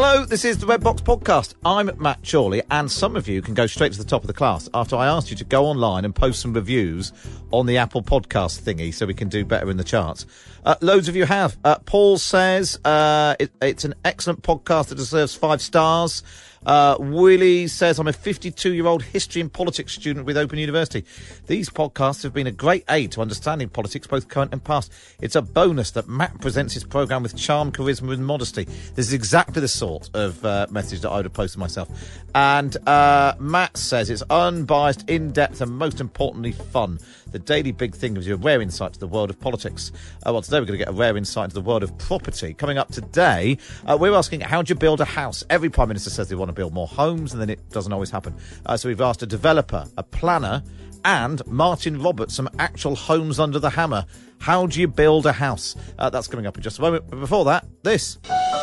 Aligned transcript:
Hello, 0.00 0.24
this 0.24 0.44
is 0.44 0.58
the 0.58 0.66
Red 0.66 0.80
Box 0.80 1.02
Podcast. 1.02 1.54
I'm 1.64 1.90
Matt 1.98 2.20
Chorley, 2.22 2.62
and 2.70 2.88
some 2.88 3.16
of 3.16 3.26
you 3.26 3.42
can 3.42 3.54
go 3.54 3.66
straight 3.66 3.90
to 3.94 3.98
the 3.98 4.04
top 4.04 4.22
of 4.22 4.28
the 4.28 4.32
class 4.32 4.68
after 4.72 4.94
I 4.94 5.08
asked 5.08 5.28
you 5.28 5.36
to 5.38 5.44
go 5.44 5.66
online 5.66 6.04
and 6.04 6.14
post 6.14 6.40
some 6.40 6.52
reviews 6.52 7.12
on 7.50 7.66
the 7.66 7.78
Apple 7.78 8.04
Podcast 8.04 8.62
thingy 8.62 8.94
so 8.94 9.06
we 9.06 9.14
can 9.14 9.28
do 9.28 9.44
better 9.44 9.68
in 9.72 9.76
the 9.76 9.82
charts. 9.82 10.24
Uh, 10.64 10.76
loads 10.80 11.08
of 11.08 11.16
you 11.16 11.24
have. 11.24 11.58
Uh, 11.64 11.80
Paul 11.80 12.16
says 12.16 12.78
uh, 12.84 13.34
it, 13.40 13.50
it's 13.60 13.84
an 13.84 13.94
excellent 14.04 14.42
podcast 14.42 14.90
that 14.90 14.94
deserves 14.94 15.34
five 15.34 15.60
stars. 15.60 16.22
Uh, 16.68 16.98
Willie 17.00 17.66
says, 17.66 17.98
I'm 17.98 18.08
a 18.08 18.12
52 18.12 18.74
year 18.74 18.86
old 18.86 19.02
history 19.02 19.40
and 19.40 19.50
politics 19.50 19.94
student 19.94 20.26
with 20.26 20.36
Open 20.36 20.58
University. 20.58 21.02
These 21.46 21.70
podcasts 21.70 22.22
have 22.24 22.34
been 22.34 22.46
a 22.46 22.52
great 22.52 22.84
aid 22.90 23.12
to 23.12 23.22
understanding 23.22 23.70
politics, 23.70 24.06
both 24.06 24.28
current 24.28 24.52
and 24.52 24.62
past. 24.62 24.92
It's 25.18 25.34
a 25.34 25.40
bonus 25.40 25.92
that 25.92 26.08
Matt 26.08 26.38
presents 26.42 26.74
his 26.74 26.84
programme 26.84 27.22
with 27.22 27.34
charm, 27.34 27.72
charisma, 27.72 28.12
and 28.12 28.26
modesty. 28.26 28.64
This 28.64 29.06
is 29.06 29.14
exactly 29.14 29.62
the 29.62 29.68
sort 29.68 30.10
of 30.12 30.44
uh, 30.44 30.66
message 30.70 31.00
that 31.00 31.08
I 31.08 31.16
would 31.16 31.24
have 31.24 31.32
posted 31.32 31.58
myself. 31.58 31.88
And 32.34 32.76
uh, 32.86 33.34
Matt 33.38 33.78
says 33.78 34.10
it's 34.10 34.22
unbiased, 34.28 35.08
in 35.08 35.32
depth, 35.32 35.62
and 35.62 35.72
most 35.72 36.02
importantly, 36.02 36.52
fun. 36.52 36.98
The 37.30 37.38
Daily 37.38 37.72
Big 37.72 37.94
Thing 37.94 38.14
gives 38.14 38.26
you 38.26 38.34
a 38.34 38.38
rare 38.38 38.62
insight 38.62 38.94
to 38.94 38.98
the 38.98 39.06
world 39.06 39.30
of 39.30 39.38
politics. 39.38 39.92
Uh, 40.26 40.32
well, 40.32 40.42
today 40.42 40.60
we're 40.60 40.66
going 40.66 40.78
to 40.78 40.84
get 40.84 40.88
a 40.92 40.96
rare 40.96 41.16
insight 41.16 41.44
into 41.44 41.54
the 41.54 41.60
world 41.60 41.82
of 41.82 41.96
property. 41.98 42.54
Coming 42.54 42.78
up 42.78 42.90
today, 42.90 43.58
uh, 43.86 43.98
we're 44.00 44.14
asking 44.14 44.40
how 44.40 44.62
do 44.62 44.70
you 44.70 44.74
build 44.74 45.00
a 45.00 45.04
house? 45.04 45.44
Every 45.50 45.68
Prime 45.68 45.88
Minister 45.88 46.10
says 46.10 46.28
they 46.28 46.36
want 46.36 46.48
to 46.48 46.54
build 46.54 46.72
more 46.72 46.86
homes, 46.86 47.32
and 47.32 47.42
then 47.42 47.50
it 47.50 47.68
doesn't 47.70 47.92
always 47.92 48.10
happen. 48.10 48.34
Uh, 48.64 48.76
so 48.76 48.88
we've 48.88 49.00
asked 49.00 49.22
a 49.22 49.26
developer, 49.26 49.84
a 49.98 50.02
planner, 50.02 50.62
and 51.04 51.46
Martin 51.46 52.00
Roberts 52.00 52.34
some 52.34 52.48
actual 52.58 52.96
homes 52.96 53.38
under 53.38 53.58
the 53.58 53.70
hammer. 53.70 54.06
How 54.40 54.66
do 54.66 54.80
you 54.80 54.88
build 54.88 55.26
a 55.26 55.32
house? 55.32 55.76
Uh, 55.98 56.10
that's 56.10 56.28
coming 56.28 56.46
up 56.46 56.56
in 56.56 56.62
just 56.62 56.78
a 56.78 56.82
moment. 56.82 57.04
But 57.08 57.20
before 57.20 57.44
that, 57.46 57.66
this. 57.82 58.16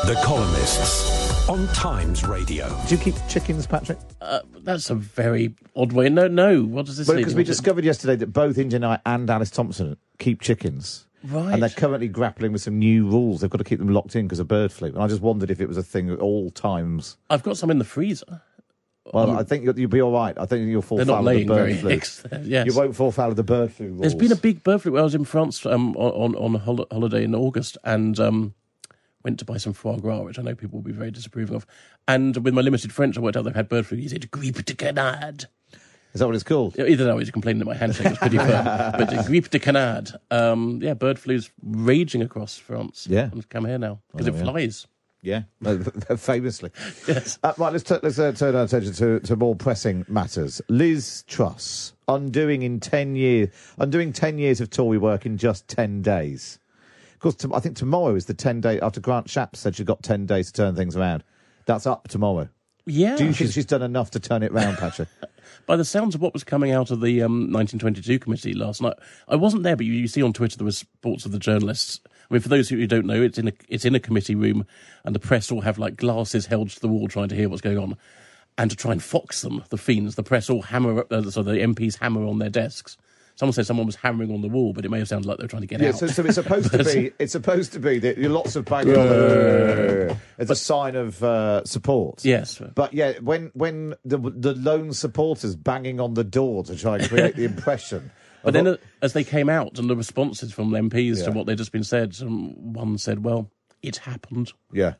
The 0.05 0.19
Columnists 0.23 1.24
on 1.47 1.67
Times 1.69 2.23
Radio. 2.25 2.67
Do 2.87 2.95
you 2.95 3.01
keep 3.01 3.15
chickens, 3.29 3.67
Patrick? 3.67 3.99
Uh, 4.19 4.39
that's 4.63 4.89
a 4.89 4.95
very 4.95 5.53
odd 5.75 5.91
way. 5.91 6.09
No, 6.09 6.27
no. 6.27 6.63
What 6.63 6.87
does 6.87 6.97
this 6.97 7.07
Well, 7.07 7.15
mean? 7.17 7.23
because 7.23 7.35
we 7.35 7.43
discovered 7.43 7.85
yesterday 7.85 8.15
that 8.15 8.27
both 8.33 8.57
India 8.57 8.79
Knight 8.79 9.01
and 9.05 9.29
Alice 9.29 9.51
Thompson 9.51 9.97
keep 10.17 10.41
chickens. 10.41 11.05
Right. 11.23 11.53
And 11.53 11.61
they're 11.61 11.69
currently 11.69 12.07
grappling 12.07 12.51
with 12.51 12.61
some 12.61 12.79
new 12.79 13.07
rules. 13.07 13.41
They've 13.41 13.49
got 13.49 13.59
to 13.59 13.63
keep 13.63 13.79
them 13.79 13.89
locked 13.89 14.15
in 14.15 14.25
because 14.25 14.39
of 14.39 14.47
bird 14.47 14.71
flu. 14.71 14.89
And 14.89 14.97
I 14.99 15.07
just 15.07 15.21
wondered 15.21 15.51
if 15.51 15.61
it 15.61 15.67
was 15.67 15.77
a 15.77 15.83
thing 15.83 16.09
at 16.09 16.19
all 16.19 16.49
times. 16.51 17.17
I've 17.29 17.43
got 17.43 17.57
some 17.57 17.69
in 17.69 17.77
the 17.79 17.85
freezer. 17.85 18.41
Well, 19.13 19.37
I 19.37 19.43
think 19.43 19.63
you'll, 19.65 19.79
you'll 19.79 19.89
be 19.89 20.01
all 20.01 20.11
right. 20.11 20.35
I 20.37 20.47
think 20.47 20.67
you'll 20.67 20.81
fall 20.81 20.97
They're 20.97 21.05
not 21.05 21.23
foul 21.23 21.27
of 21.27 21.35
the 21.35 21.45
bird 21.45 21.55
very 21.57 21.75
flu. 21.77 21.89
eggs. 21.91 22.25
Yes. 22.43 22.65
You 22.65 22.73
won't 22.75 22.95
fall 22.95 23.11
foul 23.11 23.29
of 23.29 23.35
the 23.35 23.43
bird 23.43 23.71
flu 23.71 23.87
rules. 23.89 24.01
There's 24.01 24.15
been 24.15 24.31
a 24.31 24.35
big 24.35 24.63
bird 24.63 24.81
flu. 24.81 24.97
I 24.97 25.03
was 25.03 25.13
in 25.13 25.25
France 25.25 25.63
um, 25.67 25.95
on 25.95 26.35
on, 26.35 26.55
on 26.57 26.85
holiday 26.89 27.23
in 27.23 27.35
August 27.35 27.77
and 27.83 28.19
um, 28.19 28.55
went 29.25 29.39
to 29.39 29.45
buy 29.45 29.57
some 29.57 29.73
foie 29.73 29.97
gras, 29.97 30.21
which 30.21 30.39
I 30.39 30.43
know 30.43 30.55
people 30.55 30.77
will 30.79 30.83
be 30.83 30.93
very 30.93 31.11
disapproving 31.11 31.55
of. 31.55 31.65
And 32.07 32.37
with 32.37 32.53
my 32.53 32.61
limited 32.61 32.93
French, 32.93 33.17
I 33.17 33.21
worked 33.21 33.35
out 33.35 33.43
they've 33.43 33.53
had 33.55 33.67
bird 33.67 33.85
flu. 33.85 33.97
He 33.97 34.07
said 34.07 34.29
grippe 34.31 34.63
de 34.63 34.73
canard. 34.75 35.45
Is 36.13 36.19
that 36.19 36.27
what 36.27 36.35
it's 36.35 36.43
called? 36.45 36.79
Either 36.79 37.03
that 37.03 37.11
or 37.11 37.19
he's 37.19 37.29
complaining 37.31 37.59
that 37.59 37.65
my 37.65 37.75
handshake 37.75 38.07
was 38.11 38.17
pretty 38.19 38.37
firm. 38.37 38.63
but 38.65 39.13
uh, 39.13 39.23
grippe 39.23 39.49
de 39.49 39.59
canard. 39.59 40.11
Um, 40.31 40.79
yeah, 40.81 40.93
bird 40.93 41.19
flu's 41.19 41.49
raging 41.61 42.21
across 42.21 42.57
France. 42.57 43.05
Yeah. 43.09 43.29
And 43.31 43.49
come 43.49 43.65
here 43.65 43.77
now 43.77 43.99
because 44.13 44.27
Oh, 44.29 44.31
it 44.31 44.37
yeah. 44.37 44.43
flies. 44.43 44.87
Yeah, 45.21 45.41
famously. 46.17 46.69
Yes. 47.07 47.39
Uh, 47.43 47.51
right, 47.57 47.73
let's, 47.73 47.83
t- 47.83 47.97
let's 48.03 48.19
uh, 48.19 48.31
turn 48.33 48.55
our 48.55 48.63
attention 48.65 48.93
to, 48.93 49.19
to 49.21 49.35
more 49.35 49.55
pressing 49.55 50.05
matters. 50.07 50.61
Liz 50.69 51.23
Truss 51.27 51.93
undoing 52.07 52.61
in 52.61 52.79
ten 52.79 53.15
years, 53.15 53.49
undoing 53.79 54.13
ten 54.13 54.37
years 54.37 54.61
of 54.61 54.69
Tory 54.69 54.99
work 54.99 55.25
in 55.25 55.37
just 55.39 55.67
ten 55.67 56.03
days. 56.03 56.59
Course, 57.25 57.37
to, 57.37 57.55
I 57.55 57.59
think 57.59 57.75
tomorrow 57.75 58.13
is 58.13 58.27
the 58.27 58.35
ten 58.35 58.61
day 58.61 58.79
after 58.79 59.01
Grant 59.01 59.25
Shapps 59.25 59.55
said 59.55 59.75
she's 59.75 59.87
got 59.87 60.03
ten 60.03 60.27
days 60.27 60.51
to 60.51 60.53
turn 60.53 60.75
things 60.75 60.95
around. 60.95 61.23
That's 61.65 61.87
up 61.87 62.07
tomorrow. 62.07 62.49
Yeah. 62.85 63.15
Do 63.15 63.25
you 63.25 63.33
think 63.33 63.51
she's 63.51 63.65
done 63.65 63.81
enough 63.81 64.11
to 64.11 64.19
turn 64.19 64.43
it 64.43 64.51
round, 64.51 64.77
Patrick? 64.77 65.09
by 65.65 65.75
the 65.75 65.85
sounds 65.85 66.13
of 66.13 66.21
what 66.21 66.33
was 66.33 66.43
coming 66.43 66.71
out 66.71 66.91
of 66.91 67.01
the 67.01 67.23
um, 67.23 67.51
1922 67.51 68.19
committee 68.19 68.53
last 68.53 68.79
night, 68.79 68.93
I 69.27 69.37
wasn't 69.37 69.63
there, 69.63 69.75
but 69.75 69.87
you, 69.87 69.93
you 69.93 70.07
see 70.07 70.21
on 70.21 70.33
Twitter 70.33 70.55
there 70.55 70.65
was 70.65 70.85
reports 70.93 71.25
of 71.25 71.31
the 71.31 71.39
journalists. 71.39 71.99
I 72.29 72.35
mean, 72.35 72.41
for 72.41 72.49
those 72.49 72.69
who 72.69 72.85
don't 72.85 73.07
know, 73.07 73.23
it's 73.23 73.39
in 73.39 73.47
a 73.47 73.53
it's 73.69 73.85
in 73.85 73.95
a 73.95 73.99
committee 73.99 74.35
room, 74.35 74.67
and 75.03 75.15
the 75.15 75.19
press 75.19 75.51
all 75.51 75.61
have 75.61 75.79
like 75.79 75.95
glasses 75.95 76.45
held 76.45 76.69
to 76.69 76.79
the 76.79 76.87
wall, 76.87 77.07
trying 77.07 77.29
to 77.29 77.35
hear 77.35 77.49
what's 77.49 77.59
going 77.59 77.79
on, 77.79 77.97
and 78.59 78.69
to 78.69 78.77
try 78.77 78.91
and 78.91 79.01
fox 79.01 79.41
them. 79.41 79.63
The 79.69 79.79
fiends, 79.79 80.13
the 80.13 80.21
press 80.21 80.47
all 80.47 80.61
hammer, 80.61 81.07
uh, 81.09 81.23
so 81.23 81.41
the 81.41 81.53
MPs 81.53 81.97
hammer 81.97 82.23
on 82.23 82.37
their 82.37 82.51
desks. 82.51 82.97
Someone 83.37 83.51
said 83.53 83.65
someone 83.65 83.85
was 83.85 83.95
hammering 83.97 84.31
on 84.33 84.41
the 84.41 84.47
wall, 84.47 84.71
but 84.71 84.85
it 84.85 84.89
may 84.89 84.99
have 84.99 85.07
sounded 85.09 85.27
like 85.27 85.37
they 85.37 85.43
were 85.43 85.47
trying 85.49 85.61
to 85.63 85.67
get 85.67 85.81
Yeah, 85.81 85.89
out. 85.89 85.95
so, 85.99 86.07
so 86.07 86.23
it's 86.25 86.35
supposed 86.35 86.71
to 86.71 86.83
be. 86.83 87.11
It's 87.19 87.33
supposed 87.33 87.73
to 87.73 87.79
be 87.79 87.99
that 87.99 88.17
you're 88.17 88.29
lots 88.29 88.55
of 88.55 88.63
banging 88.65 88.95
on 88.95 89.07
the 89.07 90.17
It's 90.37 90.51
a 90.51 90.55
sign 90.55 90.95
of 90.95 91.21
uh, 91.23 91.65
support. 91.65 92.23
Yes. 92.23 92.61
but 92.75 92.93
yeah, 92.93 93.13
when 93.19 93.51
when 93.53 93.95
the 94.05 94.17
the 94.17 94.53
lone 94.55 94.93
supporters 94.93 95.55
banging 95.55 95.99
on 95.99 96.13
the 96.13 96.23
door 96.23 96.63
to 96.63 96.75
try 96.77 96.95
and 96.97 97.09
create 97.09 97.35
the 97.35 97.43
impression. 97.45 98.11
But 98.43 98.53
then, 98.53 98.65
what- 98.65 98.79
as 99.01 99.13
they 99.13 99.23
came 99.23 99.49
out 99.49 99.79
and 99.79 99.89
the 99.89 99.95
responses 99.95 100.53
from 100.53 100.69
MPs 100.71 101.17
Yeah. 101.19 101.25
to 101.25 101.31
what 101.31 101.45
they'd 101.47 101.57
just 101.57 101.71
been 101.71 101.83
said, 101.83 102.15
um, 102.21 102.73
one 102.73 102.97
said, 102.97 103.23
"Well, 103.25 103.49
it 103.81 103.97
happened." 103.97 104.53
yeah, 104.71 104.93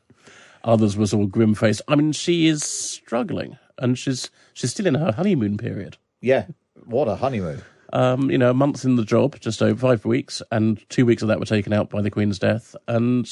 Others 0.64 0.96
was 0.96 1.14
all 1.14 1.26
grim 1.26 1.54
faced. 1.54 1.80
I 1.88 1.94
mean, 1.94 2.12
she 2.12 2.48
is 2.48 2.62
struggling, 2.64 3.56
and 3.78 3.96
she's 3.96 4.30
she's 4.52 4.72
still 4.72 4.86
in 4.86 4.94
her 4.96 5.12
honeymoon 5.12 5.56
period. 5.56 5.96
yeah, 6.20 6.46
what 6.84 7.08
a 7.08 7.16
honeymoon. 7.16 7.62
Um, 7.92 8.30
you 8.30 8.38
know, 8.38 8.50
a 8.50 8.54
month 8.54 8.84
in 8.84 8.96
the 8.96 9.04
job, 9.04 9.38
just 9.40 9.62
over 9.62 9.78
five 9.78 10.04
weeks, 10.04 10.42
and 10.50 10.84
two 10.88 11.06
weeks 11.06 11.22
of 11.22 11.28
that 11.28 11.38
were 11.38 11.46
taken 11.46 11.72
out 11.72 11.90
by 11.90 12.02
the 12.02 12.10
Queen's 12.10 12.38
death. 12.38 12.74
And 12.88 13.26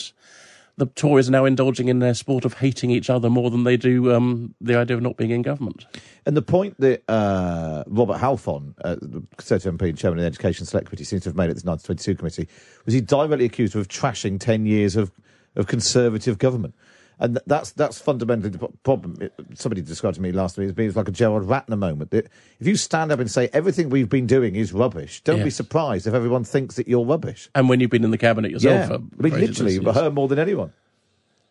the 0.77 0.87
Tories 0.87 1.29
are 1.29 1.33
now 1.33 1.45
indulging 1.45 1.89
in 1.89 2.01
their 2.01 2.15
sport 2.15 2.45
of 2.45 2.55
hating 2.55 2.91
each 2.91 3.09
other 3.09 3.31
more 3.31 3.51
than 3.51 3.65
they 3.65 3.77
do 3.77 4.13
um, 4.13 4.55
the 4.61 4.77
idea 4.77 4.97
of 4.97 5.03
not 5.03 5.17
being 5.17 5.31
in 5.31 5.43
government. 5.43 5.87
And 6.27 6.37
the 6.37 6.43
point 6.43 6.79
that 6.81 7.03
uh, 7.09 7.85
Robert 7.87 8.19
Halfon, 8.19 8.75
uh, 8.85 8.97
the 9.01 9.23
Conservative 9.37 9.75
MP 9.75 9.89
and 9.91 9.99
chairman 9.99 10.19
of 10.19 10.23
the 10.23 10.27
Education 10.27 10.67
Select 10.67 10.89
Committee, 10.89 11.05
seems 11.05 11.23
to 11.23 11.29
have 11.29 11.37
made 11.37 11.51
at 11.51 11.57
this 11.57 11.65
1922 11.65 12.17
committee, 12.17 12.49
was 12.85 12.95
he 12.95 13.01
directly 13.01 13.45
accused 13.45 13.77
of 13.77 13.87
trashing 13.89 14.41
10 14.41 14.67
years 14.67 14.97
of, 14.97 15.13
of 15.55 15.67
Conservative 15.67 16.39
government. 16.39 16.75
And 17.19 17.39
that's 17.47 17.73
that's 17.73 18.01
fundamentally 18.01 18.51
the 18.51 18.69
problem. 18.83 19.19
Somebody 19.55 19.83
described 19.83 20.17
to 20.17 20.23
me 20.23 20.33
last 20.33 20.59
week 20.59 20.67
as 20.67 20.73
being 20.73 20.93
like 20.93 21.09
a 21.09 21.13
Gerald 21.13 21.47
Ratner 21.47 21.79
moment. 21.79 22.11
That 22.11 22.27
if 22.61 22.67
you 22.67 22.77
stand 22.77 23.13
up 23.13 23.21
and 23.21 23.31
say 23.31 23.49
everything 23.53 23.91
we've 23.91 24.09
been 24.09 24.27
doing 24.27 24.57
is 24.57 24.73
rubbish, 24.73 25.21
don't 25.23 25.45
be 25.45 25.51
surprised 25.51 26.07
if 26.07 26.15
everyone 26.15 26.45
thinks 26.45 26.77
that 26.77 26.89
you're 26.89 27.05
rubbish. 27.05 27.49
And 27.55 27.69
when 27.69 27.81
you've 27.81 27.91
been 27.91 28.05
in 28.05 28.11
the 28.11 28.19
cabinet 28.19 28.51
yourself, 28.51 28.75
yeah, 28.75 28.87
for 28.87 28.95
I 28.95 29.23
mean, 29.23 29.41
literally, 29.41 29.75
years. 29.75 29.95
her 29.95 30.11
more 30.11 30.29
than 30.29 30.39
anyone. 30.39 30.73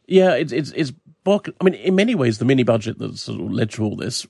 Yeah, 0.06 0.34
it's 0.34 0.52
it's 0.52 0.72
it's. 0.76 0.92
I 1.26 1.40
mean, 1.64 1.76
in 1.76 1.96
many 1.96 2.16
ways, 2.16 2.40
the 2.40 2.46
mini 2.46 2.64
budget 2.64 3.00
that 3.00 3.18
sort 3.18 3.40
of 3.40 3.50
led 3.50 3.72
to 3.72 3.86
all 3.86 3.96
this 3.96 4.28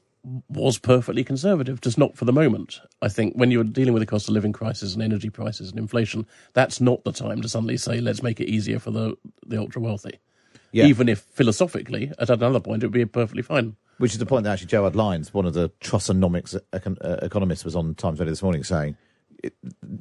was 0.47 0.77
perfectly 0.77 1.23
conservative, 1.23 1.81
just 1.81 1.97
not 1.97 2.15
for 2.15 2.25
the 2.25 2.31
moment. 2.31 2.79
I 3.01 3.09
think 3.09 3.33
when 3.35 3.51
you're 3.51 3.63
dealing 3.63 3.93
with 3.93 4.03
a 4.03 4.05
cost 4.05 4.29
of 4.29 4.33
living 4.33 4.53
crisis 4.53 4.93
and 4.93 5.03
energy 5.03 5.29
prices 5.29 5.69
and 5.69 5.79
inflation, 5.79 6.25
that's 6.53 6.79
not 6.79 7.03
the 7.03 7.11
time 7.11 7.41
to 7.41 7.49
suddenly 7.49 7.77
say, 7.77 7.99
let's 7.99 8.23
make 8.23 8.39
it 8.39 8.47
easier 8.47 8.79
for 8.79 8.91
the 8.91 9.17
the 9.45 9.57
ultra 9.57 9.81
wealthy. 9.81 10.19
Yeah. 10.73 10.85
Even 10.87 11.07
if 11.07 11.19
philosophically, 11.19 12.11
at 12.19 12.29
another 12.29 12.59
point, 12.59 12.83
it 12.83 12.87
would 12.87 12.93
be 12.93 13.05
perfectly 13.05 13.43
fine. 13.43 13.75
Which 13.99 14.13
is 14.13 14.17
the 14.17 14.25
point 14.25 14.43
that 14.43 14.53
actually 14.53 14.67
Gerard 14.67 14.95
Lyons, 14.95 15.33
one 15.33 15.45
of 15.45 15.53
the 15.53 15.69
Trussonomics 15.81 16.59
econ- 16.73 16.97
uh, 16.99 17.19
economists, 17.21 17.63
was 17.63 17.75
on 17.75 17.93
Times 17.93 18.19
Radio 18.19 18.31
this 18.31 18.41
morning 18.41 18.63
saying, 18.63 18.97
it, 19.43 19.53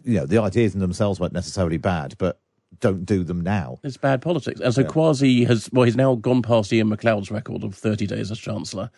you 0.05 0.15
know, 0.19 0.27
the 0.27 0.39
ideas 0.39 0.75
in 0.75 0.81
themselves 0.81 1.21
weren't 1.21 1.35
necessarily 1.35 1.77
bad, 1.77 2.15
but 2.17 2.41
don't 2.81 3.05
do 3.05 3.23
them 3.23 3.43
now. 3.43 3.79
It's 3.85 3.99
bad 3.99 4.23
politics. 4.23 4.61
And 4.61 4.73
so 4.75 4.83
Kwasi 4.83 5.47
has, 5.47 5.69
well, 5.73 5.85
he's 5.85 5.95
now 5.95 6.15
gone 6.15 6.41
past 6.41 6.73
Iain 6.73 6.89
Macleod's 6.89 7.31
record 7.31 7.65
of 7.65 7.75
30 7.75 8.07
days 8.07 8.31
as 8.31 8.39
Chancellor. 8.39 8.91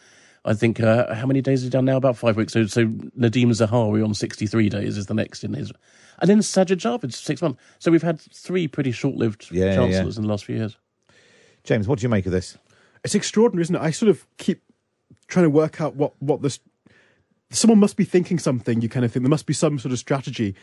I 0.45 0.55
think, 0.55 0.79
uh, 0.79 1.13
how 1.15 1.27
many 1.27 1.41
days 1.41 1.61
has 1.61 1.65
he 1.65 1.71
done 1.71 1.87
now? 1.87 1.97
About 1.97 2.17
five 2.17 2.37
weeks. 2.37 2.53
So, 2.53 2.67
so 2.67 2.87
Nadhim 2.87 3.47
Zahawi 3.49 4.05
on 4.05 4.15
63 4.15 4.69
days 4.69 4.97
is 4.97 5.07
the 5.07 5.15
next 5.15 5.43
in 5.43 5.55
his. 5.55 5.73
And 6.21 6.31
then 6.31 6.39
Sajid 6.39 6.77
Javid, 6.77 7.13
six 7.13 7.43
months. 7.43 7.61
So 7.79 7.91
we've 7.91 8.03
had 8.03 8.21
three 8.21 8.69
pretty 8.69 8.93
short 8.93 9.17
lived 9.17 9.49
Yeah, 9.51 9.75
chancellors 9.75 10.17
yeah. 10.17 10.21
in 10.21 10.27
the 10.27 10.29
last 10.31 10.45
few 10.45 10.57
years. 10.57 10.77
James, 11.65 11.89
what 11.89 11.99
do 11.99 12.03
you 12.03 12.09
make 12.09 12.27
of 12.27 12.33
this? 12.33 12.57
It's 13.03 13.15
extraordinary, 13.15 13.63
isn't 13.63 13.75
it? 13.75 13.83
I 13.83 13.91
sort 13.91 14.11
of 14.11 14.27
keep 14.37 14.63
trying 15.27 15.45
to 15.45 15.51
work 15.51 15.81
out 15.81 15.97
what 15.97 16.13
what 16.21 16.43
this. 16.43 16.61
Someone 17.51 17.79
must 17.79 17.97
be 17.97 18.05
thinking 18.05 18.39
something. 18.39 18.81
You 18.81 18.89
kind 18.89 19.05
of 19.05 19.13
think 19.13 19.23
there 19.23 19.31
must 19.31 19.47
be 19.47 19.55
some 19.55 19.79
sort 19.79 19.93
of 19.93 19.99
strategy 19.99 20.55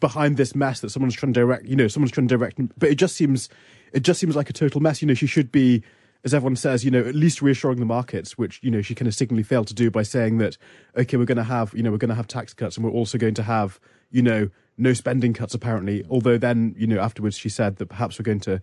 behind 0.00 0.36
this 0.36 0.54
mess 0.54 0.80
that 0.80 0.90
someone's 0.90 1.14
trying 1.14 1.32
to 1.32 1.40
direct. 1.40 1.66
You 1.66 1.76
know, 1.76 1.88
someone's 1.88 2.12
trying 2.12 2.28
to 2.28 2.36
direct. 2.36 2.60
But 2.78 2.90
it 2.90 2.94
just 2.96 3.16
seems, 3.16 3.48
it 3.92 4.00
just 4.00 4.20
seems 4.20 4.36
like 4.36 4.48
a 4.48 4.52
total 4.52 4.80
mess. 4.80 5.02
You 5.02 5.08
know, 5.08 5.14
she 5.14 5.26
should 5.26 5.50
be, 5.50 5.82
as 6.24 6.32
everyone 6.32 6.56
says, 6.56 6.84
you 6.84 6.90
know, 6.90 7.00
at 7.00 7.14
least 7.14 7.42
reassuring 7.42 7.80
the 7.80 7.86
markets, 7.86 8.38
which 8.38 8.60
you 8.62 8.70
know 8.70 8.82
she 8.82 8.94
kind 8.94 9.08
of 9.08 9.14
signally 9.14 9.42
failed 9.42 9.66
to 9.68 9.74
do 9.74 9.90
by 9.90 10.02
saying 10.02 10.38
that, 10.38 10.56
okay, 10.96 11.16
we're 11.16 11.24
going 11.24 11.36
to 11.36 11.44
have, 11.44 11.74
you 11.74 11.82
know, 11.82 11.90
we're 11.90 11.98
going 11.98 12.10
to 12.10 12.14
have 12.14 12.28
tax 12.28 12.54
cuts 12.54 12.76
and 12.76 12.84
we're 12.84 12.92
also 12.92 13.18
going 13.18 13.34
to 13.34 13.42
have, 13.42 13.80
you 14.10 14.22
know, 14.22 14.48
no 14.78 14.92
spending 14.92 15.32
cuts 15.32 15.54
apparently. 15.54 16.04
Although 16.08 16.38
then, 16.38 16.74
you 16.78 16.86
know, 16.86 17.00
afterwards 17.00 17.36
she 17.36 17.48
said 17.48 17.76
that 17.76 17.86
perhaps 17.86 18.18
we're 18.18 18.24
going 18.24 18.40
to, 18.40 18.62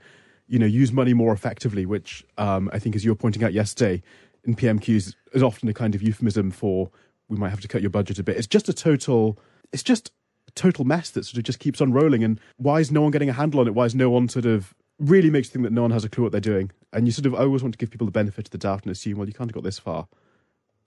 you 0.50 0.58
know, 0.58 0.66
use 0.66 0.92
money 0.92 1.14
more 1.14 1.32
effectively, 1.32 1.86
which 1.86 2.26
um, 2.38 2.70
I 2.74 2.80
think, 2.80 2.96
as 2.96 3.06
you 3.06 3.12
were 3.12 3.16
pointing 3.16 3.44
out 3.44 3.54
yesterday, 3.54 4.02
in 4.44 4.56
PMQs 4.56 5.14
is 5.34 5.44
often 5.44 5.70
a 5.70 5.74
kind 5.74 5.94
of 5.94 6.02
euphemism 6.02 6.50
for 6.52 6.90
we 7.30 7.38
might 7.38 7.50
have 7.50 7.62
to 7.62 7.68
cut 7.68 7.82
your 7.82 7.92
budget 7.92 8.18
a 8.18 8.24
bit. 8.24 8.36
It's 8.36 8.48
just 8.48 8.68
a 8.68 8.74
total, 8.74 9.38
it's 9.72 9.84
just 9.84 10.12
a 10.48 10.52
total 10.52 10.86
mess 10.86 11.12
that 11.12 11.26
sort 11.26 11.38
of 11.38 11.44
just 11.44 11.60
keeps 11.60 11.80
on 11.80 11.94
rolling. 11.94 12.24
And 12.24 12.40
why 12.58 12.80
is 12.80 12.92
no 12.92 13.02
one 13.02 13.12
getting 13.12 13.30
a 13.30 13.34
handle 13.34 13.60
on 13.60 13.68
it? 13.68 13.76
Why 13.76 13.86
is 13.86 13.94
no 13.94 14.10
one 14.10 14.28
sort 14.28 14.46
of 14.46 14.74
really 14.98 15.30
makes 15.30 15.50
you 15.50 15.54
think 15.54 15.64
that 15.64 15.74
no 15.74 15.84
one 15.84 15.92
has 15.92 16.04
a 16.04 16.10
clue 16.10 16.24
what 16.24 16.32
they're 16.32 16.42
doing? 16.42 16.72
And 16.92 17.06
you 17.06 17.12
sort 17.12 17.28
of 17.28 17.36
always 17.36 17.62
want 17.62 17.74
to 17.76 17.78
give 17.78 17.92
people 17.92 18.06
the 18.06 18.12
benefit 18.12 18.48
of 18.48 18.52
the 18.52 18.58
doubt 18.58 18.84
and 18.84 18.92
assume, 18.92 19.20
well, 19.20 19.28
you 19.28 19.34
can't 19.34 19.50
have 19.52 19.56
got 19.56 19.64
this 19.64 19.78
far 19.78 20.08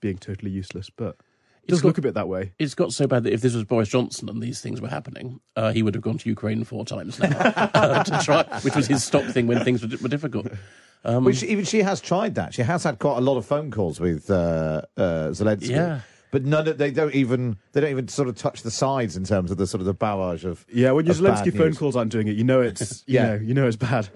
being 0.01 0.17
totally 0.17 0.51
useless, 0.51 0.89
but 0.89 1.15
it 1.63 1.69
does 1.69 1.81
got- 1.81 1.87
look 1.89 1.97
a 1.97 2.01
bit 2.01 2.13
that 2.15 2.27
way. 2.27 2.53
It's 2.59 2.75
got 2.75 2.91
so 2.93 3.07
bad 3.07 3.23
that 3.23 3.33
if 3.33 3.41
this 3.41 3.53
was 3.53 3.63
Boris 3.63 3.89
Johnson 3.89 4.29
and 4.29 4.41
these 4.41 4.61
things 4.61 4.81
were 4.81 4.87
happening, 4.89 5.39
uh, 5.55 5.71
he 5.71 5.81
would 5.83 5.95
have 5.95 6.03
gone 6.03 6.17
to 6.17 6.29
Ukraine 6.29 6.63
four 6.63 6.85
times 6.85 7.19
now 7.19 7.29
uh, 7.73 8.03
to 8.03 8.19
try, 8.23 8.43
which 8.61 8.75
was 8.75 8.87
his 8.87 9.03
stock 9.03 9.23
thing 9.25 9.47
when 9.47 9.63
things 9.63 9.81
were, 9.81 9.95
were 10.01 10.09
difficult. 10.09 10.47
Um, 11.05 11.25
Which 11.25 11.43
even 11.43 11.65
she 11.65 11.79
has 11.83 11.99
tried 11.99 12.35
that. 12.35 12.53
She 12.53 12.61
has 12.61 12.83
had 12.85 12.97
quite 12.97 13.17
a 13.17 13.21
lot 13.21 13.35
of 13.37 13.45
phone 13.45 13.71
calls 13.71 13.99
with 13.99 14.29
uh, 14.31 14.83
uh, 14.95 15.01
Zelensky. 15.31 15.69
Yeah. 15.71 15.99
But 16.31 16.45
none 16.45 16.65
of 16.67 16.77
they 16.77 16.91
don't 16.91 17.13
even 17.13 17.57
they 17.73 17.81
don't 17.81 17.91
even 17.91 18.07
sort 18.07 18.27
of 18.29 18.35
touch 18.35 18.63
the 18.63 18.71
sides 18.71 19.17
in 19.17 19.23
terms 19.25 19.51
of 19.51 19.57
the 19.57 19.67
sort 19.67 19.81
of 19.81 19.85
the 19.85 19.93
barrage 19.93 20.45
of 20.45 20.65
Yeah, 20.73 20.91
when 20.91 21.05
your 21.05 21.13
Zelensky 21.13 21.51
phone 21.55 21.67
news. 21.67 21.77
calls 21.77 21.95
aren't 21.97 22.11
doing 22.11 22.27
it, 22.29 22.35
you 22.37 22.43
know 22.45 22.61
it's 22.61 23.03
you 23.07 23.15
Yeah. 23.15 23.27
know 23.27 23.33
you 23.35 23.53
know 23.53 23.67
it's 23.67 23.75
bad. 23.75 24.07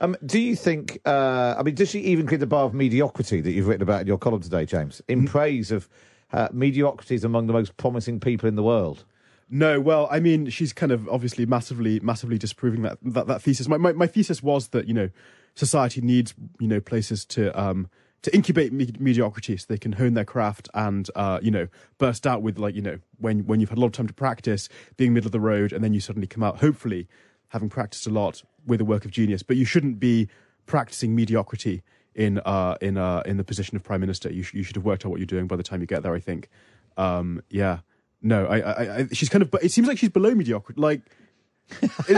Um, 0.00 0.16
do 0.24 0.38
you 0.40 0.56
think? 0.56 0.98
Uh, 1.04 1.54
I 1.58 1.62
mean, 1.62 1.74
does 1.74 1.90
she 1.90 2.00
even 2.00 2.26
clear 2.26 2.38
the 2.38 2.46
bar 2.46 2.64
of 2.64 2.72
mediocrity 2.72 3.42
that 3.42 3.52
you've 3.52 3.68
written 3.68 3.82
about 3.82 4.00
in 4.00 4.06
your 4.06 4.16
column 4.18 4.40
today, 4.40 4.64
James? 4.64 5.02
In 5.08 5.26
praise 5.26 5.70
of 5.70 5.86
uh, 6.32 6.48
mediocrity 6.52 7.14
is 7.14 7.24
among 7.24 7.46
the 7.46 7.52
most 7.52 7.76
promising 7.76 8.20
people 8.20 8.48
in 8.48 8.56
the 8.56 8.62
world. 8.62 9.04
No, 9.48 9.80
well, 9.80 10.06
I 10.10 10.20
mean, 10.20 10.48
she's 10.48 10.72
kind 10.72 10.92
of 10.92 11.08
obviously 11.08 11.44
massively, 11.44 11.98
massively 12.00 12.38
disproving 12.38 12.82
that 12.82 12.98
that, 13.02 13.26
that 13.26 13.42
thesis. 13.42 13.68
My, 13.68 13.76
my 13.76 13.92
my 13.92 14.06
thesis 14.06 14.42
was 14.42 14.68
that 14.68 14.86
you 14.86 14.94
know 14.94 15.10
society 15.54 16.00
needs 16.00 16.34
you 16.60 16.68
know 16.68 16.80
places 16.80 17.24
to 17.24 17.58
um 17.60 17.88
to 18.22 18.32
incubate 18.34 18.72
me- 18.72 18.92
mediocrity 18.98 19.56
so 19.56 19.66
they 19.68 19.78
can 19.78 19.92
hone 19.92 20.14
their 20.14 20.24
craft 20.24 20.68
and 20.74 21.08
uh 21.16 21.40
you 21.42 21.50
know 21.50 21.66
burst 21.98 22.26
out 22.26 22.40
with 22.40 22.58
like 22.58 22.74
you 22.76 22.82
know 22.82 22.98
when 23.18 23.40
when 23.46 23.58
you've 23.58 23.70
had 23.70 23.78
a 23.78 23.80
lot 23.80 23.88
of 23.88 23.92
time 23.92 24.06
to 24.06 24.14
practice 24.14 24.68
being 24.96 25.12
middle 25.12 25.26
of 25.26 25.32
the 25.32 25.40
road 25.40 25.72
and 25.72 25.82
then 25.82 25.92
you 25.92 25.98
suddenly 25.98 26.28
come 26.28 26.42
out 26.42 26.58
hopefully 26.60 27.08
having 27.48 27.68
practiced 27.68 28.06
a 28.06 28.10
lot 28.10 28.42
with 28.66 28.80
a 28.80 28.84
work 28.84 29.04
of 29.04 29.10
genius. 29.10 29.42
But 29.42 29.56
you 29.56 29.64
shouldn't 29.64 29.98
be 29.98 30.28
practicing 30.66 31.14
mediocrity 31.14 31.82
in 32.14 32.38
uh 32.40 32.76
in 32.80 32.96
uh 32.96 33.22
in 33.26 33.36
the 33.36 33.44
position 33.44 33.76
of 33.76 33.82
prime 33.82 34.00
minister. 34.00 34.32
You 34.32 34.42
sh- 34.42 34.54
you 34.54 34.62
should 34.62 34.76
have 34.76 34.84
worked 34.84 35.04
out 35.06 35.10
what 35.10 35.18
you're 35.20 35.26
doing 35.26 35.46
by 35.46 35.56
the 35.56 35.62
time 35.62 35.80
you 35.80 35.86
get 35.86 36.02
there. 36.02 36.14
I 36.14 36.20
think. 36.20 36.48
Um, 36.96 37.42
yeah. 37.50 37.78
No, 38.22 38.44
I, 38.46 38.58
I, 38.58 38.96
I, 38.98 39.06
she's 39.12 39.30
kind 39.30 39.40
of, 39.40 39.50
but 39.50 39.64
it 39.64 39.72
seems 39.72 39.88
like 39.88 39.96
she's 39.96 40.10
below 40.10 40.34
mediocrity. 40.34 40.78
Like, 40.78 41.00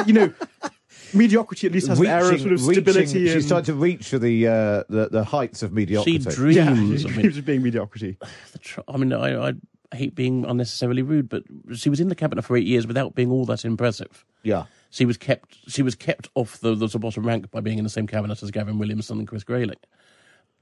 you 0.05 0.13
know, 0.13 0.33
mediocrity 1.15 1.67
at 1.69 1.73
least 1.73 1.87
has 1.87 2.01
an 2.01 2.07
air 2.07 2.33
of 2.33 2.41
sort 2.41 2.53
of 2.53 2.61
stability. 2.61 3.01
reaching- 3.01 3.27
she's 3.27 3.35
and, 3.35 3.45
starting 3.45 3.67
to 3.67 3.75
reach 3.75 4.09
for 4.09 4.19
the, 4.19 4.49
uh, 4.49 4.85
the 4.89 5.09
the 5.13 5.25
heights 5.25 5.63
of 5.63 5.73
mediocrity. 5.73 6.19
she 6.19 6.29
dreams. 6.31 6.57
yeah, 6.57 7.11
I 7.11 7.17
mean, 7.17 7.27
of 7.39 7.45
being 7.45 7.63
mediocrity. 7.63 8.19
the 8.53 8.59
tr- 8.59 8.81
I 8.89 8.97
mean, 8.97 9.13
I, 9.13 9.51
I 9.51 9.97
hate 9.97 10.15
being 10.17 10.45
unnecessarily 10.45 11.03
rude, 11.03 11.29
but 11.29 11.45
she 11.75 11.89
was 11.89 12.01
in 12.01 12.09
the 12.09 12.17
cabinet 12.17 12.43
for 12.43 12.57
eight 12.57 12.67
years 12.67 12.87
without 12.87 13.15
being 13.15 13.31
all 13.31 13.45
that 13.47 13.65
impressive. 13.65 14.25
yeah. 14.43 14.65
She 14.93 15.07
was 15.07 15.17
kept. 15.17 15.57
She 15.69 15.83
was 15.83 15.95
kept 15.95 16.29
off 16.35 16.61
the, 16.61 16.75
the 16.75 16.99
bottom 16.99 17.27
rank 17.27 17.51
by 17.51 17.61
being 17.61 17.79
in 17.79 17.85
the 17.85 17.91
same 17.91 18.07
cabinet 18.07 18.43
as 18.43 18.51
Gavin 18.51 18.79
Williamson 18.79 19.19
and 19.19 19.27
Chris 19.27 19.43
Grayling. 19.43 19.79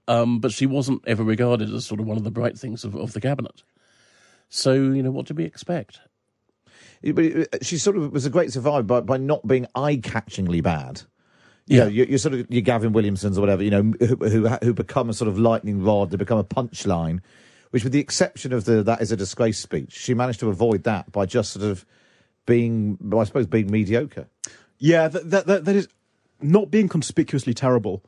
Um, 0.07 0.39
but 0.39 0.53
she 0.53 0.67
wasn't 0.67 1.03
ever 1.07 1.23
regarded 1.25 1.69
as 1.75 1.85
sort 1.85 2.01
of 2.01 2.07
one 2.07 2.17
of 2.17 2.23
the 2.25 2.31
bright 2.31 2.57
things 2.57 2.85
of, 2.85 2.95
of 2.95 3.13
the 3.13 3.21
cabinet. 3.21 3.65
So 4.49 4.73
you 4.73 5.03
know, 5.03 5.11
what 5.11 5.27
did 5.27 5.37
we 5.37 5.45
expect? 5.45 5.99
But 7.03 7.65
she 7.65 7.77
sort 7.77 7.97
of 7.97 8.13
was 8.13 8.25
a 8.25 8.31
great 8.31 8.53
survivor 8.53 8.83
by, 8.85 9.01
by 9.01 9.17
not 9.17 9.47
being 9.47 9.67
eye-catchingly 9.75 10.63
bad. 10.63 11.03
You 11.67 11.79
Yeah. 11.79 11.85
know, 11.85 11.91
you're, 11.91 12.07
you're 12.07 12.19
sort 12.19 12.35
of 12.35 12.47
your 12.51 12.63
Gavin 12.63 12.93
Williamsons 12.93 13.37
or 13.37 13.41
whatever. 13.41 13.65
You 13.65 13.71
know, 13.71 13.83
who, 13.99 14.17
who 14.17 14.49
who 14.49 14.73
become 14.75 15.11
a 15.11 15.13
sort 15.13 15.29
of 15.29 15.39
lightning 15.39 15.83
rod. 15.83 16.11
They 16.11 16.17
become 16.17 16.39
a 16.39 16.45
punchline. 16.45 17.21
Which, 17.71 17.85
with 17.85 17.93
the 17.93 18.01
exception 18.01 18.53
of 18.53 18.65
the 18.65 18.83
"that 18.85 19.01
is 19.01 19.11
a 19.13 19.17
disgrace" 19.17 19.59
speech, 19.59 19.93
she 19.93 20.15
managed 20.15 20.41
to 20.41 20.49
avoid 20.51 20.85
that 20.85 21.11
by 21.13 21.27
just 21.27 21.53
sort 21.53 21.65
of 21.65 21.85
being, 22.51 22.99
I 23.17 23.23
suppose, 23.23 23.47
being 23.47 23.71
mediocre. 23.71 24.27
Yeah, 24.81 25.07
that, 25.07 25.31
that, 25.31 25.47
that, 25.47 25.65
that 25.67 25.77
is 25.77 25.87
not 26.43 26.69
being 26.69 26.89
conspicuously 26.89 27.55
terrible 27.55 28.03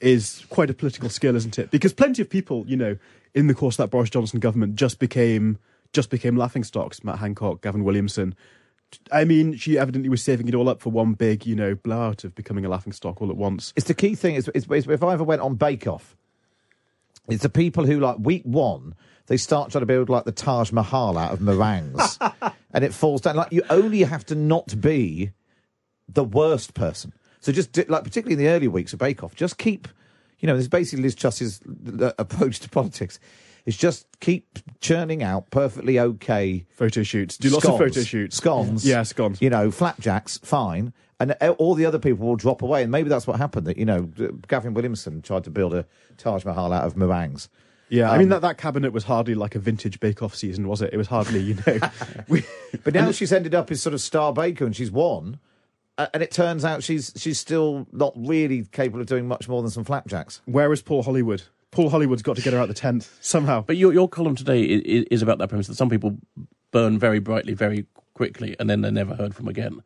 is 0.00 0.46
quite 0.48 0.70
a 0.70 0.74
political 0.74 1.10
skill, 1.10 1.36
isn't 1.36 1.58
it? 1.58 1.70
Because 1.70 1.92
plenty 1.92 2.22
of 2.22 2.30
people, 2.30 2.64
you 2.66 2.76
know, 2.76 2.96
in 3.34 3.48
the 3.48 3.54
course 3.54 3.74
of 3.74 3.84
that 3.84 3.90
Boris 3.90 4.08
Johnson 4.08 4.40
government 4.40 4.76
just 4.76 4.98
became 4.98 5.58
just 5.92 6.08
became 6.08 6.36
laughing 6.36 6.64
stocks. 6.64 7.04
Matt 7.04 7.18
Hancock, 7.18 7.60
Gavin 7.60 7.84
Williamson. 7.84 8.34
I 9.12 9.24
mean, 9.24 9.56
she 9.56 9.78
evidently 9.78 10.08
was 10.08 10.22
saving 10.22 10.48
it 10.48 10.54
all 10.54 10.70
up 10.70 10.80
for 10.80 10.90
one 10.90 11.12
big, 11.12 11.44
you 11.44 11.54
know, 11.54 11.74
blowout 11.74 12.24
of 12.24 12.34
becoming 12.34 12.64
a 12.64 12.70
laughing 12.70 12.92
stock 12.92 13.20
all 13.20 13.28
at 13.28 13.36
once. 13.36 13.74
It's 13.76 13.88
the 13.88 13.94
key 13.94 14.14
thing. 14.14 14.36
Is, 14.36 14.48
is, 14.54 14.66
is 14.70 14.88
if 14.88 15.02
I 15.02 15.12
ever 15.12 15.24
went 15.24 15.42
on 15.42 15.56
Bake 15.56 15.86
Off, 15.86 16.16
it's 17.28 17.42
the 17.42 17.50
people 17.50 17.84
who 17.84 18.00
like 18.00 18.16
week 18.18 18.42
one 18.44 18.94
they 19.26 19.36
start 19.36 19.70
trying 19.70 19.82
to 19.82 19.86
build 19.86 20.08
like 20.08 20.24
the 20.24 20.32
Taj 20.32 20.72
Mahal 20.72 21.18
out 21.18 21.32
of 21.32 21.40
meringues, 21.40 22.18
and 22.72 22.84
it 22.84 22.94
falls 22.94 23.20
down. 23.20 23.36
Like 23.36 23.52
you 23.52 23.62
only 23.70 24.02
have 24.02 24.24
to 24.26 24.34
not 24.34 24.80
be 24.80 25.32
the 26.08 26.24
worst 26.24 26.74
person. 26.74 27.12
So 27.40 27.52
just 27.52 27.72
do, 27.72 27.84
like 27.88 28.04
particularly 28.04 28.34
in 28.34 28.38
the 28.38 28.54
early 28.54 28.68
weeks 28.68 28.92
of 28.92 28.98
Bake 28.98 29.22
Off, 29.22 29.34
just 29.34 29.58
keep. 29.58 29.88
You 30.38 30.46
know, 30.46 30.54
this 30.54 30.64
is 30.64 30.68
basically 30.68 31.02
Liz 31.02 31.14
Truss's 31.14 31.60
uh, 32.00 32.12
approach 32.18 32.60
to 32.60 32.68
politics. 32.68 33.18
It's 33.64 33.76
just 33.76 34.06
keep 34.20 34.58
churning 34.80 35.22
out 35.22 35.50
perfectly 35.50 35.98
okay 35.98 36.66
Photo 36.70 37.02
shoots. 37.02 37.36
Do 37.36 37.48
lots 37.48 37.64
of 37.64 37.74
scones, 37.74 37.94
photo 37.94 38.04
shoots. 38.04 38.36
Scones. 38.36 38.84
Yeah, 38.84 39.02
scones. 39.02 39.42
You 39.42 39.50
know, 39.50 39.70
flapjacks, 39.72 40.38
fine. 40.38 40.92
And 41.18 41.32
all 41.58 41.74
the 41.74 41.86
other 41.86 41.98
people 41.98 42.26
will 42.26 42.36
drop 42.36 42.62
away. 42.62 42.82
And 42.82 42.92
maybe 42.92 43.08
that's 43.08 43.26
what 43.26 43.38
happened. 43.38 43.66
That, 43.66 43.76
you 43.76 43.84
know, 43.84 44.02
Gavin 44.46 44.74
Williamson 44.74 45.22
tried 45.22 45.44
to 45.44 45.50
build 45.50 45.74
a 45.74 45.86
Taj 46.18 46.44
Mahal 46.44 46.72
out 46.72 46.84
of 46.84 46.96
meringues. 46.96 47.48
Yeah, 47.88 48.10
I 48.10 48.14
Um, 48.14 48.18
mean 48.18 48.28
that, 48.30 48.42
that 48.42 48.58
cabinet 48.58 48.92
was 48.92 49.04
hardly 49.04 49.34
like 49.34 49.54
a 49.54 49.58
vintage 49.58 50.00
Bake 50.00 50.22
Off 50.22 50.34
season, 50.34 50.66
was 50.66 50.82
it? 50.82 50.92
It 50.92 50.96
was 50.96 51.06
hardly, 51.06 51.40
you 51.40 51.54
know. 51.66 51.78
we, 52.28 52.42
But 52.84 52.94
now 52.94 53.12
she's 53.12 53.32
ended 53.32 53.54
up 53.54 53.70
as 53.70 53.80
sort 53.80 53.94
of 53.94 54.00
star 54.00 54.32
baker 54.32 54.64
and 54.66 54.74
she's 54.74 54.90
won. 54.90 55.38
Uh, 55.98 56.06
and 56.12 56.22
it 56.22 56.30
turns 56.30 56.64
out 56.64 56.82
she's 56.82 57.12
she's 57.16 57.38
still 57.38 57.86
not 57.92 58.12
really 58.16 58.64
capable 58.64 59.00
of 59.00 59.06
doing 59.06 59.26
much 59.26 59.48
more 59.48 59.62
than 59.62 59.70
some 59.70 59.84
flapjacks. 59.84 60.42
where 60.44 60.70
is 60.72 60.82
Paul 60.82 61.02
Hollywood? 61.02 61.42
Paul 61.70 61.88
Hollywood's 61.90 62.22
got 62.22 62.36
to 62.36 62.42
get 62.42 62.52
her 62.52 62.58
out 62.58 62.68
the 62.68 62.74
tent 62.74 63.08
somehow. 63.20 63.62
But 63.62 63.76
your 63.78 63.92
your 63.94 64.08
column 64.08 64.34
today 64.36 64.62
is, 64.62 65.04
is 65.10 65.22
about 65.22 65.38
that 65.38 65.48
premise 65.48 65.68
that 65.68 65.74
some 65.76 65.88
people 65.88 66.18
burn 66.70 66.98
very 66.98 67.18
brightly, 67.18 67.54
very 67.54 67.86
quickly, 68.14 68.56
and 68.60 68.68
then 68.68 68.80
they're 68.82 68.90
never 68.92 69.14
heard 69.14 69.34
from 69.34 69.48
again. 69.48 69.82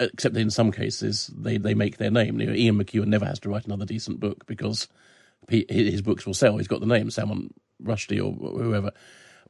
Except 0.00 0.36
in 0.36 0.50
some 0.50 0.72
cases, 0.72 1.30
they, 1.36 1.58
they 1.58 1.74
make 1.74 1.98
their 1.98 2.10
name. 2.10 2.40
You 2.40 2.46
know, 2.48 2.54
Ian 2.54 2.82
McEwan 2.82 3.06
never 3.06 3.26
has 3.26 3.38
to 3.40 3.48
write 3.50 3.66
another 3.66 3.84
decent 3.84 4.18
book 4.18 4.46
because 4.46 4.88
his 5.48 6.02
books 6.02 6.26
will 6.26 6.34
sell. 6.34 6.56
He's 6.56 6.68
got 6.68 6.80
the 6.80 6.86
name 6.86 7.10
Salman 7.10 7.52
Rushdie 7.82 8.22
or 8.22 8.32
whoever. 8.32 8.92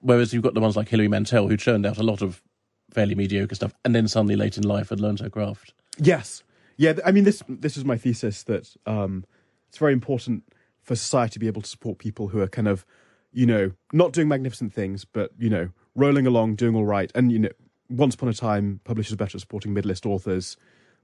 Whereas 0.01 0.33
you've 0.33 0.43
got 0.43 0.55
the 0.55 0.61
ones 0.61 0.77
like 0.77 0.89
Hilary 0.89 1.09
Mantel 1.09 1.49
who 1.49 1.57
churned 1.57 1.87
out 1.87 1.99
a 1.99 2.03
lot 2.03 2.23
of 2.23 2.43
fairly 2.91 3.15
mediocre 3.15 3.55
stuff, 3.55 3.73
and 3.85 3.95
then 3.95 4.09
suddenly 4.09 4.37
late 4.37 4.57
in 4.57 4.65
life 4.65 4.91
had 4.91 5.01
learned 5.01 5.21
her 5.21 5.31
craft. 5.31 5.73
Yes. 5.99 6.43
Yeah, 6.77 6.95
I 7.05 7.13
mean 7.13 7.25
this 7.25 7.43
this 7.49 7.77
is 7.77 7.85
my 7.85 7.97
thesis 7.97 8.43
that 8.45 8.75
um, 8.87 9.25
it's 9.69 9.79
very 9.79 9.93
important 9.93 10.45
for 10.83 10.97
society 10.97 11.35
to 11.35 11.39
be 11.39 11.47
able 11.47 11.63
to 11.63 11.69
support 11.69 11.99
people 11.99 12.29
who 12.29 12.41
are 12.41 12.49
kind 12.49 12.67
of, 12.67 12.85
you 13.33 13.47
know, 13.47 13.73
not 13.93 14.13
doing 14.13 14.29
magnificent 14.29 14.73
things, 14.73 15.05
but 15.05 15.31
you 15.39 15.49
know, 15.49 15.69
rolling 15.95 16.27
along, 16.27 16.57
doing 16.57 16.75
all 16.75 16.85
right. 16.85 17.13
And 17.15 17.31
you 17.31 17.39
know, 17.39 17.51
once 17.89 18.15
upon 18.15 18.29
a 18.29 18.35
time, 18.35 18.81
publishers 18.85 19.13
were 19.13 19.19
better 19.19 19.37
at 19.37 19.41
supporting 19.41 19.73
mid-list 19.73 20.07
authors. 20.07 20.57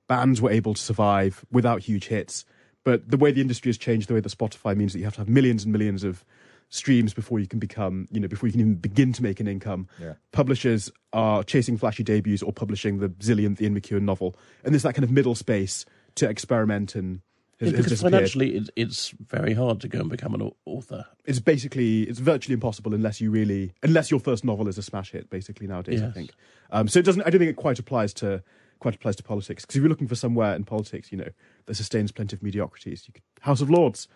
Bands 0.08 0.40
were 0.40 0.50
able 0.50 0.74
to 0.74 0.82
survive 0.82 1.44
without 1.52 1.82
huge 1.82 2.08
hits. 2.08 2.44
But 2.88 3.10
the 3.10 3.18
way 3.18 3.32
the 3.32 3.42
industry 3.42 3.68
has 3.68 3.76
changed, 3.76 4.08
the 4.08 4.14
way 4.14 4.20
that 4.20 4.32
Spotify 4.32 4.74
means 4.74 4.94
that 4.94 4.98
you 4.98 5.04
have 5.04 5.12
to 5.16 5.20
have 5.20 5.28
millions 5.28 5.62
and 5.62 5.70
millions 5.70 6.04
of 6.04 6.24
streams 6.70 7.12
before 7.12 7.38
you 7.38 7.46
can 7.46 7.58
become, 7.58 8.08
you 8.10 8.18
know, 8.18 8.28
before 8.28 8.46
you 8.46 8.52
can 8.52 8.62
even 8.62 8.76
begin 8.76 9.12
to 9.12 9.22
make 9.22 9.40
an 9.40 9.46
income. 9.46 9.86
Yeah. 10.00 10.14
Publishers 10.32 10.90
are 11.12 11.44
chasing 11.44 11.76
flashy 11.76 12.02
debuts 12.02 12.42
or 12.42 12.50
publishing 12.50 12.98
the 13.00 13.10
zillionth 13.10 13.60
Ian 13.60 13.78
McEwan 13.78 14.04
novel, 14.04 14.36
and 14.64 14.72
there's 14.72 14.84
that 14.84 14.94
kind 14.94 15.04
of 15.04 15.10
middle 15.10 15.34
space 15.34 15.84
to 16.14 16.26
experiment 16.30 16.94
and. 16.94 17.20
Has, 17.60 17.72
Yeah, 17.72 17.76
because 17.76 18.00
financially, 18.00 18.56
it, 18.56 18.70
it's 18.74 19.10
very 19.10 19.52
hard 19.52 19.80
to 19.82 19.88
go 19.88 19.98
and 19.98 20.08
become 20.08 20.32
an 20.32 20.50
author. 20.64 21.04
it's 21.26 21.40
basically 21.40 22.04
it's 22.04 22.20
virtually 22.20 22.54
impossible 22.54 22.94
unless 22.94 23.20
you 23.20 23.32
really 23.32 23.74
unless 23.82 24.12
your 24.12 24.20
first 24.20 24.44
novel 24.44 24.68
is 24.68 24.78
a 24.78 24.82
smash 24.82 25.10
hit 25.10 25.28
basically 25.28 25.66
nowadays 25.66 26.00
i 26.00 26.08
think 26.08 26.30
um, 26.70 26.86
so 26.86 27.00
it 27.00 27.04
doesn't 27.04 27.22
i 27.22 27.30
don't 27.30 27.40
think 27.40 27.50
it 27.50 27.56
quite 27.56 27.80
applies 27.80 28.14
to 28.14 28.44
quite 28.78 28.94
applies 28.94 29.16
to 29.16 29.24
politics 29.24 29.64
because 29.64 29.74
if 29.74 29.82
you're 29.82 29.88
looking 29.88 30.06
for 30.06 30.14
somewhere 30.14 30.54
in 30.54 30.62
politics 30.62 31.10
you 31.10 31.18
know 31.18 31.30
that 31.68 31.74
sustains 31.76 32.10
plenty 32.10 32.34
of 32.34 32.42
mediocrities 32.42 33.04
you 33.06 33.12
could 33.12 33.22
house 33.40 33.60
of 33.60 33.70
lords 33.70 34.08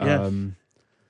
Yes. 0.00 0.20
um, 0.20 0.54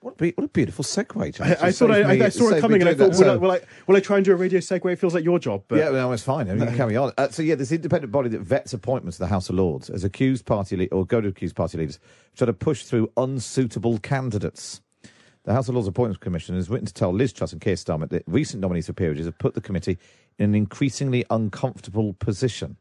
What 0.00 0.14
a, 0.14 0.16
be- 0.16 0.32
what 0.36 0.44
a 0.44 0.48
beautiful 0.48 0.82
segue, 0.82 1.34
James. 1.36 1.40
I, 1.60 1.66
I 1.66 1.72
thought 1.72 1.90
I, 1.90 2.02
I, 2.02 2.16
me- 2.16 2.22
I 2.24 2.30
saw 2.30 2.48
it 2.48 2.62
coming 2.62 2.80
and 2.80 2.88
I 2.88 2.94
thought 2.94 3.12
that. 3.12 3.18
will, 3.18 3.30
I, 3.30 3.36
will, 3.36 3.50
I, 3.52 3.60
will 3.86 3.96
I 3.96 4.00
try 4.00 4.16
and 4.16 4.24
do 4.24 4.32
a 4.32 4.36
radio 4.36 4.58
segue 4.60 4.90
it 4.90 4.96
feels 4.98 5.12
like 5.14 5.22
your 5.24 5.38
job 5.38 5.64
but 5.68 5.76
yeah, 5.78 5.90
no, 5.90 6.10
it's 6.12 6.22
fine. 6.22 6.48
I 6.48 6.52
mean, 6.54 6.60
you 6.60 6.66
can 6.68 6.76
carry 6.76 6.96
on. 6.96 7.12
Uh, 7.18 7.28
so, 7.28 7.42
yeah, 7.42 7.56
this 7.56 7.70
independent 7.70 8.10
body 8.10 8.30
that 8.30 8.40
vets 8.40 8.72
appointments 8.72 9.18
to 9.18 9.24
the 9.24 9.26
House 9.26 9.50
of 9.50 9.56
Lords 9.56 9.88
has 9.88 10.02
accused 10.02 10.46
party 10.46 10.76
le- 10.78 10.86
or 10.86 11.04
go 11.04 11.20
to 11.20 11.28
accuse 11.28 11.52
party 11.52 11.76
leaders 11.76 11.98
try 12.34 12.46
to 12.46 12.54
push 12.54 12.84
through 12.84 13.12
unsuitable 13.18 13.98
candidates. 13.98 14.80
The 15.44 15.52
House 15.52 15.68
of 15.68 15.74
Lords 15.74 15.88
Appointments 15.88 16.22
Commission 16.22 16.54
has 16.54 16.70
written 16.70 16.86
to 16.86 16.94
tell 16.94 17.12
Liz 17.12 17.32
Truss 17.34 17.52
and 17.52 17.60
Keir 17.60 17.74
Starmer 17.74 18.08
that 18.08 18.22
recent 18.26 18.62
nominees 18.62 18.86
for 18.86 18.92
peerages 18.94 19.26
have 19.26 19.38
put 19.38 19.52
the 19.54 19.60
committee 19.60 19.98
in 20.38 20.46
an 20.46 20.54
increasingly 20.54 21.24
uncomfortable 21.28 22.14
position. 22.14 22.76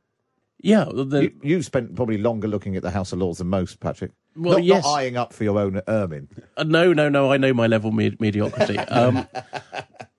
Yeah, 0.61 0.85
the, 0.85 1.21
You, 1.23 1.31
you've 1.41 1.65
spent 1.65 1.95
probably 1.95 2.17
longer 2.17 2.47
looking 2.47 2.75
at 2.75 2.83
the 2.83 2.91
House 2.91 3.13
of 3.13 3.19
Lords 3.19 3.37
than 3.37 3.47
most, 3.47 3.79
Patrick. 3.79 4.11
Well, 4.35 4.55
not, 4.55 4.63
yes. 4.63 4.83
not 4.83 4.93
eyeing 4.93 5.17
up 5.17 5.33
for 5.33 5.43
your 5.43 5.57
own 5.57 5.81
ermine. 5.87 6.27
Uh, 6.57 6.63
no, 6.63 6.91
no, 6.93 7.07
no. 7.09 7.31
I 7.31 7.37
know 7.37 7.53
my 7.53 7.67
level 7.67 7.89
of 7.89 7.95
med- 7.95 8.19
mediocrity. 8.19 8.77
Um, 8.89 9.27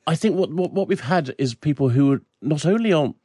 I 0.07 0.15
think 0.17 0.35
what, 0.37 0.51
what 0.53 0.73
what 0.73 0.89
we've 0.89 1.01
had 1.01 1.35
is 1.39 1.55
people 1.55 1.91
who 1.91 2.15
are- 2.15 2.23
not 2.43 2.65
only 2.67 2.93
aren't 2.93 3.17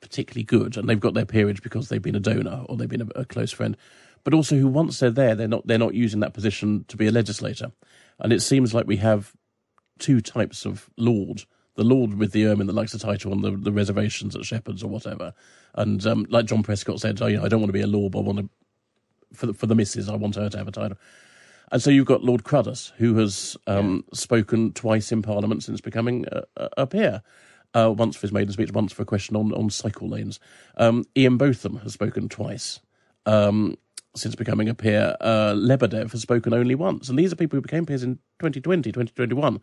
particularly 0.00 0.44
good, 0.44 0.76
and 0.76 0.88
they've 0.88 1.00
got 1.00 1.14
their 1.14 1.24
peerage 1.24 1.62
because 1.62 1.88
they've 1.88 2.02
been 2.02 2.16
a 2.16 2.20
donor 2.20 2.64
or 2.68 2.76
they've 2.76 2.88
been 2.88 3.02
a, 3.02 3.20
a 3.20 3.24
close 3.24 3.52
friend, 3.52 3.76
but 4.24 4.34
also 4.34 4.56
who 4.56 4.66
once 4.68 4.98
they're 4.98 5.10
there, 5.10 5.34
they're 5.34 5.48
not 5.48 5.66
they're 5.66 5.78
not 5.78 5.94
using 5.94 6.20
that 6.20 6.34
position 6.34 6.84
to 6.88 6.96
be 6.96 7.06
a 7.06 7.12
legislator. 7.12 7.72
And 8.18 8.32
it 8.32 8.42
seems 8.42 8.74
like 8.74 8.86
we 8.86 8.96
have 8.96 9.32
two 9.98 10.20
types 10.20 10.66
of 10.66 10.90
lord: 10.96 11.44
the 11.78 11.84
lord 11.84 12.18
with 12.18 12.32
the 12.32 12.44
ermine 12.44 12.66
that 12.66 12.74
likes 12.74 12.92
the 12.92 12.98
title 12.98 13.32
on 13.32 13.40
the, 13.40 13.52
the 13.52 13.72
reservations 13.72 14.36
at 14.36 14.44
Shepherds 14.44 14.82
or 14.82 14.88
whatever, 14.88 15.32
and 15.74 16.04
um, 16.06 16.26
like 16.28 16.44
John 16.44 16.62
Prescott 16.62 17.00
said, 17.00 17.22
oh, 17.22 17.26
you 17.26 17.38
know, 17.38 17.44
I 17.44 17.48
don't 17.48 17.60
want 17.60 17.70
to 17.70 17.72
be 17.72 17.80
a 17.80 17.86
lord, 17.86 18.12
but 18.12 18.18
I 18.18 18.22
want 18.22 18.38
to 18.38 18.48
for 19.32 19.46
the, 19.46 19.54
for 19.54 19.66
the 19.66 19.74
missus, 19.74 20.08
I 20.08 20.16
want 20.16 20.36
her 20.36 20.48
to 20.48 20.58
have 20.58 20.68
a 20.68 20.72
title. 20.72 20.98
And 21.70 21.82
so 21.82 21.90
you've 21.90 22.06
got 22.06 22.24
Lord 22.24 22.44
Cruddas, 22.44 22.92
who 22.96 23.16
has 23.16 23.56
um, 23.66 24.04
spoken 24.12 24.72
twice 24.72 25.12
in 25.12 25.22
Parliament 25.22 25.62
since 25.62 25.80
becoming 25.80 26.24
a, 26.32 26.42
a, 26.56 26.68
a 26.78 26.86
peer. 26.86 27.22
Uh, 27.74 27.92
once 27.94 28.16
for 28.16 28.22
his 28.22 28.32
maiden 28.32 28.50
speech, 28.50 28.72
once 28.72 28.94
for 28.94 29.02
a 29.02 29.06
question 29.06 29.36
on, 29.36 29.52
on 29.52 29.68
cycle 29.68 30.08
lanes. 30.08 30.40
Um, 30.78 31.04
Ian 31.14 31.36
Botham 31.36 31.76
has 31.80 31.92
spoken 31.92 32.30
twice 32.30 32.80
um, 33.26 33.76
since 34.16 34.34
becoming 34.34 34.70
a 34.70 34.74
peer. 34.74 35.14
Uh, 35.20 35.52
Lebedev 35.52 36.10
has 36.12 36.22
spoken 36.22 36.54
only 36.54 36.74
once. 36.74 37.10
And 37.10 37.18
these 37.18 37.30
are 37.30 37.36
people 37.36 37.58
who 37.58 37.60
became 37.60 37.84
peers 37.84 38.02
in 38.02 38.16
2020, 38.38 38.90
2021. 38.90 39.60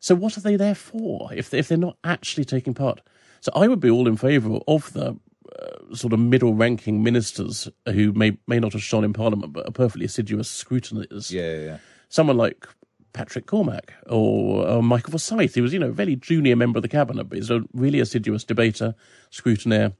So 0.00 0.14
what 0.14 0.36
are 0.36 0.40
they 0.40 0.56
there 0.56 0.74
for 0.74 1.30
if, 1.34 1.52
if 1.52 1.68
they're 1.68 1.78
not 1.78 1.96
actually 2.04 2.44
taking 2.44 2.74
part? 2.74 3.00
So 3.40 3.50
I 3.54 3.68
would 3.68 3.80
be 3.80 3.90
all 3.90 4.08
in 4.08 4.16
favour 4.16 4.58
of 4.66 4.92
the 4.92 5.16
uh, 5.58 5.94
sort 5.94 6.12
of 6.12 6.18
middle-ranking 6.18 7.02
ministers 7.02 7.68
who 7.86 8.12
may 8.12 8.36
may 8.46 8.58
not 8.58 8.72
have 8.72 8.82
shone 8.82 9.04
in 9.04 9.12
Parliament, 9.12 9.52
but 9.52 9.66
are 9.66 9.72
perfectly 9.72 10.04
assiduous 10.04 10.48
scrutineers. 10.48 11.30
Yeah, 11.30 11.50
yeah, 11.52 11.64
yeah. 11.64 11.78
Someone 12.08 12.36
like 12.36 12.66
Patrick 13.12 13.46
Cormack 13.46 13.94
or 14.08 14.68
uh, 14.68 14.82
Michael 14.82 15.12
Forsyth, 15.12 15.54
who 15.54 15.62
was 15.62 15.72
you 15.72 15.78
know 15.78 15.88
a 15.88 15.92
very 15.92 16.16
junior 16.16 16.56
member 16.56 16.78
of 16.78 16.82
the 16.82 16.88
cabinet, 16.88 17.24
but 17.24 17.38
is 17.38 17.50
a 17.50 17.62
really 17.72 18.00
assiduous 18.00 18.44
debater, 18.44 18.94
scrutineer, 19.30 19.94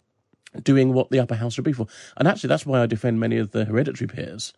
doing 0.62 0.92
what 0.92 1.10
the 1.10 1.20
upper 1.20 1.36
house 1.36 1.54
should 1.54 1.64
be 1.64 1.72
for. 1.72 1.86
And 2.16 2.28
actually, 2.28 2.48
that's 2.48 2.66
why 2.66 2.82
I 2.82 2.86
defend 2.86 3.20
many 3.20 3.38
of 3.38 3.52
the 3.52 3.64
hereditary 3.64 4.08
peers, 4.08 4.52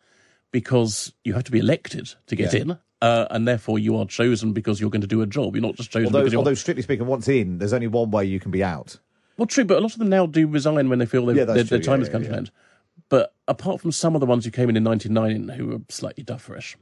because 0.51 1.13
you 1.25 1.35
have 1.35 1.45
to 1.45 1.53
be 1.53 1.59
elected 1.61 2.15
to 2.27 2.37
get 2.37 2.53
Yeah. 2.53 2.61
in. 2.61 2.79
Uh, 3.01 3.27
and 3.31 3.47
therefore, 3.47 3.79
you 3.79 3.97
are 3.97 4.07
chosen 4.07 4.53
because 4.53 4.81
you're 4.81 4.91
going 4.91 5.03
to 5.03 5.07
do 5.07 5.23
a 5.23 5.27
job. 5.27 5.55
You're 5.55 5.63
not 5.63 5.77
just 5.77 5.91
chosen 5.91 6.07
Although, 6.07 6.21
because 6.21 6.33
you're 6.33 6.41
although 6.41 6.55
strictly 6.55 6.83
speaking, 6.83 7.07
once 7.07 7.29
in, 7.29 7.59
there's 7.59 7.73
only 7.73 7.87
one 7.87 8.11
way 8.11 8.25
you 8.25 8.41
can 8.41 8.51
be 8.51 8.65
out. 8.65 8.99
Well, 9.37 9.47
true, 9.47 9.65
but 9.65 9.79
a 9.79 9.81
lot 9.81 9.93
of 9.93 9.99
them 9.99 10.09
now 10.09 10.27
do 10.27 10.49
resign 10.49 10.89
when 10.89 10.99
they 10.99 11.07
feel 11.07 11.25
Yeah, 11.35 11.45
their, 11.45 11.63
their 11.63 11.79
time 11.79 12.01
yeah, 12.01 12.07
has 12.07 12.09
come 12.09 12.23
yeah, 12.23 12.29
to 12.29 12.33
an 12.35 12.39
end. 12.41 12.51
But 13.09 13.35
apart 13.47 13.81
from 13.81 13.93
some 13.93 14.17
of 14.17 14.21
the 14.21 14.27
ones 14.27 14.45
who 14.45 14.51
came 14.51 14.69
in 14.69 14.77
in 14.77 14.83
1999 14.85 15.57
who 15.57 15.67
were 15.69 15.85
slightly 15.89 16.25
dufferish, 16.25 16.75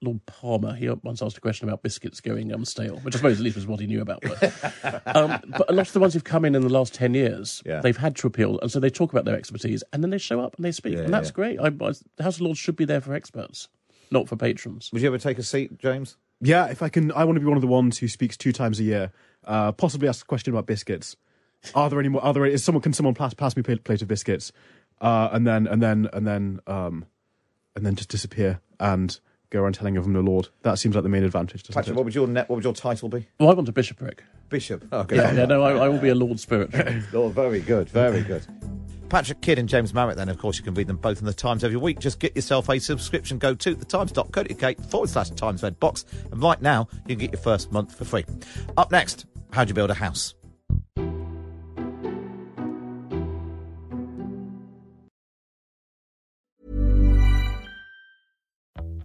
Lord 0.00 0.24
Palmer, 0.26 0.74
he 0.74 0.88
once 0.88 1.20
asked 1.20 1.36
a 1.36 1.40
question 1.40 1.68
about 1.68 1.82
biscuits 1.82 2.20
going 2.20 2.52
um, 2.54 2.64
stale, 2.64 2.98
which 2.98 3.14
I 3.14 3.18
suppose 3.18 3.38
at 3.38 3.44
least 3.44 3.56
was 3.56 3.66
what 3.66 3.80
he 3.80 3.86
knew 3.86 4.00
about. 4.02 4.22
But, 4.22 5.02
um, 5.16 5.40
but 5.48 5.68
a 5.68 5.72
lot 5.72 5.86
of 5.86 5.92
the 5.92 6.00
ones 6.00 6.14
who've 6.14 6.22
come 6.22 6.44
in 6.44 6.54
in 6.54 6.62
the 6.62 6.68
last 6.68 6.94
10 6.94 7.14
years, 7.14 7.62
Yeah. 7.66 7.80
they've 7.80 7.96
had 7.96 8.14
to 8.16 8.26
appeal. 8.26 8.60
And 8.60 8.70
so 8.70 8.78
they 8.78 8.90
talk 8.90 9.12
about 9.12 9.24
their 9.24 9.36
expertise 9.36 9.82
and 9.92 10.02
then 10.02 10.10
they 10.10 10.18
show 10.18 10.40
up 10.40 10.54
and 10.56 10.64
they 10.64 10.72
speak. 10.72 10.94
Yeah, 10.94 11.00
and 11.00 11.12
that's 11.12 11.30
yeah. 11.30 11.34
great. 11.34 11.58
I, 11.58 11.66
I, 11.66 11.92
the 12.16 12.22
House 12.22 12.36
of 12.36 12.42
Lords 12.42 12.58
should 12.58 12.76
be 12.76 12.84
there 12.84 13.00
for 13.00 13.14
experts, 13.14 13.68
not 14.10 14.28
for 14.28 14.36
patrons. 14.36 14.90
Would 14.92 15.02
you 15.02 15.08
ever 15.08 15.18
take 15.18 15.38
a 15.38 15.42
seat, 15.42 15.78
James? 15.78 16.16
yeah 16.40 16.66
if 16.66 16.82
i 16.82 16.88
can 16.88 17.12
i 17.12 17.24
want 17.24 17.36
to 17.36 17.40
be 17.40 17.46
one 17.46 17.56
of 17.56 17.60
the 17.60 17.68
ones 17.68 17.98
who 17.98 18.08
speaks 18.08 18.36
two 18.36 18.52
times 18.52 18.80
a 18.80 18.82
year 18.82 19.12
uh, 19.44 19.70
possibly 19.70 20.08
ask 20.08 20.24
a 20.24 20.26
question 20.26 20.52
about 20.52 20.66
biscuits 20.66 21.16
are 21.74 21.88
there 21.88 22.00
any 22.00 22.08
more 22.08 22.22
are 22.24 22.34
there 22.34 22.44
is 22.44 22.62
someone 22.62 22.82
can 22.82 22.92
someone 22.92 23.14
pass, 23.14 23.32
pass 23.34 23.56
me 23.56 23.62
a 23.66 23.76
plate 23.76 24.02
of 24.02 24.08
biscuits 24.08 24.50
uh, 25.00 25.28
and 25.32 25.46
then 25.46 25.66
and 25.66 25.82
then 25.82 26.08
and 26.12 26.26
then 26.26 26.60
um, 26.66 27.06
and 27.76 27.84
then 27.84 27.94
just 27.94 28.08
disappear 28.08 28.60
and 28.80 29.20
go 29.50 29.62
around 29.62 29.74
telling 29.74 29.96
of 29.96 30.04
them 30.04 30.12
the 30.12 30.20
Lord. 30.20 30.48
That 30.62 30.78
seems 30.78 30.94
like 30.94 31.04
the 31.04 31.08
main 31.08 31.24
advantage. 31.24 31.62
Doesn't 31.62 31.74
Patrick, 31.74 31.94
it? 31.94 31.96
what 31.96 32.04
would 32.04 32.14
your 32.14 32.26
net, 32.26 32.48
what 32.48 32.56
would 32.56 32.64
your 32.64 32.74
title 32.74 33.08
be? 33.08 33.26
Well, 33.38 33.50
I 33.50 33.54
want 33.54 33.68
a 33.68 33.72
bishopric. 33.72 34.24
Bishop. 34.48 34.84
Okay. 34.92 35.16
Yeah, 35.16 35.32
yeah 35.32 35.44
no, 35.46 35.62
I, 35.62 35.84
I 35.84 35.88
will 35.88 35.98
be 35.98 36.08
a 36.08 36.14
Lord 36.16 36.40
Spirit. 36.40 36.70
Oh, 37.12 37.28
very 37.28 37.60
good, 37.60 37.88
very 37.88 38.22
good. 38.22 38.46
Patrick 39.14 39.42
Kidd 39.42 39.60
and 39.60 39.68
James 39.68 39.94
Marriott, 39.94 40.16
then, 40.16 40.28
of 40.28 40.38
course, 40.38 40.58
you 40.58 40.64
can 40.64 40.74
read 40.74 40.88
them 40.88 40.96
both 40.96 41.20
in 41.20 41.24
the 41.24 41.32
Times 41.32 41.62
every 41.62 41.76
week. 41.76 42.00
Just 42.00 42.18
get 42.18 42.34
yourself 42.34 42.68
a 42.68 42.80
subscription. 42.80 43.38
Go 43.38 43.54
to 43.54 43.76
thetimes.co.uk 43.76 44.80
forward 44.90 45.08
slash 45.08 45.30
Times 45.30 45.62
Red 45.62 45.78
Box. 45.78 46.04
And 46.32 46.42
right 46.42 46.60
now, 46.60 46.88
you 47.06 47.14
can 47.14 47.18
get 47.18 47.32
your 47.32 47.40
first 47.40 47.70
month 47.70 47.94
for 47.94 48.04
free. 48.04 48.24
Up 48.76 48.90
next, 48.90 49.26
how 49.52 49.62
do 49.62 49.68
you 49.68 49.74
build 49.74 49.92
a 49.92 49.94
house? 49.94 50.34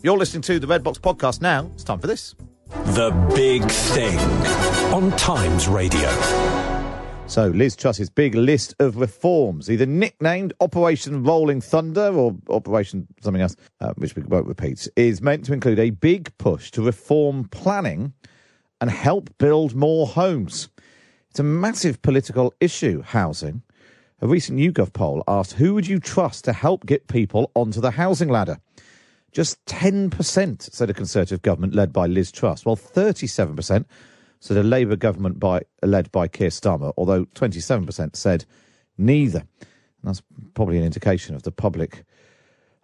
You're 0.00 0.16
listening 0.16 0.42
to 0.42 0.60
the 0.60 0.66
Red 0.68 0.84
Box 0.84 0.96
podcast 0.96 1.42
now. 1.42 1.68
It's 1.74 1.82
time 1.82 1.98
for 1.98 2.06
this. 2.06 2.36
The 2.68 3.10
Big 3.34 3.68
Thing 3.68 4.16
on 4.94 5.10
Times 5.16 5.66
Radio. 5.66 6.08
So, 7.26 7.48
Liz 7.48 7.74
Truss's 7.74 8.08
big 8.08 8.36
list 8.36 8.76
of 8.78 8.98
reforms, 8.98 9.68
either 9.68 9.86
nicknamed 9.86 10.52
Operation 10.60 11.24
Rolling 11.24 11.60
Thunder 11.60 12.12
or 12.12 12.36
Operation 12.48 13.08
something 13.20 13.42
else, 13.42 13.56
uh, 13.80 13.92
which 13.96 14.14
we 14.14 14.22
won't 14.22 14.46
repeat, 14.46 14.86
is 14.94 15.20
meant 15.20 15.44
to 15.46 15.52
include 15.52 15.80
a 15.80 15.90
big 15.90 16.30
push 16.38 16.70
to 16.70 16.82
reform 16.82 17.48
planning 17.48 18.12
and 18.80 18.90
help 18.90 19.36
build 19.38 19.74
more 19.74 20.06
homes. 20.06 20.68
It's 21.30 21.40
a 21.40 21.42
massive 21.42 22.00
political 22.02 22.54
issue, 22.60 23.02
housing. 23.02 23.62
A 24.20 24.28
recent 24.28 24.60
YouGov 24.60 24.92
poll 24.92 25.24
asked 25.26 25.54
who 25.54 25.74
would 25.74 25.88
you 25.88 25.98
trust 25.98 26.44
to 26.44 26.52
help 26.52 26.86
get 26.86 27.08
people 27.08 27.50
onto 27.56 27.80
the 27.80 27.90
housing 27.90 28.28
ladder? 28.28 28.60
Just 29.32 29.64
10% 29.66 30.62
said 30.72 30.90
a 30.90 30.94
Conservative 30.94 31.42
government 31.42 31.74
led 31.74 31.92
by 31.92 32.06
Liz 32.06 32.32
Truss, 32.32 32.64
while 32.64 32.76
37% 32.76 33.84
said 34.40 34.56
a 34.56 34.62
Labour 34.62 34.96
government 34.96 35.38
by, 35.38 35.62
led 35.82 36.10
by 36.12 36.28
Keir 36.28 36.48
Starmer, 36.48 36.92
although 36.96 37.24
27% 37.26 38.16
said 38.16 38.44
neither. 38.96 39.40
And 39.40 40.04
that's 40.04 40.22
probably 40.54 40.78
an 40.78 40.84
indication 40.84 41.34
of 41.34 41.42
the 41.42 41.52
public 41.52 42.04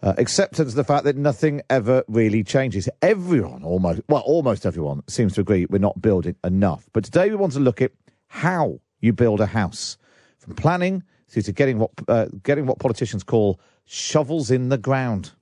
uh, 0.02 0.14
acceptance 0.18 0.68
of 0.70 0.74
the 0.74 0.84
fact 0.84 1.04
that 1.04 1.16
nothing 1.16 1.62
ever 1.70 2.04
really 2.08 2.44
changes. 2.44 2.88
Everyone, 3.00 3.64
almost, 3.64 4.02
well, 4.08 4.22
almost 4.22 4.66
everyone 4.66 5.02
seems 5.08 5.34
to 5.34 5.40
agree 5.40 5.66
we're 5.70 5.78
not 5.78 6.02
building 6.02 6.36
enough. 6.44 6.88
But 6.92 7.04
today 7.04 7.30
we 7.30 7.36
want 7.36 7.54
to 7.54 7.60
look 7.60 7.80
at 7.80 7.92
how 8.26 8.80
you 9.00 9.12
build 9.12 9.40
a 9.40 9.46
house, 9.46 9.96
from 10.38 10.54
planning 10.54 11.02
through 11.28 11.42
to 11.42 11.52
getting 11.52 11.78
what 11.78 11.90
uh, 12.06 12.26
getting 12.42 12.66
what 12.66 12.78
politicians 12.78 13.22
call 13.22 13.58
shovels 13.84 14.50
in 14.50 14.68
the 14.68 14.78
ground. 14.78 15.32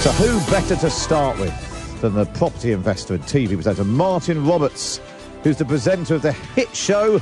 So, 0.00 0.10
who 0.12 0.50
better 0.50 0.76
to 0.76 0.88
start 0.88 1.38
with 1.38 2.00
than 2.00 2.14
the 2.14 2.24
property 2.24 2.72
investor 2.72 3.12
and 3.12 3.22
TV 3.24 3.48
presenter 3.48 3.84
Martin 3.84 4.46
Roberts, 4.46 4.98
who's 5.42 5.58
the 5.58 5.66
presenter 5.66 6.14
of 6.14 6.22
the 6.22 6.32
hit 6.32 6.74
show 6.74 7.20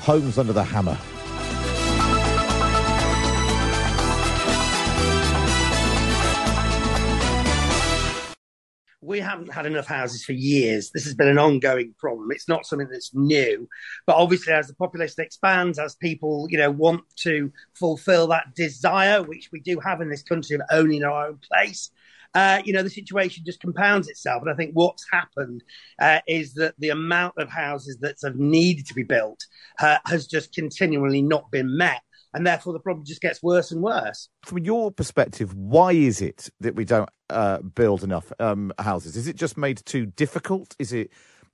Homes 0.00 0.36
Under 0.36 0.52
the 0.52 0.64
Hammer? 0.64 0.98
we 9.10 9.18
haven't 9.18 9.52
had 9.52 9.66
enough 9.66 9.88
houses 9.88 10.24
for 10.24 10.32
years. 10.32 10.92
This 10.92 11.02
has 11.02 11.14
been 11.14 11.26
an 11.26 11.36
ongoing 11.36 11.94
problem. 11.98 12.30
It's 12.30 12.48
not 12.48 12.64
something 12.64 12.88
that's 12.88 13.12
new, 13.12 13.68
but 14.06 14.14
obviously, 14.14 14.52
as 14.52 14.68
the 14.68 14.74
population 14.74 15.24
expands, 15.24 15.80
as 15.80 15.96
people 15.96 16.46
you 16.48 16.56
know 16.56 16.70
want 16.70 17.02
to 17.22 17.52
fulfil 17.74 18.28
that 18.28 18.54
desire, 18.54 19.20
which 19.22 19.50
we 19.52 19.60
do 19.60 19.80
have 19.80 20.00
in 20.00 20.10
this 20.10 20.22
country 20.22 20.54
of 20.54 20.62
owning 20.70 21.02
our 21.02 21.26
own 21.26 21.38
place, 21.38 21.90
uh, 22.34 22.62
you 22.64 22.72
know, 22.72 22.82
the 22.82 22.90
situation 22.90 23.44
just 23.44 23.60
compounds 23.60 24.08
itself. 24.08 24.42
And 24.42 24.50
I 24.50 24.54
think 24.54 24.72
what's 24.74 25.04
happened 25.12 25.62
uh, 26.00 26.20
is 26.26 26.54
that 26.54 26.74
the 26.78 26.90
amount 26.90 27.34
of 27.38 27.48
houses 27.48 27.98
that 28.00 28.16
have 28.22 28.36
needed 28.36 28.86
to 28.86 28.94
be 28.94 29.02
built 29.02 29.40
uh, 29.80 29.98
has 30.06 30.26
just 30.26 30.54
continually 30.54 31.22
not 31.22 31.50
been 31.50 31.76
met. 31.76 32.02
And 32.32 32.46
therefore, 32.46 32.72
the 32.72 32.78
problem 32.78 33.04
just 33.04 33.20
gets 33.20 33.42
worse 33.42 33.72
and 33.72 33.82
worse. 33.82 34.28
From 34.44 34.58
your 34.58 34.92
perspective, 34.92 35.52
why 35.54 35.92
is 35.92 36.20
it 36.20 36.48
that 36.60 36.76
we 36.76 36.84
don't 36.84 37.08
uh, 37.28 37.58
build 37.58 38.04
enough 38.04 38.32
um, 38.38 38.72
houses? 38.78 39.16
Is 39.16 39.26
it 39.26 39.34
just 39.34 39.56
made 39.56 39.84
too 39.84 40.06
difficult? 40.06 40.76
Is 40.78 40.92
it 40.92 41.10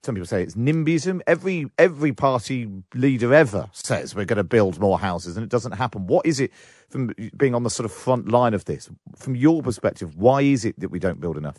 some 0.07 0.15
people 0.15 0.27
say 0.27 0.43
it's 0.43 0.55
NIMBYism. 0.55 1.21
Every 1.27 1.69
every 1.79 2.13
party 2.13 2.71
leader 2.95 3.35
ever 3.35 3.69
says 3.73 4.15
we're 4.15 4.25
going 4.25 4.37
to 4.37 4.45
build 4.45 4.79
more 4.79 4.99
houses, 4.99 5.37
and 5.37 5.45
it 5.45 5.51
doesn't 5.51 5.73
happen. 5.73 6.07
What 6.07 6.25
is 6.25 6.41
it 6.41 6.53
from 6.89 7.13
being 7.37 7.55
on 7.55 7.65
the 7.65 7.71
sort 7.71 7.85
of 7.85 7.93
front 7.93 8.29
line 8.29 8.55
of 8.55 8.65
this? 8.65 8.89
From 9.17 9.35
your 9.35 9.63
perspective, 9.63 10.17
why 10.17 10.43
is 10.43 10.65
it 10.65 10.79
that 10.81 10.89
we 10.91 11.01
don't 11.01 11.21
build 11.21 11.37
enough? 11.37 11.59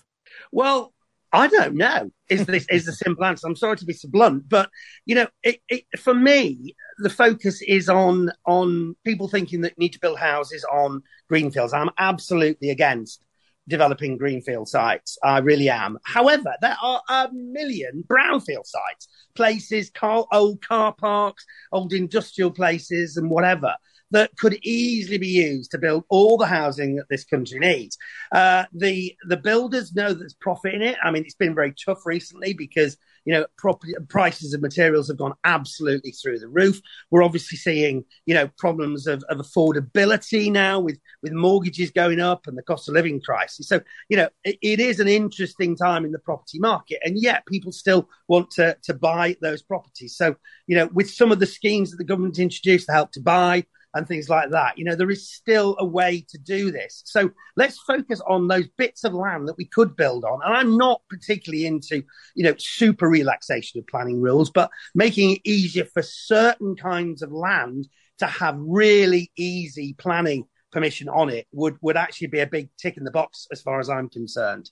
Well, 0.52 0.94
I 1.34 1.48
don't 1.48 1.76
know. 1.76 2.10
Is 2.30 2.46
this 2.46 2.66
is 2.70 2.86
the 2.86 2.94
simple 2.94 3.26
answer? 3.26 3.48
I'm 3.48 3.56
sorry 3.56 3.76
to 3.78 3.86
be 3.86 3.94
so 3.94 4.08
blunt, 4.08 4.48
but 4.48 4.70
you 5.06 5.16
know, 5.16 5.28
it, 5.44 5.60
it, 5.68 5.84
for 6.00 6.14
me, 6.14 6.74
the 7.00 7.10
focus 7.10 7.62
is 7.62 7.90
on 7.90 8.32
on 8.46 8.96
people 9.06 9.28
thinking 9.28 9.62
that 9.62 9.78
need 9.78 9.94
to 9.94 10.00
build 10.00 10.20
houses 10.20 10.66
on 10.72 11.04
greenfields. 11.28 11.74
I'm 11.74 11.92
absolutely 11.98 12.70
against 12.70 13.22
developing 13.68 14.18
greenfield 14.18 14.68
sites. 14.68 15.18
I 15.24 15.40
really 15.40 15.70
am. 15.70 15.98
However, 16.04 16.54
there 16.62 16.78
are 16.82 17.02
a 17.10 17.30
million 17.34 18.04
brownfield 18.08 18.66
sites, 18.66 19.08
places, 19.36 19.90
car, 19.90 20.26
old 20.32 20.62
car 20.66 20.94
parks, 20.94 21.46
old 21.72 21.94
industrial 21.94 22.52
places, 22.52 23.18
and 23.18 23.30
whatever 23.30 23.74
that 24.12 24.36
could 24.38 24.58
easily 24.64 25.18
be 25.18 25.28
used 25.28 25.72
to 25.72 25.78
build 25.78 26.04
all 26.10 26.38
the 26.38 26.46
housing 26.46 26.96
that 26.96 27.10
this 27.10 27.26
country 27.26 27.60
needs. 27.60 27.98
Uh, 28.32 28.64
the 28.74 29.16
the 29.28 29.38
builders 29.38 29.94
know 29.94 30.14
there's 30.14 30.34
profit 30.34 30.74
in 30.74 30.82
it. 30.82 30.98
I 31.04 31.12
mean, 31.12 31.24
it's 31.24 31.36
been 31.36 31.56
very 31.56 31.74
tough 31.86 32.06
recently 32.06 32.54
because 32.54 32.98
you 33.28 33.34
know 33.34 33.46
property 33.58 33.94
prices 34.08 34.54
of 34.54 34.62
materials 34.62 35.10
have 35.10 35.18
gone 35.18 35.34
absolutely 35.44 36.12
through 36.12 36.40
the 36.40 36.48
roof. 36.48 36.80
We're 37.12 37.24
obviously 37.24 37.58
seeing 37.58 38.06
you 38.26 38.34
know 38.34 38.50
problems 38.58 39.06
of, 39.06 39.22
of 39.30 39.40
affordability 39.40 40.50
now 40.50 40.80
with 40.80 40.98
with 41.22 41.34
mortgages 41.34 41.92
going 41.92 42.22
up 42.22 42.48
and 42.48 42.58
the 42.58 42.64
cost 42.64 42.88
of 42.88 42.96
living 42.96 43.20
crisis. 43.22 43.68
So 43.68 43.82
you 44.08 44.16
know 44.16 44.30
it, 44.46 44.58
it 44.62 44.80
is 44.80 45.02
an 45.02 45.10
interesting 45.10 45.76
time 45.76 46.06
in 46.06 46.14
the 46.14 46.20
property 46.20 46.58
market, 46.58 47.00
and 47.04 47.22
yet 47.22 47.46
people 47.46 47.74
still 47.74 48.08
want 48.30 48.50
to 48.52 48.78
to 48.84 48.94
buy 48.94 49.36
those 49.42 49.62
properties. 49.62 50.16
So 50.16 50.38
you 50.66 50.78
know 50.78 50.88
with 50.94 51.12
some 51.12 51.34
of 51.34 51.42
the 51.42 51.46
schemes 51.46 51.92
that 51.92 51.98
the 51.98 52.06
government 52.06 52.40
introduced 52.40 52.86
to 52.86 52.94
help 52.94 53.12
to 53.12 53.22
buy 53.22 53.66
and 53.94 54.08
things 54.08 54.30
like 54.30 54.52
that. 54.52 54.78
You 54.78 54.86
know, 54.86 54.96
there 54.96 55.10
is 55.10 55.30
still 55.30 55.76
a 55.80 55.86
way 55.86 56.26
to 56.30 56.38
do 56.38 56.72
this. 56.72 57.02
So 57.06 57.32
let's 57.56 57.80
focus 57.80 58.22
on 58.28 58.48
those 58.48 58.68
bits 58.78 59.04
of 59.04 59.14
land 59.14 59.48
that 59.48 59.58
we 59.58 59.66
could 59.66 59.96
build 59.96 60.24
on. 60.24 60.40
And 60.44 60.54
I'm 60.54 60.78
not 60.78 61.02
particularly 61.10 61.66
into, 61.66 62.04
you 62.36 62.44
know, 62.44 62.56
super 62.58 63.10
relaxation 63.10 63.80
of 63.80 63.88
planning 63.88 64.22
rules, 64.22 64.52
but 64.52 64.70
making 64.94 65.32
it 65.32 65.42
easier 65.44 65.86
for 65.86 66.02
certain 66.02 66.76
kinds 66.76 67.22
of 67.22 67.32
land 67.32 67.88
to 68.20 68.28
have 68.28 68.56
really 68.60 69.32
easy 69.38 69.94
planning 69.94 70.46
permission 70.72 71.08
on 71.10 71.30
it 71.30 71.48
would, 71.52 71.78
would 71.82 71.98
actually 71.98 72.28
be 72.28 72.40
a 72.40 72.48
big 72.48 72.70
tick 72.78 72.98
in 72.98 73.04
the 73.04 73.12
box 73.12 73.48
as 73.52 73.62
far 73.62 73.80
as 73.80 73.90
I'm 73.90 74.10
concerned. 74.10 74.70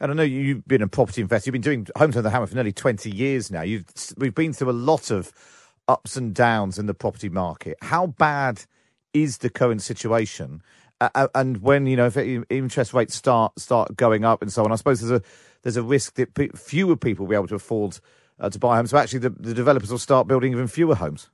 And 0.00 0.10
I 0.10 0.14
know 0.14 0.22
you've 0.22 0.66
been 0.66 0.82
a 0.82 0.88
property 0.88 1.20
investor. 1.20 1.48
You've 1.48 1.52
been 1.52 1.60
doing 1.60 1.86
Homes 1.96 2.16
Under 2.16 2.22
the 2.22 2.30
Hammer 2.30 2.46
for 2.46 2.54
nearly 2.54 2.72
20 2.72 3.10
years 3.10 3.50
now. 3.50 3.62
You've, 3.62 3.84
we've 4.16 4.34
been 4.34 4.52
through 4.52 4.70
a 4.70 4.72
lot 4.72 5.10
of 5.10 5.30
ups 5.92 6.16
and 6.16 6.34
downs 6.34 6.78
in 6.78 6.86
the 6.86 6.94
property 6.94 7.28
market. 7.28 7.76
How 7.82 8.06
bad 8.06 8.64
is 9.12 9.38
the 9.38 9.50
current 9.50 9.82
situation? 9.82 10.62
Uh, 11.00 11.28
and 11.34 11.62
when 11.62 11.86
you 11.86 11.96
know 11.96 12.06
if 12.06 12.16
interest 12.48 12.94
rates 12.94 13.14
start 13.14 13.58
start 13.58 13.96
going 13.96 14.24
up 14.24 14.40
and 14.40 14.52
so 14.52 14.64
on, 14.64 14.72
I 14.72 14.76
suppose 14.76 15.00
there's 15.00 15.20
a 15.20 15.22
there's 15.62 15.76
a 15.76 15.82
risk 15.82 16.14
that 16.14 16.58
fewer 16.58 16.96
people 16.96 17.26
will 17.26 17.30
be 17.30 17.36
able 17.36 17.48
to 17.48 17.56
afford 17.56 17.98
uh, 18.40 18.48
to 18.48 18.58
buy 18.58 18.76
homes. 18.76 18.90
So 18.90 18.98
actually, 18.98 19.20
the, 19.20 19.30
the 19.30 19.54
developers 19.54 19.90
will 19.90 19.98
start 19.98 20.28
building 20.28 20.52
even 20.52 20.68
fewer 20.68 20.94
homes. 20.94 21.28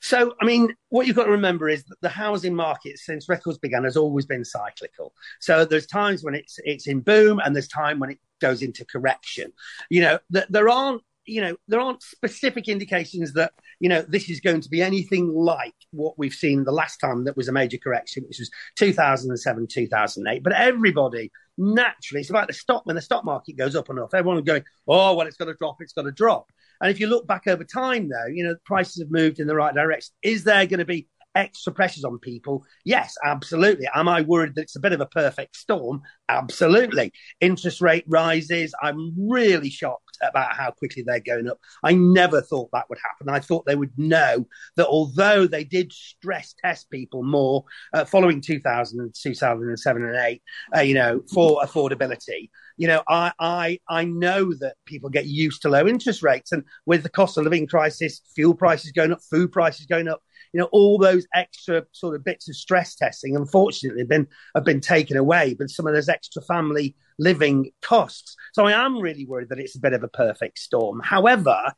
So, 0.00 0.34
I 0.40 0.44
mean, 0.44 0.74
what 0.90 1.06
you've 1.06 1.16
got 1.16 1.24
to 1.24 1.30
remember 1.30 1.68
is 1.68 1.84
that 1.84 2.00
the 2.00 2.08
housing 2.08 2.54
market, 2.54 2.98
since 2.98 3.28
records 3.28 3.58
began, 3.58 3.84
has 3.84 3.96
always 3.96 4.26
been 4.26 4.44
cyclical. 4.44 5.12
So 5.40 5.64
there's 5.64 5.86
times 5.86 6.22
when 6.22 6.34
it's 6.34 6.58
it's 6.64 6.86
in 6.86 7.00
boom, 7.00 7.40
and 7.44 7.54
there's 7.54 7.68
time 7.68 7.98
when 7.98 8.10
it 8.10 8.18
goes 8.40 8.62
into 8.62 8.84
correction. 8.84 9.52
You 9.90 10.02
know, 10.02 10.18
th- 10.32 10.46
there 10.50 10.68
aren't 10.68 11.02
you 11.24 11.40
know, 11.40 11.56
there 11.68 11.80
aren't 11.80 12.02
specific 12.02 12.68
indications 12.68 13.32
that, 13.34 13.52
you 13.80 13.88
know, 13.88 14.02
this 14.02 14.28
is 14.28 14.40
going 14.40 14.60
to 14.60 14.68
be 14.68 14.82
anything 14.82 15.28
like 15.28 15.74
what 15.90 16.18
we've 16.18 16.32
seen 16.32 16.64
the 16.64 16.72
last 16.72 16.98
time 16.98 17.24
that 17.24 17.36
was 17.36 17.48
a 17.48 17.52
major 17.52 17.78
correction, 17.78 18.24
which 18.26 18.38
was 18.38 18.50
2007, 18.76 19.66
2008. 19.68 20.42
But 20.42 20.52
everybody 20.52 21.30
naturally, 21.58 22.20
it's 22.20 22.30
about 22.30 22.48
the 22.48 22.54
stock, 22.54 22.86
when 22.86 22.96
the 22.96 23.02
stock 23.02 23.24
market 23.24 23.56
goes 23.56 23.76
up 23.76 23.88
and 23.88 23.98
off, 23.98 24.14
everyone's 24.14 24.42
going, 24.42 24.64
oh, 24.88 25.14
well, 25.14 25.26
it's 25.26 25.36
got 25.36 25.46
to 25.46 25.54
drop, 25.54 25.76
it's 25.80 25.92
got 25.92 26.02
to 26.02 26.12
drop. 26.12 26.50
And 26.80 26.90
if 26.90 26.98
you 26.98 27.06
look 27.06 27.26
back 27.26 27.46
over 27.46 27.64
time, 27.64 28.08
though, 28.08 28.26
you 28.26 28.44
know, 28.44 28.56
prices 28.64 29.02
have 29.02 29.10
moved 29.10 29.38
in 29.38 29.46
the 29.46 29.54
right 29.54 29.74
direction. 29.74 30.12
Is 30.22 30.44
there 30.44 30.66
going 30.66 30.80
to 30.80 30.84
be 30.84 31.08
extra 31.34 31.72
pressures 31.72 32.04
on 32.04 32.18
people? 32.18 32.64
Yes, 32.84 33.14
absolutely. 33.24 33.86
Am 33.94 34.08
I 34.08 34.22
worried 34.22 34.54
that 34.56 34.62
it's 34.62 34.76
a 34.76 34.80
bit 34.80 34.92
of 34.92 35.00
a 35.00 35.06
perfect 35.06 35.56
storm? 35.56 36.02
Absolutely. 36.28 37.12
Interest 37.40 37.80
rate 37.80 38.04
rises. 38.08 38.74
I'm 38.82 39.14
really 39.16 39.70
shocked 39.70 40.11
about 40.22 40.54
how 40.56 40.70
quickly 40.70 41.02
they're 41.02 41.20
going 41.20 41.48
up. 41.48 41.58
I 41.82 41.94
never 41.94 42.40
thought 42.40 42.70
that 42.72 42.88
would 42.88 42.98
happen. 43.02 43.28
I 43.28 43.40
thought 43.40 43.66
they 43.66 43.76
would 43.76 43.96
know 43.98 44.46
that 44.76 44.86
although 44.86 45.46
they 45.46 45.64
did 45.64 45.92
stress 45.92 46.54
test 46.64 46.90
people 46.90 47.22
more 47.22 47.64
uh, 47.92 48.04
following 48.04 48.40
2000, 48.40 49.14
2007 49.14 50.04
and 50.04 50.16
8, 50.16 50.42
uh, 50.76 50.80
you 50.80 50.94
know, 50.94 51.22
for 51.32 51.60
affordability, 51.62 52.50
you 52.76 52.88
know, 52.88 53.02
I, 53.08 53.32
I, 53.38 53.78
I 53.88 54.04
know 54.04 54.54
that 54.54 54.76
people 54.86 55.10
get 55.10 55.26
used 55.26 55.62
to 55.62 55.68
low 55.68 55.86
interest 55.86 56.22
rates. 56.22 56.52
And 56.52 56.64
with 56.86 57.02
the 57.02 57.10
cost 57.10 57.36
of 57.36 57.44
living 57.44 57.66
crisis, 57.66 58.20
fuel 58.34 58.54
prices 58.54 58.92
going 58.92 59.12
up, 59.12 59.20
food 59.30 59.52
prices 59.52 59.86
going 59.86 60.08
up, 60.08 60.22
you 60.52 60.60
know, 60.60 60.68
all 60.72 60.98
those 60.98 61.26
extra 61.34 61.84
sort 61.92 62.14
of 62.14 62.24
bits 62.24 62.48
of 62.48 62.56
stress 62.56 62.94
testing, 62.94 63.36
unfortunately, 63.36 64.02
have 64.02 64.08
been 64.08 64.26
have 64.54 64.64
been 64.64 64.80
taken 64.80 65.16
away. 65.16 65.54
But 65.58 65.70
some 65.70 65.86
of 65.86 65.94
those 65.94 66.08
extra 66.08 66.42
family 66.42 66.96
living 67.18 67.70
costs. 67.82 68.36
So 68.52 68.66
I 68.66 68.72
am 68.72 68.98
really 68.98 69.26
worried 69.26 69.48
that 69.50 69.58
it's 69.58 69.76
a 69.76 69.80
bit 69.80 69.92
of 69.92 70.02
a 70.02 70.08
perfect 70.08 70.58
storm. 70.58 71.00
However, 71.02 71.72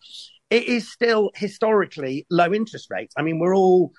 it 0.50 0.64
is 0.64 0.90
still 0.90 1.30
historically 1.34 2.26
low 2.30 2.52
interest 2.52 2.88
rates. 2.90 3.14
I 3.16 3.22
mean, 3.22 3.38
we're 3.38 3.56
all 3.56 3.92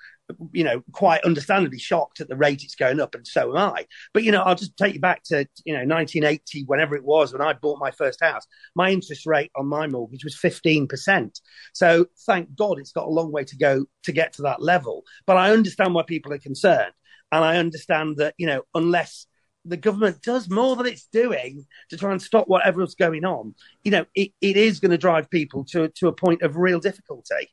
you 0.52 0.64
know, 0.64 0.82
quite 0.92 1.22
understandably 1.24 1.78
shocked 1.78 2.20
at 2.20 2.28
the 2.28 2.36
rate 2.36 2.62
it's 2.64 2.74
going 2.74 3.00
up, 3.00 3.14
and 3.14 3.26
so 3.26 3.50
am 3.50 3.74
I. 3.74 3.86
But 4.12 4.24
you 4.24 4.32
know, 4.32 4.42
I'll 4.42 4.54
just 4.54 4.76
take 4.76 4.94
you 4.94 5.00
back 5.00 5.22
to 5.24 5.46
you 5.64 5.72
know 5.72 5.84
1980, 5.84 6.64
whenever 6.64 6.96
it 6.96 7.04
was 7.04 7.32
when 7.32 7.42
I 7.42 7.52
bought 7.52 7.78
my 7.78 7.90
first 7.90 8.20
house. 8.20 8.46
My 8.74 8.90
interest 8.90 9.26
rate 9.26 9.50
on 9.56 9.66
my 9.66 9.86
mortgage 9.86 10.24
was 10.24 10.36
15 10.36 10.88
percent. 10.88 11.40
So 11.72 12.06
thank 12.26 12.54
God 12.56 12.78
it's 12.78 12.92
got 12.92 13.06
a 13.06 13.10
long 13.10 13.32
way 13.32 13.44
to 13.44 13.56
go 13.56 13.86
to 14.04 14.12
get 14.12 14.32
to 14.34 14.42
that 14.42 14.62
level. 14.62 15.04
But 15.26 15.36
I 15.36 15.52
understand 15.52 15.94
why 15.94 16.02
people 16.02 16.32
are 16.32 16.38
concerned, 16.38 16.92
and 17.32 17.44
I 17.44 17.58
understand 17.58 18.16
that 18.18 18.34
you 18.38 18.46
know 18.46 18.62
unless 18.74 19.26
the 19.64 19.76
government 19.76 20.22
does 20.22 20.48
more 20.48 20.76
than 20.76 20.86
it's 20.86 21.08
doing 21.12 21.66
to 21.90 21.96
try 21.96 22.12
and 22.12 22.22
stop 22.22 22.46
whatever's 22.46 22.94
going 22.94 23.24
on, 23.24 23.52
you 23.82 23.90
know, 23.90 24.06
it, 24.14 24.30
it 24.40 24.56
is 24.56 24.78
going 24.78 24.92
to 24.92 24.98
drive 24.98 25.28
people 25.28 25.64
to 25.64 25.88
to 25.88 26.08
a 26.08 26.12
point 26.12 26.42
of 26.42 26.56
real 26.56 26.80
difficulty. 26.80 27.50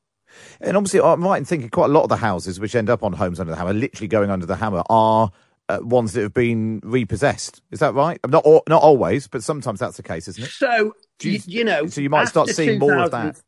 And 0.62 0.78
obviously, 0.78 1.02
I'm 1.02 1.24
right 1.24 1.38
in 1.38 1.46
thinking 1.46 1.70
quite 1.70 1.86
a 1.90 1.94
lot 1.94 2.04
of 2.04 2.10
the 2.10 2.18
houses 2.18 2.60
which 2.60 2.76
end 2.76 2.90
up 2.90 3.04
on 3.04 3.14
Homes 3.14 3.40
Under 3.40 3.52
the 3.52 3.58
Hammer, 3.58 3.74
literally 3.74 4.08
going 4.08 4.30
under 4.30 4.46
the 4.46 4.56
hammer, 4.56 4.84
are 4.90 5.32
uh, 5.70 5.80
ones 5.82 6.14
that 6.14 6.22
have 6.22 6.34
been 6.34 6.80
repossessed. 6.84 7.62
Is 7.72 7.80
that 7.80 7.94
right? 7.94 8.20
Not 8.28 8.46
not 8.68 8.82
always, 8.84 9.28
but 9.28 9.44
sometimes 9.44 9.80
that's 9.80 9.98
the 9.98 10.04
case, 10.04 10.28
isn't 10.28 10.44
it? 10.44 10.50
So 10.50 10.94
you- 11.22 11.32
you, 11.48 11.60
you 11.60 11.64
know, 11.64 11.88
so 11.88 12.02
you 12.02 12.10
might 12.10 12.28
start 12.28 12.48
seeing 12.56 12.80
more 12.80 12.90
of 13.06 13.12
that. 13.12 13.42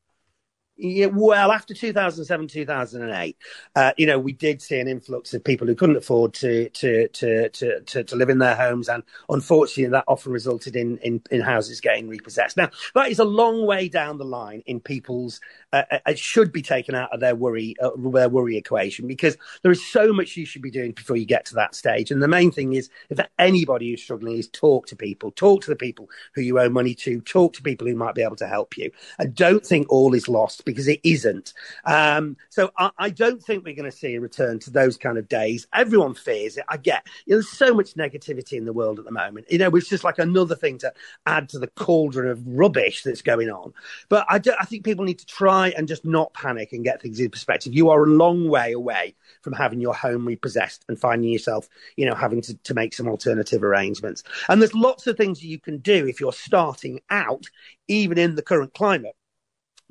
Yeah, 0.77 1.05
well, 1.05 1.53
after 1.53 1.73
2007, 1.73 2.49
2008, 2.49 3.37
uh, 3.77 3.93
you 3.97 4.05
know, 4.05 4.19
we 4.19 4.33
did 4.33 4.61
see 4.61 4.77
an 4.77 4.89
influx 4.89 5.33
of 5.33 5.41
people 5.41 5.65
who 5.65 5.75
couldn't 5.75 5.95
afford 5.95 6.33
to 6.33 6.67
to 6.69 7.07
to 7.07 7.47
to 7.47 7.79
to, 7.79 8.03
to 8.03 8.15
live 8.17 8.29
in 8.29 8.39
their 8.39 8.55
homes, 8.55 8.89
and 8.89 9.01
unfortunately, 9.29 9.89
that 9.91 10.03
often 10.09 10.33
resulted 10.33 10.75
in, 10.75 10.97
in 10.97 11.21
in 11.31 11.39
houses 11.39 11.79
getting 11.79 12.09
repossessed. 12.09 12.57
Now, 12.57 12.71
that 12.93 13.09
is 13.09 13.19
a 13.19 13.23
long 13.23 13.65
way 13.65 13.87
down 13.87 14.17
the 14.17 14.25
line 14.25 14.63
in 14.65 14.81
people's. 14.81 15.39
Uh, 15.71 15.83
uh, 15.91 15.99
it 16.07 16.19
should 16.19 16.51
be 16.51 16.61
taken 16.61 16.93
out 16.93 17.13
of 17.13 17.21
their 17.21 17.35
worry 17.35 17.75
uh, 17.81 17.91
their 18.11 18.27
worry 18.27 18.57
equation 18.57 19.07
because 19.07 19.37
there 19.61 19.71
is 19.71 19.85
so 19.85 20.11
much 20.11 20.35
you 20.35 20.45
should 20.45 20.61
be 20.61 20.71
doing 20.71 20.91
before 20.91 21.15
you 21.15 21.25
get 21.25 21.45
to 21.45 21.55
that 21.55 21.73
stage. 21.73 22.11
And 22.11 22.21
the 22.21 22.27
main 22.27 22.51
thing 22.51 22.73
is, 22.73 22.89
if 23.09 23.19
anybody 23.39 23.91
who's 23.91 24.03
struggling, 24.03 24.37
is 24.37 24.49
talk 24.49 24.87
to 24.87 24.95
people, 24.97 25.31
talk 25.31 25.61
to 25.61 25.69
the 25.69 25.75
people 25.77 26.09
who 26.33 26.41
you 26.41 26.59
owe 26.59 26.69
money 26.69 26.95
to, 26.95 27.21
talk 27.21 27.53
to 27.53 27.61
people 27.61 27.87
who 27.87 27.95
might 27.95 28.15
be 28.15 28.23
able 28.23 28.35
to 28.35 28.47
help 28.47 28.77
you, 28.77 28.91
and 29.19 29.33
don't 29.33 29.65
think 29.65 29.89
all 29.89 30.13
is 30.13 30.27
lost 30.27 30.64
because 30.65 30.87
it 30.87 30.99
isn't. 31.03 31.53
Um, 31.85 32.37
so 32.49 32.71
I, 32.77 32.91
I 32.97 33.09
don't 33.09 33.41
think 33.41 33.63
we're 33.63 33.75
going 33.75 33.89
to 33.89 33.95
see 33.95 34.15
a 34.15 34.21
return 34.21 34.59
to 34.59 34.71
those 34.71 34.97
kind 34.97 35.17
of 35.17 35.29
days. 35.29 35.67
Everyone 35.73 36.13
fears 36.13 36.57
it. 36.57 36.65
I 36.67 36.77
get 36.77 37.07
you 37.25 37.31
know, 37.31 37.37
there's 37.37 37.49
so 37.49 37.73
much 37.73 37.93
negativity 37.93 38.53
in 38.53 38.65
the 38.65 38.73
world 38.73 38.99
at 38.99 39.05
the 39.05 39.11
moment. 39.11 39.47
You 39.49 39.59
know, 39.59 39.69
it's 39.75 39.89
just 39.89 40.03
like 40.03 40.19
another 40.19 40.55
thing 40.55 40.77
to 40.79 40.93
add 41.25 41.49
to 41.49 41.59
the 41.59 41.67
cauldron 41.67 42.29
of 42.29 42.45
rubbish 42.45 43.03
that's 43.03 43.21
going 43.21 43.49
on. 43.49 43.73
But 44.09 44.25
I, 44.29 44.39
don't, 44.39 44.57
I 44.59 44.65
think 44.65 44.83
people 44.83 45.05
need 45.05 45.19
to 45.19 45.25
try 45.25 45.69
and 45.69 45.87
just 45.87 46.05
not 46.05 46.33
panic 46.33 46.73
and 46.73 46.83
get 46.83 47.01
things 47.01 47.19
in 47.19 47.29
perspective. 47.29 47.73
You 47.73 47.89
are 47.89 48.03
a 48.03 48.09
long 48.09 48.49
way 48.49 48.73
away 48.73 49.15
from 49.41 49.53
having 49.53 49.79
your 49.79 49.93
home 49.93 50.25
repossessed 50.25 50.85
and 50.89 50.99
finding 50.99 51.31
yourself, 51.31 51.69
you 51.95 52.05
know, 52.05 52.15
having 52.15 52.41
to, 52.41 52.55
to 52.55 52.73
make 52.73 52.93
some 52.93 53.07
alternative 53.07 53.63
arrangements. 53.63 54.23
And 54.49 54.61
there's 54.61 54.73
lots 54.73 55.07
of 55.07 55.17
things 55.17 55.39
that 55.39 55.47
you 55.47 55.59
can 55.59 55.77
do 55.77 56.07
if 56.07 56.19
you're 56.19 56.33
starting 56.33 56.99
out, 57.09 57.45
even 57.87 58.17
in 58.17 58.35
the 58.35 58.41
current 58.41 58.73
climate 58.73 59.15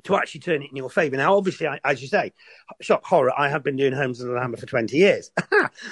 to 0.05 0.15
actually 0.15 0.39
turn 0.41 0.61
it 0.61 0.69
in 0.69 0.77
your 0.77 0.89
favour. 0.89 1.17
Now, 1.17 1.35
obviously, 1.35 1.67
I, 1.67 1.79
as 1.83 2.01
you 2.01 2.07
say, 2.07 2.31
shock 2.79 3.03
horror, 3.03 3.31
I 3.37 3.49
have 3.49 3.63
been 3.63 3.75
doing 3.75 3.91
Homes 3.91 4.21
under 4.21 4.33
the 4.33 4.39
Hammer 4.39 4.57
for 4.57 4.67
20 4.67 4.95
years. 4.95 5.31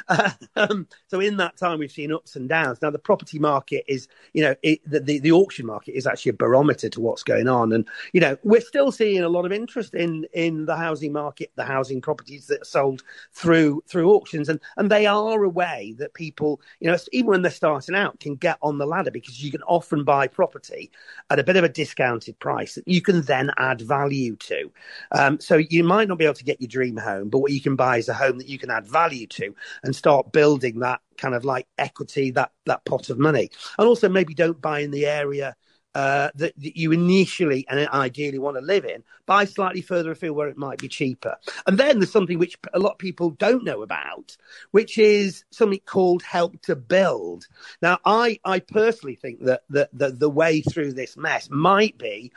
um, 0.55 0.87
so 1.07 1.19
in 1.19 1.37
that 1.37 1.57
time, 1.57 1.79
we've 1.79 1.91
seen 1.91 2.13
ups 2.13 2.35
and 2.35 2.47
downs. 2.47 2.79
Now, 2.81 2.91
the 2.91 2.99
property 2.99 3.39
market 3.39 3.83
is, 3.87 4.07
you 4.33 4.43
know, 4.43 4.55
it, 4.61 4.79
the, 4.89 4.99
the, 4.99 5.19
the 5.19 5.31
auction 5.31 5.65
market 5.65 5.97
is 5.97 6.05
actually 6.05 6.29
a 6.29 6.33
barometer 6.33 6.89
to 6.89 7.01
what's 7.01 7.23
going 7.23 7.47
on. 7.47 7.73
And, 7.73 7.87
you 8.13 8.21
know, 8.21 8.37
we're 8.43 8.61
still 8.61 8.91
seeing 8.91 9.23
a 9.23 9.29
lot 9.29 9.45
of 9.45 9.51
interest 9.51 9.95
in, 9.95 10.27
in 10.33 10.65
the 10.65 10.75
housing 10.75 11.11
market, 11.11 11.51
the 11.55 11.65
housing 11.65 11.99
properties 11.99 12.45
that 12.47 12.61
are 12.61 12.65
sold 12.65 13.01
through, 13.33 13.83
through 13.87 14.11
auctions. 14.11 14.47
And, 14.47 14.59
and 14.77 14.91
they 14.91 15.07
are 15.07 15.43
a 15.43 15.49
way 15.49 15.95
that 15.97 16.13
people, 16.13 16.61
you 16.79 16.87
know, 16.87 16.97
even 17.11 17.31
when 17.31 17.41
they're 17.41 17.51
starting 17.51 17.95
out, 17.95 18.19
can 18.19 18.35
get 18.35 18.59
on 18.61 18.77
the 18.77 18.85
ladder 18.85 19.11
because 19.11 19.43
you 19.43 19.51
can 19.51 19.63
often 19.63 20.03
buy 20.03 20.27
property 20.27 20.91
at 21.31 21.39
a 21.39 21.43
bit 21.43 21.55
of 21.55 21.63
a 21.63 21.69
discounted 21.69 22.37
price 22.37 22.75
that 22.75 22.87
you 22.87 23.01
can 23.01 23.23
then 23.23 23.49
add 23.57 23.81
value 23.81 24.02
to. 24.09 24.71
Um, 25.11 25.39
so 25.39 25.57
you 25.57 25.83
might 25.83 26.07
not 26.07 26.17
be 26.17 26.25
able 26.25 26.33
to 26.35 26.43
get 26.43 26.61
your 26.61 26.67
dream 26.67 26.97
home, 26.97 27.29
but 27.29 27.39
what 27.39 27.51
you 27.51 27.61
can 27.61 27.75
buy 27.75 27.97
is 27.97 28.09
a 28.09 28.13
home 28.13 28.37
that 28.37 28.49
you 28.49 28.57
can 28.57 28.71
add 28.71 28.87
value 28.87 29.27
to 29.27 29.55
and 29.83 29.95
start 29.95 30.31
building 30.31 30.79
that 30.79 31.01
kind 31.17 31.35
of 31.35 31.45
like 31.45 31.67
equity, 31.77 32.31
that 32.31 32.51
that 32.65 32.85
pot 32.85 33.09
of 33.09 33.19
money. 33.19 33.49
And 33.77 33.87
also 33.87 34.09
maybe 34.09 34.33
don't 34.33 34.61
buy 34.61 34.79
in 34.79 34.91
the 34.91 35.05
area 35.05 35.55
uh, 35.95 36.29
that, 36.35 36.53
that 36.57 36.75
you 36.75 36.91
initially 36.91 37.65
and 37.69 37.87
ideally 37.89 38.39
want 38.39 38.57
to 38.57 38.61
live 38.61 38.85
in, 38.85 39.03
buy 39.25 39.45
slightly 39.45 39.81
further 39.81 40.11
afield 40.11 40.35
where 40.35 40.47
it 40.47 40.57
might 40.57 40.79
be 40.79 40.87
cheaper. 40.87 41.35
And 41.67 41.77
then 41.77 41.99
there's 41.99 42.11
something 42.11 42.39
which 42.39 42.57
a 42.73 42.79
lot 42.79 42.93
of 42.93 42.97
people 42.97 43.31
don't 43.31 43.63
know 43.63 43.83
about, 43.83 44.35
which 44.71 44.97
is 44.97 45.43
something 45.51 45.81
called 45.85 46.23
help 46.23 46.59
to 46.63 46.75
build. 46.75 47.45
Now, 47.81 47.99
I, 48.05 48.39
I 48.43 48.59
personally 48.59 49.15
think 49.15 49.43
that 49.43 49.61
the, 49.69 49.89
the, 49.93 50.11
the 50.11 50.29
way 50.29 50.61
through 50.61 50.93
this 50.93 51.15
mess 51.15 51.49
might 51.51 51.97
be 51.97 52.31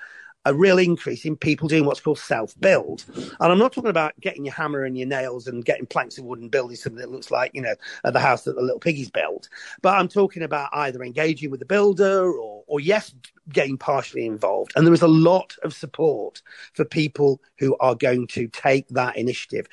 a 0.47 0.55
real 0.55 0.79
increase 0.79 1.25
in 1.25 1.37
people 1.37 1.67
doing 1.67 1.85
what's 1.85 2.01
called 2.01 2.21
self 2.21 2.59
build. 2.61 3.05
And 3.17 3.53
I'm 3.53 3.59
not 3.59 3.73
talking 3.73 3.91
about 3.91 4.19
getting 4.21 4.45
your 4.45 4.55
hammer 4.55 4.85
and 4.85 4.97
your 4.97 5.09
nails 5.09 5.49
and 5.49 5.65
getting 5.65 5.87
planks 5.87 6.19
of 6.19 6.25
wood 6.25 6.39
and 6.39 6.51
building 6.51 6.77
something 6.77 7.01
that 7.01 7.11
looks 7.11 7.33
like, 7.33 7.51
you 7.53 7.61
know, 7.61 7.75
the 8.05 8.21
house 8.21 8.45
that 8.45 8.55
the 8.55 8.63
little 8.63 8.79
piggies 8.79 9.11
built. 9.11 9.49
But 9.83 9.99
I'm 9.99 10.09
talking 10.09 10.45
about 10.45 10.71
either 10.73 11.03
engaging 11.03 11.51
with 11.51 11.59
the 11.59 11.67
builder 11.67 12.31
or, 12.33 12.63
or 12.69 12.79
yes, 12.79 13.13
getting 13.53 13.77
partially 13.77 14.25
involved. 14.25 14.73
And 14.77 14.87
there 14.87 14.95
is 14.95 15.03
a 15.03 15.09
lot 15.09 15.57
of 15.65 15.75
support 15.75 16.41
for 16.75 16.85
people 16.85 17.41
who 17.59 17.77
are 17.81 17.97
going 17.97 18.29
to 18.29 18.47
take 18.47 18.87
that 18.91 19.17
initiative. 19.17 19.67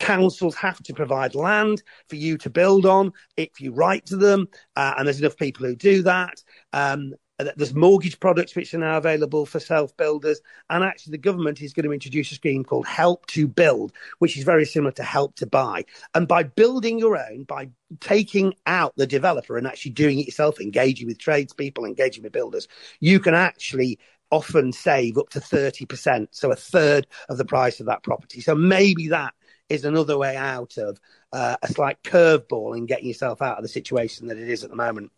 Councils 0.00 0.54
have 0.56 0.82
to 0.84 0.94
provide 0.94 1.34
land 1.34 1.82
for 2.08 2.16
you 2.16 2.38
to 2.38 2.50
build 2.50 2.86
on 2.86 3.12
if 3.36 3.60
you 3.60 3.72
write 3.72 4.06
to 4.06 4.16
them, 4.16 4.48
uh, 4.74 4.94
and 4.96 5.06
there's 5.06 5.20
enough 5.20 5.36
people 5.36 5.66
who 5.66 5.76
do 5.76 6.02
that. 6.02 6.42
Um, 6.72 7.12
there's 7.38 7.74
mortgage 7.74 8.20
products 8.20 8.54
which 8.54 8.72
are 8.74 8.78
now 8.78 8.96
available 8.96 9.44
for 9.44 9.58
self 9.58 9.96
builders. 9.96 10.40
And 10.70 10.84
actually, 10.84 11.12
the 11.12 11.18
government 11.18 11.60
is 11.60 11.72
going 11.72 11.84
to 11.84 11.92
introduce 11.92 12.30
a 12.32 12.36
scheme 12.36 12.64
called 12.64 12.86
Help 12.86 13.26
to 13.28 13.48
Build, 13.48 13.92
which 14.18 14.36
is 14.36 14.44
very 14.44 14.64
similar 14.64 14.92
to 14.92 15.02
Help 15.02 15.34
to 15.36 15.46
Buy. 15.46 15.84
And 16.14 16.28
by 16.28 16.44
building 16.44 16.98
your 16.98 17.16
own, 17.16 17.44
by 17.44 17.70
taking 18.00 18.54
out 18.66 18.94
the 18.96 19.06
developer 19.06 19.56
and 19.56 19.66
actually 19.66 19.92
doing 19.92 20.20
it 20.20 20.26
yourself, 20.26 20.60
engaging 20.60 21.08
with 21.08 21.18
tradespeople, 21.18 21.84
engaging 21.84 22.22
with 22.22 22.32
builders, 22.32 22.68
you 23.00 23.18
can 23.18 23.34
actually 23.34 23.98
often 24.30 24.72
save 24.72 25.18
up 25.18 25.28
to 25.30 25.40
30%. 25.40 26.28
So 26.30 26.50
a 26.50 26.56
third 26.56 27.06
of 27.28 27.38
the 27.38 27.44
price 27.44 27.80
of 27.80 27.86
that 27.86 28.02
property. 28.02 28.40
So 28.40 28.54
maybe 28.54 29.08
that 29.08 29.34
is 29.68 29.84
another 29.84 30.18
way 30.18 30.36
out 30.36 30.76
of 30.76 31.00
uh, 31.32 31.56
a 31.62 31.68
slight 31.68 32.02
curveball 32.02 32.76
in 32.76 32.86
getting 32.86 33.06
yourself 33.06 33.42
out 33.42 33.58
of 33.58 33.62
the 33.62 33.68
situation 33.68 34.28
that 34.28 34.38
it 34.38 34.48
is 34.48 34.62
at 34.62 34.70
the 34.70 34.76
moment. 34.76 35.10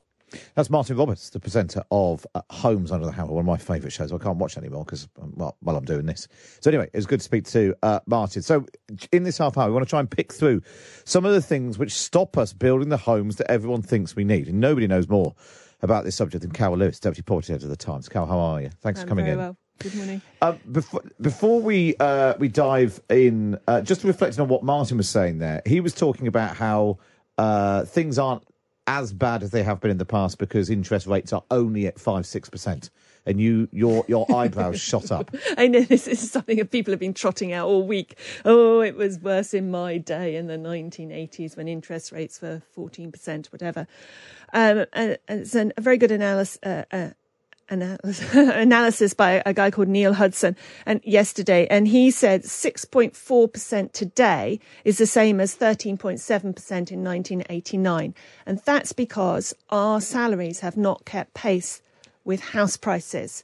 That's 0.54 0.70
Martin 0.70 0.96
Roberts, 0.96 1.30
the 1.30 1.40
presenter 1.40 1.82
of 1.90 2.26
uh, 2.34 2.42
Homes 2.50 2.92
Under 2.92 3.06
the 3.06 3.12
Hammer, 3.12 3.32
one 3.32 3.40
of 3.40 3.46
my 3.46 3.56
favourite 3.56 3.92
shows. 3.92 4.12
I 4.12 4.18
can't 4.18 4.38
watch 4.38 4.56
anymore 4.56 4.84
because, 4.84 5.08
well, 5.16 5.56
while 5.60 5.76
I'm 5.76 5.84
doing 5.84 6.06
this. 6.06 6.28
So, 6.60 6.70
anyway, 6.70 6.88
it 6.92 6.96
was 6.96 7.06
good 7.06 7.20
to 7.20 7.24
speak 7.24 7.44
to 7.46 7.74
uh, 7.82 8.00
Martin. 8.06 8.42
So, 8.42 8.66
in 9.12 9.24
this 9.24 9.38
half 9.38 9.56
hour, 9.58 9.66
we 9.66 9.72
want 9.72 9.86
to 9.86 9.90
try 9.90 10.00
and 10.00 10.10
pick 10.10 10.32
through 10.32 10.62
some 11.04 11.24
of 11.24 11.32
the 11.32 11.42
things 11.42 11.78
which 11.78 11.92
stop 11.92 12.38
us 12.38 12.52
building 12.52 12.88
the 12.88 12.96
homes 12.96 13.36
that 13.36 13.50
everyone 13.50 13.82
thinks 13.82 14.16
we 14.16 14.24
need. 14.24 14.48
And 14.48 14.60
nobody 14.60 14.86
knows 14.86 15.08
more 15.08 15.34
about 15.82 16.04
this 16.04 16.16
subject 16.16 16.42
than 16.42 16.52
Carol 16.52 16.78
Lewis, 16.78 17.00
Deputy 17.00 17.22
Editor 17.32 17.54
of 17.54 17.70
the 17.70 17.76
Times. 17.76 18.08
Carol, 18.08 18.28
how 18.28 18.38
are 18.38 18.62
you? 18.62 18.70
Thanks 18.80 19.00
I'm 19.00 19.06
for 19.06 19.08
coming 19.08 19.26
in. 19.26 19.38
Well. 19.38 19.56
Good 19.78 19.94
morning. 19.94 20.22
Uh, 20.40 20.54
before, 20.72 21.02
before 21.20 21.60
we 21.60 21.96
uh, 22.00 22.34
we 22.38 22.48
dive 22.48 22.98
in, 23.10 23.58
uh, 23.68 23.82
just 23.82 24.04
reflecting 24.04 24.40
on 24.40 24.48
what 24.48 24.62
Martin 24.62 24.96
was 24.96 25.08
saying 25.08 25.38
there, 25.38 25.60
he 25.66 25.80
was 25.80 25.92
talking 25.92 26.28
about 26.28 26.56
how 26.56 26.98
uh, 27.36 27.84
things 27.84 28.18
aren't 28.18 28.42
as 28.86 29.12
bad 29.12 29.42
as 29.42 29.50
they 29.50 29.62
have 29.62 29.80
been 29.80 29.90
in 29.90 29.98
the 29.98 30.04
past 30.04 30.38
because 30.38 30.70
interest 30.70 31.06
rates 31.06 31.32
are 31.32 31.42
only 31.50 31.86
at 31.86 31.98
five 31.98 32.26
six 32.26 32.48
percent, 32.48 32.90
and 33.24 33.40
you 33.40 33.68
your 33.72 34.04
your 34.08 34.26
eyebrows 34.34 34.80
shot 34.80 35.10
up. 35.10 35.34
I 35.56 35.66
know 35.66 35.80
this 35.82 36.06
is 36.06 36.30
something 36.30 36.56
that 36.58 36.70
people 36.70 36.92
have 36.92 37.00
been 37.00 37.14
trotting 37.14 37.52
out 37.52 37.66
all 37.66 37.86
week. 37.86 38.16
Oh, 38.44 38.80
it 38.80 38.96
was 38.96 39.18
worse 39.18 39.54
in 39.54 39.70
my 39.70 39.98
day 39.98 40.36
in 40.36 40.46
the 40.46 40.56
1980s 40.56 41.56
when 41.56 41.68
interest 41.68 42.12
rates 42.12 42.40
were 42.40 42.62
14%, 42.76 43.46
whatever. 43.46 43.86
Um, 44.52 44.86
and, 44.92 45.18
and 45.28 45.40
it's 45.40 45.54
an, 45.54 45.72
a 45.76 45.80
very 45.80 45.98
good 45.98 46.12
analysis. 46.12 46.58
Uh, 46.62 46.84
uh, 46.92 47.10
analysis 47.68 49.12
by 49.14 49.42
a 49.44 49.52
guy 49.52 49.70
called 49.70 49.88
Neal 49.88 50.14
Hudson 50.14 50.56
and 50.84 51.00
yesterday 51.02 51.66
and 51.68 51.88
he 51.88 52.12
said 52.12 52.42
6.4% 52.42 53.92
today 53.92 54.60
is 54.84 54.98
the 54.98 55.06
same 55.06 55.40
as 55.40 55.56
13.7% 55.56 56.42
in 56.42 57.02
1989 57.02 58.14
and 58.46 58.58
that's 58.64 58.92
because 58.92 59.52
our 59.70 60.00
salaries 60.00 60.60
have 60.60 60.76
not 60.76 61.04
kept 61.04 61.34
pace 61.34 61.82
with 62.24 62.40
house 62.40 62.76
prices. 62.76 63.42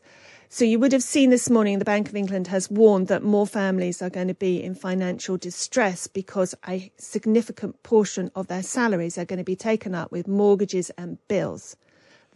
So 0.48 0.64
you 0.64 0.78
would 0.78 0.92
have 0.92 1.02
seen 1.02 1.30
this 1.30 1.48
morning 1.48 1.78
the 1.78 1.84
Bank 1.84 2.08
of 2.08 2.14
England 2.14 2.46
has 2.48 2.70
warned 2.70 3.08
that 3.08 3.22
more 3.22 3.46
families 3.46 4.02
are 4.02 4.10
going 4.10 4.28
to 4.28 4.34
be 4.34 4.62
in 4.62 4.74
financial 4.74 5.36
distress 5.36 6.06
because 6.06 6.54
a 6.68 6.92
significant 6.98 7.82
portion 7.82 8.30
of 8.34 8.48
their 8.48 8.62
salaries 8.62 9.16
are 9.16 9.24
going 9.24 9.38
to 9.38 9.44
be 9.44 9.56
taken 9.56 9.94
up 9.94 10.12
with 10.12 10.28
mortgages 10.28 10.90
and 10.90 11.16
bills 11.26 11.76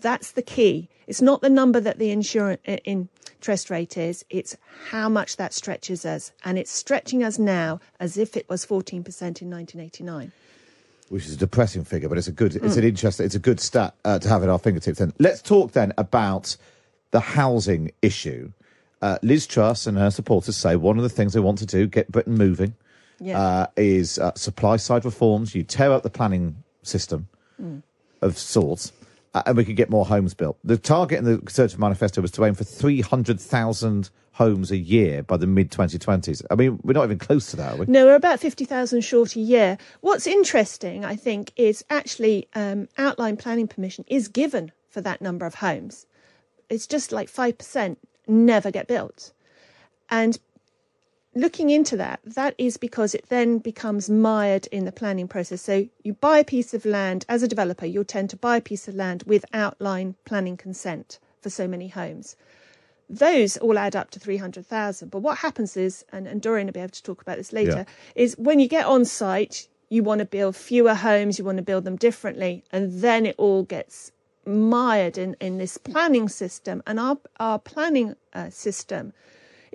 that's 0.01 0.33
the 0.33 0.43
key. 0.43 0.89
It's 1.07 1.23
not 1.23 1.41
the 1.41 1.51
number 1.51 1.81
that 1.81 1.99
the 1.99 2.11
insurance 2.11 2.61
interest 2.85 3.71
rate 3.71 3.97
is, 3.97 4.25
it's 4.29 4.57
how 4.91 5.09
much 5.09 5.37
that 5.37 5.55
stretches 5.55 6.05
us. 6.05 6.33
And 6.45 6.59
it's 6.59 6.71
stretching 6.71 7.23
us 7.23 7.39
now 7.39 7.81
as 8.01 8.19
if 8.19 8.37
it 8.37 8.49
was 8.49 8.67
14% 8.67 8.93
in 8.93 9.51
1989 9.51 10.33
which 11.09 11.25
is 11.25 11.35
a 11.35 11.37
depressing 11.37 11.85
figure, 11.85 12.09
but 12.09 12.19
it's 12.19 12.27
a 12.27 12.33
good, 12.33 12.57
it's 12.57 12.75
mm. 12.75 12.79
an 12.79 12.85
interesting, 12.85 13.27
it's 13.27 13.35
a 13.35 13.41
good 13.41 13.61
stat 13.61 13.95
uh, 14.05 14.19
to 14.19 14.29
have 14.29 14.43
at 14.43 14.49
our 14.49 14.59
fingertips. 14.59 14.99
Then 14.99 15.13
let's 15.19 15.41
talk 15.41 15.73
then 15.73 15.93
about 15.99 16.57
the 17.13 17.21
housing 17.21 17.93
issue. 18.03 18.53
Uh, 19.01 19.19
Liz 19.23 19.47
Truss 19.47 19.87
and 19.87 19.97
her 19.99 20.11
supporters 20.11 20.57
say 20.57 20.75
one 20.75 20.97
of 20.97 21.03
the 21.03 21.09
things 21.09 21.33
they 21.33 21.41
want 21.41 21.59
to 21.59 21.67
do, 21.67 21.87
get 21.87 22.11
Britain 22.11 22.35
moving, 22.35 22.75
yeah. 23.21 23.41
uh, 23.41 23.67
is 23.77 24.19
uh, 24.19 24.35
supply 24.35 24.77
side 24.77 25.05
reforms. 25.05 25.55
You 25.55 25.63
tear 25.63 25.93
up 25.93 26.03
the 26.03 26.11
planning 26.11 26.57
system 26.83 27.29
mm. 27.61 27.83
of 28.21 28.37
sorts, 28.37 28.91
uh, 28.91 29.06
and 29.47 29.57
we 29.57 29.65
could 29.65 29.77
get 29.77 29.91
more 29.91 30.07
homes 30.07 30.35
built. 30.35 30.59
The 30.65 30.77
target 30.79 31.19
in 31.19 31.25
the 31.25 31.39
Conservative 31.39 31.79
Manifesto 31.79 32.23
was 32.23 32.31
to 32.33 32.45
aim 32.45 32.55
for 32.55 32.65
300,000 32.65 34.11
homes 34.33 34.71
a 34.71 34.77
year 34.77 35.23
by 35.23 35.37
the 35.37 35.47
mid 35.47 35.71
2020s. 35.71 36.43
I 36.51 36.55
mean, 36.55 36.79
we're 36.83 36.93
not 36.93 37.05
even 37.05 37.19
close 37.19 37.51
to 37.51 37.57
that, 37.57 37.75
are 37.75 37.77
we? 37.79 37.87
No, 37.87 38.07
we're 38.07 38.15
about 38.15 38.41
50,000 38.41 39.01
short 39.01 39.35
a 39.35 39.41
year. 39.41 39.79
What's 40.01 40.27
interesting, 40.27 41.05
I 41.05 41.17
think, 41.17 41.53
is 41.57 41.85
actually 41.91 42.49
um, 42.55 42.89
outline 42.99 43.37
planning 43.37 43.67
permission 43.67 44.05
is 44.09 44.29
given 44.29 44.73
for 44.91 45.01
that 45.01 45.21
number 45.21 45.47
of 45.47 45.57
homes. 45.57 46.07
It's 46.69 46.87
just 46.87 47.13
like 47.13 47.31
5% 47.31 47.97
never 48.29 48.71
get 48.71 48.89
built. 48.89 49.33
And 50.11 50.39
looking 51.37 51.71
into 51.71 51.97
that, 51.99 52.21
that 52.25 52.55
is 52.59 52.77
because 52.77 53.15
it 53.15 53.29
then 53.29 53.59
becomes 53.59 54.11
mired 54.11 54.67
in 54.69 54.85
the 54.85 54.93
planning 54.93 55.29
process. 55.29 55.63
So 55.63 55.89
you 56.03 56.15
buy 56.15 56.39
a 56.39 56.45
piece 56.45 56.75
of 56.75 56.85
land 56.85 57.25
as 57.29 57.43
a 57.43 57.49
developer, 57.49 57.87
you'll 57.87 58.05
tend 58.05 58.31
to 58.31 58.37
buy 58.37 58.57
a 58.57 58.61
piece 58.61 58.89
of 58.89 58.95
land 58.95 59.23
with 59.27 59.45
outline 59.53 60.17
planning 60.25 60.57
consent 60.57 61.19
for 61.41 61.51
so 61.51 61.69
many 61.69 61.89
homes 61.89 62.37
those 63.09 63.57
all 63.59 63.79
add 63.79 63.95
up 63.95 64.11
to 64.11 64.21
300,000. 64.21 65.11
But 65.11 65.21
what 65.21 65.39
happens 65.39 65.77
is, 65.77 66.05
and, 66.13 66.27
and 66.27 66.43
Dorian 66.43 66.67
will 66.67 66.73
be 66.73 66.81
able 66.81 66.91
to 66.91 67.03
talk 67.03 67.23
about 67.23 67.37
this 67.37 67.53
later, 67.53 67.87
yeah. 67.87 68.13
is 68.15 68.37
when 68.37 68.61
you 68.61 68.69
get 68.69 68.87
on 68.87 69.05
site, 69.05 69.69
you 69.89 70.03
want 70.03 70.19
to 70.19 70.25
build 70.25 70.57
fewer 70.57 70.95
homes, 70.95 71.39
you 71.39 71.45
want 71.45 71.59
to 71.59 71.63
build 71.63 71.85
them 71.85 71.97
differently, 71.97 72.65
and 72.73 73.01
then 73.01 73.27
it 73.27 73.37
all 73.39 73.63
gets 73.63 74.11
mired 74.45 75.19
in, 75.19 75.37
in 75.41 75.59
this 75.59 75.79
planning 75.79 76.29
system. 76.29 76.83
And 76.87 76.99
our, 76.99 77.19
our 77.39 77.59
planning 77.59 78.17
uh, 78.33 78.51
system 78.51 79.13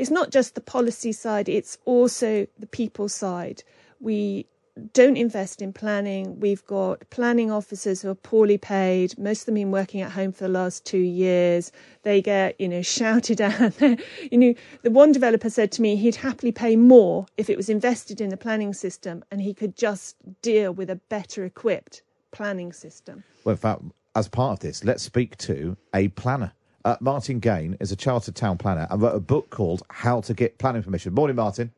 is 0.01 0.09
not 0.09 0.31
just 0.31 0.55
the 0.55 0.61
policy 0.61 1.11
side, 1.11 1.47
it's 1.47 1.77
also 1.85 2.47
the 2.57 2.65
people 2.65 3.07
side. 3.07 3.63
We 3.99 4.47
don't 4.93 5.15
invest 5.15 5.61
in 5.61 5.73
planning. 5.73 6.39
We've 6.39 6.65
got 6.65 7.07
planning 7.11 7.51
officers 7.51 8.01
who 8.01 8.09
are 8.09 8.15
poorly 8.15 8.57
paid. 8.57 9.15
Most 9.19 9.41
of 9.41 9.45
them 9.45 9.57
have 9.57 9.65
been 9.65 9.71
working 9.71 10.01
at 10.01 10.11
home 10.11 10.31
for 10.31 10.45
the 10.45 10.49
last 10.49 10.85
two 10.87 10.97
years. 10.97 11.71
They 12.01 12.19
get, 12.19 12.59
you 12.59 12.67
know, 12.67 12.81
shouted 12.81 13.41
at. 13.41 13.79
you 13.79 14.37
know, 14.39 14.55
the 14.81 14.89
one 14.89 15.11
developer 15.11 15.51
said 15.51 15.71
to 15.73 15.83
me 15.83 15.95
he'd 15.95 16.15
happily 16.15 16.51
pay 16.51 16.75
more 16.75 17.27
if 17.37 17.47
it 17.47 17.55
was 17.55 17.69
invested 17.69 18.19
in 18.19 18.29
the 18.29 18.37
planning 18.37 18.73
system 18.73 19.23
and 19.29 19.39
he 19.39 19.53
could 19.53 19.77
just 19.77 20.15
deal 20.41 20.71
with 20.71 20.89
a 20.89 20.95
better 20.95 21.45
equipped 21.45 22.01
planning 22.31 22.73
system. 22.73 23.23
Well, 23.43 23.53
in 23.53 23.57
fact, 23.57 23.83
as 24.15 24.27
part 24.27 24.53
of 24.53 24.59
this, 24.61 24.83
let's 24.83 25.03
speak 25.03 25.37
to 25.37 25.77
a 25.93 26.07
planner. 26.07 26.53
Uh, 26.83 26.97
Martin 26.99 27.39
Gaine 27.39 27.77
is 27.79 27.91
a 27.91 27.95
chartered 27.95 28.35
town 28.35 28.57
planner 28.57 28.87
and 28.89 29.01
wrote 29.01 29.15
a 29.15 29.19
book 29.19 29.49
called 29.49 29.83
How 29.89 30.21
to 30.21 30.33
Get 30.33 30.57
Planning 30.57 30.83
Permission. 30.83 31.13
Morning, 31.13 31.35
Martin. 31.35 31.71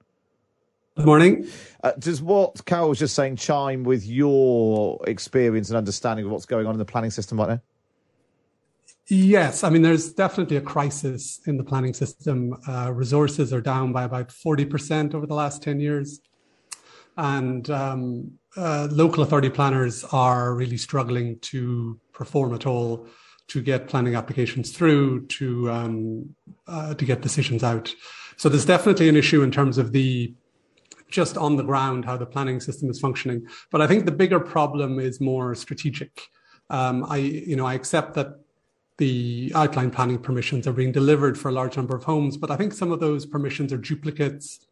Good 0.95 1.05
morning. 1.05 1.47
Uh, 1.83 1.93
does 1.97 2.21
what 2.21 2.63
Carol 2.65 2.89
was 2.89 2.99
just 2.99 3.15
saying 3.15 3.37
chime 3.37 3.83
with 3.83 4.05
your 4.05 5.03
experience 5.07 5.69
and 5.69 5.77
understanding 5.77 6.25
of 6.25 6.31
what's 6.31 6.45
going 6.45 6.67
on 6.67 6.75
in 6.75 6.79
the 6.79 6.85
planning 6.85 7.11
system 7.11 7.39
right 7.39 7.49
now? 7.49 7.61
Yes, 9.07 9.63
I 9.63 9.69
mean, 9.69 9.81
there's 9.81 10.13
definitely 10.13 10.57
a 10.57 10.61
crisis 10.61 11.41
in 11.45 11.57
the 11.57 11.63
planning 11.63 11.93
system. 11.93 12.55
Uh, 12.67 12.91
resources 12.93 13.51
are 13.51 13.59
down 13.59 13.91
by 13.91 14.03
about 14.03 14.29
40% 14.29 15.13
over 15.13 15.25
the 15.25 15.33
last 15.33 15.61
10 15.61 15.79
years. 15.79 16.21
And 17.17 17.69
um, 17.69 18.31
uh, 18.55 18.87
local 18.91 19.23
authority 19.23 19.49
planners 19.49 20.05
are 20.11 20.53
really 20.53 20.77
struggling 20.77 21.39
to 21.39 21.99
perform 22.13 22.53
at 22.53 22.65
all, 22.65 23.07
to 23.47 23.61
get 23.61 23.87
planning 23.87 24.15
applications 24.15 24.71
through, 24.71 25.25
to, 25.27 25.69
um, 25.69 26.35
uh, 26.67 26.93
to 26.93 27.05
get 27.05 27.21
decisions 27.21 27.63
out. 27.63 27.93
So 28.37 28.49
there's 28.49 28.65
definitely 28.65 29.09
an 29.09 29.15
issue 29.15 29.43
in 29.43 29.51
terms 29.51 29.77
of 29.77 29.91
the 29.91 30.33
just 31.09 31.37
on 31.37 31.55
the 31.55 31.63
ground 31.63 32.03
how 32.05 32.17
the 32.17 32.25
planning 32.25 32.59
system 32.59 32.89
is 32.89 32.99
functioning. 32.99 33.45
But 33.69 33.81
I 33.81 33.87
think 33.87 34.05
the 34.05 34.11
bigger 34.11 34.39
problem 34.39 34.99
is 34.99 35.21
more 35.21 35.53
strategic. 35.53 36.23
Um, 36.71 37.05
I, 37.07 37.17
you 37.17 37.55
know, 37.55 37.67
I 37.67 37.75
accept 37.75 38.15
that 38.15 38.39
the 38.97 39.51
outline 39.53 39.91
planning 39.91 40.17
permissions 40.17 40.67
are 40.67 40.73
being 40.73 40.91
delivered 40.91 41.37
for 41.37 41.49
a 41.49 41.51
large 41.51 41.77
number 41.77 41.95
of 41.95 42.03
homes, 42.03 42.35
but 42.35 42.49
I 42.49 42.55
think 42.55 42.73
some 42.73 42.91
of 42.91 42.99
those 42.99 43.27
permissions 43.27 43.71
are 43.71 43.77
duplicates 43.77 44.67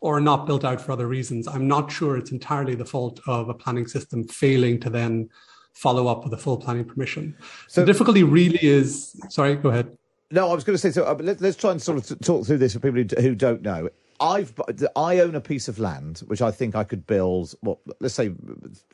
or 0.00 0.20
not 0.20 0.46
built 0.46 0.64
out 0.64 0.80
for 0.80 0.90
other 0.90 1.06
reasons. 1.06 1.46
I'm 1.46 1.68
not 1.68 1.90
sure 1.92 2.16
it's 2.16 2.32
entirely 2.32 2.74
the 2.74 2.84
fault 2.84 3.20
of 3.26 3.48
a 3.48 3.54
planning 3.54 3.86
system 3.86 4.24
failing 4.24 4.80
to 4.80 4.90
then 4.90 5.30
follow 5.72 6.06
up 6.06 6.24
with 6.24 6.32
a 6.32 6.36
full 6.36 6.56
planning 6.56 6.84
permission. 6.84 7.36
So 7.68 7.80
the 7.80 7.86
difficulty 7.86 8.22
really 8.22 8.58
is, 8.62 9.16
sorry, 9.28 9.56
go 9.56 9.70
ahead. 9.70 9.96
No, 10.30 10.50
I 10.50 10.54
was 10.54 10.64
going 10.64 10.74
to 10.74 10.78
say, 10.78 10.90
so 10.90 11.04
uh, 11.04 11.14
let, 11.20 11.42
us 11.42 11.56
try 11.56 11.72
and 11.72 11.82
sort 11.82 12.10
of 12.10 12.20
talk 12.20 12.46
through 12.46 12.58
this 12.58 12.72
for 12.72 12.80
people 12.80 13.02
who, 13.02 13.22
who 13.22 13.34
don't 13.34 13.62
know. 13.62 13.90
I've 14.20 14.54
I 14.94 15.18
own 15.18 15.34
a 15.34 15.40
piece 15.40 15.66
of 15.66 15.80
land 15.80 16.20
which 16.28 16.40
I 16.40 16.52
think 16.52 16.76
I 16.76 16.84
could 16.84 17.06
build 17.08 17.54
what 17.60 17.78
let's 17.98 18.14
say 18.14 18.30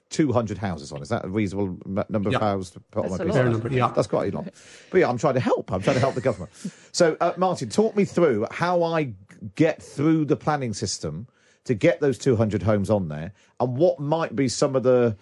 two 0.09 0.33
hundred 0.33 0.57
houses 0.57 0.91
on. 0.91 1.03
Is 1.03 1.11
that 1.11 1.25
a 1.27 1.29
reasonable 1.29 1.79
number 2.09 2.31
of 2.31 2.41
houses 2.41 2.71
to 2.71 2.81
put 2.81 3.03
That's 3.03 3.21
on 3.21 3.29
my 3.29 3.35
piece? 3.35 3.53
Number, 3.53 3.69
yeah, 3.69 3.93
that's 3.95 4.07
quite 4.07 4.33
a 4.33 4.37
lot. 4.37 4.49
But 4.91 4.99
yeah, 4.99 5.09
I'm 5.09 5.19
trying 5.19 5.35
to 5.35 5.41
help. 5.41 5.71
I'm 5.71 5.83
trying 5.83 5.97
to 5.97 6.01
help 6.01 6.15
the 6.15 6.23
government. 6.23 6.51
So 6.93 7.19
uh, 7.21 7.35
Martin, 7.37 7.69
talk 7.69 7.95
me 7.95 8.07
through 8.07 8.47
how 8.51 8.83
I 8.83 9.13
get 9.55 9.83
through 9.83 10.25
the 10.25 10.37
planning 10.37 10.73
system 10.73 11.29
to 11.65 11.75
get 11.75 12.01
those 12.01 12.17
two 12.17 12.35
hundred 12.35 12.63
homes 12.63 12.89
on 12.89 13.09
there, 13.09 13.33
and 13.61 13.77
what 13.77 14.01
might 14.01 14.35
be 14.35 14.49
some 14.49 14.75
of 14.75 14.83
the 14.83 15.15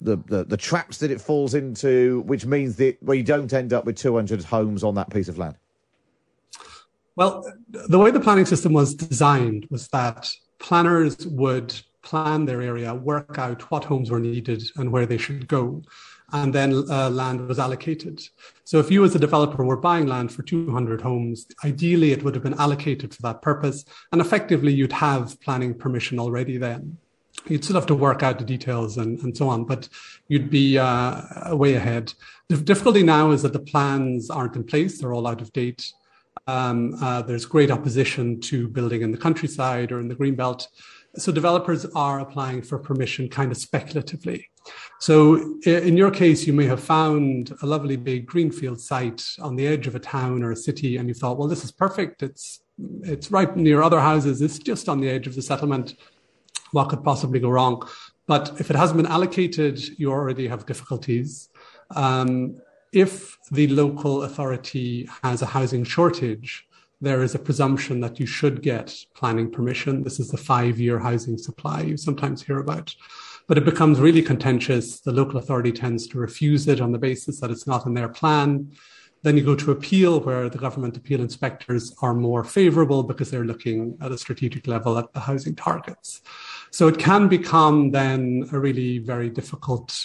the, 0.00 0.16
the, 0.26 0.44
the 0.44 0.56
traps 0.56 0.98
that 0.98 1.10
it 1.10 1.20
falls 1.20 1.54
into, 1.54 2.22
which 2.26 2.46
means 2.46 2.76
that 2.76 3.02
we 3.02 3.22
don't 3.22 3.52
end 3.52 3.72
up 3.72 3.84
with 3.84 3.96
200 3.96 4.44
homes 4.44 4.84
on 4.84 4.94
that 4.94 5.10
piece 5.10 5.28
of 5.28 5.38
land. 5.38 5.56
Well, 7.16 7.44
the 7.68 7.98
way 7.98 8.10
the 8.10 8.20
planning 8.20 8.46
system 8.46 8.72
was 8.72 8.94
designed 8.94 9.68
was 9.70 9.88
that 9.88 10.28
planners 10.58 11.26
would 11.26 11.74
plan 12.02 12.44
their 12.44 12.60
area, 12.60 12.94
work 12.94 13.38
out 13.38 13.70
what 13.70 13.84
homes 13.84 14.10
were 14.10 14.20
needed 14.20 14.62
and 14.76 14.90
where 14.90 15.06
they 15.06 15.16
should 15.16 15.46
go, 15.46 15.82
and 16.32 16.52
then 16.52 16.72
uh, 16.90 17.08
land 17.10 17.46
was 17.46 17.58
allocated. 17.58 18.20
So 18.64 18.78
if 18.78 18.90
you 18.90 19.04
as 19.04 19.14
a 19.14 19.18
developer 19.18 19.64
were 19.64 19.76
buying 19.76 20.06
land 20.06 20.32
for 20.32 20.42
200 20.42 21.00
homes, 21.00 21.46
ideally 21.64 22.12
it 22.12 22.22
would 22.22 22.34
have 22.34 22.42
been 22.42 22.54
allocated 22.54 23.14
for 23.14 23.22
that 23.22 23.42
purpose, 23.42 23.84
and 24.12 24.20
effectively 24.20 24.72
you'd 24.72 24.92
have 24.92 25.40
planning 25.40 25.74
permission 25.74 26.18
already 26.18 26.56
then. 26.56 26.98
You'd 27.46 27.64
still 27.64 27.76
have 27.76 27.86
to 27.86 27.94
work 27.94 28.22
out 28.22 28.38
the 28.38 28.44
details 28.44 28.96
and, 28.96 29.18
and 29.20 29.36
so 29.36 29.48
on, 29.48 29.64
but 29.64 29.88
you'd 30.28 30.50
be 30.50 30.78
uh, 30.78 31.54
way 31.54 31.74
ahead. 31.74 32.12
The 32.48 32.56
difficulty 32.56 33.02
now 33.02 33.30
is 33.32 33.42
that 33.42 33.52
the 33.52 33.58
plans 33.58 34.30
aren't 34.30 34.56
in 34.56 34.64
place, 34.64 34.98
they're 34.98 35.12
all 35.12 35.26
out 35.26 35.40
of 35.40 35.52
date 35.52 35.92
um, 36.46 36.96
uh, 37.00 37.22
there's 37.22 37.46
great 37.46 37.70
opposition 37.70 38.40
to 38.42 38.68
building 38.68 39.02
in 39.02 39.10
the 39.10 39.18
countryside 39.18 39.92
or 39.92 40.00
in 40.00 40.08
the 40.08 40.14
greenbelt. 40.14 40.66
So 41.16 41.30
developers 41.30 41.86
are 41.94 42.20
applying 42.20 42.62
for 42.62 42.78
permission 42.78 43.28
kind 43.28 43.52
of 43.52 43.58
speculatively. 43.58 44.50
So 44.98 45.58
in 45.64 45.96
your 45.96 46.10
case, 46.10 46.46
you 46.46 46.52
may 46.52 46.64
have 46.64 46.82
found 46.82 47.54
a 47.62 47.66
lovely 47.66 47.96
big 47.96 48.26
greenfield 48.26 48.80
site 48.80 49.24
on 49.40 49.56
the 49.56 49.66
edge 49.66 49.86
of 49.86 49.94
a 49.94 50.00
town 50.00 50.42
or 50.42 50.52
a 50.52 50.56
city, 50.56 50.96
and 50.96 51.08
you 51.08 51.14
thought, 51.14 51.38
well, 51.38 51.48
this 51.48 51.64
is 51.64 51.70
perfect. 51.70 52.22
It's 52.22 52.60
it's 53.02 53.30
right 53.30 53.54
near 53.56 53.82
other 53.82 54.00
houses. 54.00 54.42
It's 54.42 54.58
just 54.58 54.88
on 54.88 55.00
the 55.00 55.08
edge 55.08 55.28
of 55.28 55.36
the 55.36 55.42
settlement. 55.42 55.94
What 56.74 56.88
could 56.88 57.04
possibly 57.04 57.38
go 57.38 57.50
wrong? 57.50 57.86
But 58.26 58.44
if 58.58 58.68
it 58.70 58.76
hasn't 58.76 58.96
been 58.96 59.14
allocated, 59.16 59.76
you 60.00 60.10
already 60.10 60.48
have 60.48 60.66
difficulties. 60.66 61.50
Um, 61.94 62.56
if 62.92 63.38
the 63.52 63.68
local 63.68 64.24
authority 64.24 65.08
has 65.22 65.40
a 65.40 65.46
housing 65.46 65.84
shortage, 65.84 66.66
there 67.00 67.22
is 67.22 67.34
a 67.36 67.38
presumption 67.38 68.00
that 68.00 68.18
you 68.18 68.26
should 68.26 68.60
get 68.60 68.92
planning 69.14 69.52
permission. 69.52 70.02
This 70.02 70.18
is 70.18 70.30
the 70.30 70.44
five 70.52 70.80
year 70.80 70.98
housing 70.98 71.38
supply 71.38 71.82
you 71.82 71.96
sometimes 71.96 72.42
hear 72.42 72.58
about. 72.58 72.92
But 73.46 73.58
it 73.58 73.64
becomes 73.64 74.00
really 74.00 74.22
contentious. 74.22 75.00
The 75.00 75.12
local 75.12 75.38
authority 75.38 75.70
tends 75.70 76.08
to 76.08 76.18
refuse 76.18 76.66
it 76.66 76.80
on 76.80 76.90
the 76.90 76.98
basis 76.98 77.38
that 77.40 77.52
it's 77.52 77.68
not 77.68 77.86
in 77.86 77.94
their 77.94 78.08
plan. 78.08 78.72
Then 79.22 79.36
you 79.38 79.44
go 79.44 79.54
to 79.54 79.70
appeal, 79.70 80.20
where 80.20 80.50
the 80.50 80.58
government 80.58 80.96
appeal 80.96 81.20
inspectors 81.20 81.94
are 82.02 82.14
more 82.14 82.44
favorable 82.44 83.02
because 83.02 83.30
they're 83.30 83.50
looking 83.52 83.96
at 84.00 84.12
a 84.12 84.18
strategic 84.18 84.66
level 84.66 84.98
at 84.98 85.12
the 85.14 85.20
housing 85.20 85.54
targets. 85.54 86.20
So 86.74 86.88
it 86.88 86.98
can 86.98 87.28
become 87.28 87.92
then 87.92 88.48
a 88.50 88.58
really 88.58 88.98
very 88.98 89.30
difficult 89.30 89.96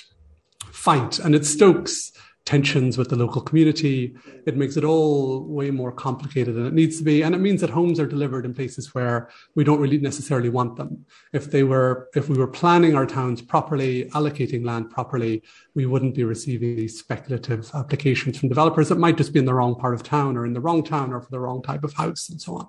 fight. 0.72 1.18
And 1.18 1.34
it 1.34 1.44
stokes 1.44 2.12
tensions 2.46 2.96
with 2.96 3.10
the 3.10 3.16
local 3.16 3.42
community. 3.42 4.16
It 4.46 4.56
makes 4.56 4.78
it 4.78 4.84
all 4.84 5.48
way 5.48 5.72
more 5.72 5.92
complicated 5.92 6.54
than 6.54 6.68
it 6.68 6.74
needs 6.74 7.00
to 7.00 7.04
be. 7.04 7.24
And 7.24 7.34
it 7.34 7.40
means 7.40 7.62
that 7.62 7.72
homes 7.72 8.00
are 8.00 8.06
delivered 8.06 8.46
in 8.46 8.54
places 8.54 8.94
where 8.94 9.32
we 9.56 9.64
don't 9.64 9.80
really 9.80 9.98
necessarily 9.98 10.50
want 10.50 10.76
them. 10.76 11.08
If 11.34 11.50
they 11.50 11.64
were, 11.64 12.08
if 12.14 12.30
we 12.30 12.38
were 12.38 12.46
planning 12.46 12.96
our 12.96 13.08
towns 13.08 13.42
properly, 13.42 14.06
allocating 14.12 14.64
land 14.64 14.92
properly, 14.92 15.42
we 15.74 15.88
wouldn't 15.88 16.14
be 16.14 16.24
receiving 16.24 16.76
these 16.76 17.00
speculative 17.00 17.72
applications 17.74 18.38
from 18.38 18.50
developers 18.50 18.90
that 18.90 19.00
might 19.00 19.18
just 19.18 19.34
be 19.34 19.40
in 19.40 19.46
the 19.46 19.56
wrong 19.56 19.74
part 19.74 19.96
of 19.96 20.04
town 20.04 20.38
or 20.38 20.46
in 20.46 20.54
the 20.54 20.62
wrong 20.62 20.84
town 20.84 21.14
or 21.14 21.20
for 21.20 21.32
the 21.32 21.40
wrong 21.40 21.64
type 21.64 21.84
of 21.84 21.94
house 21.94 22.30
and 22.30 22.40
so 22.40 22.58
on. 22.58 22.68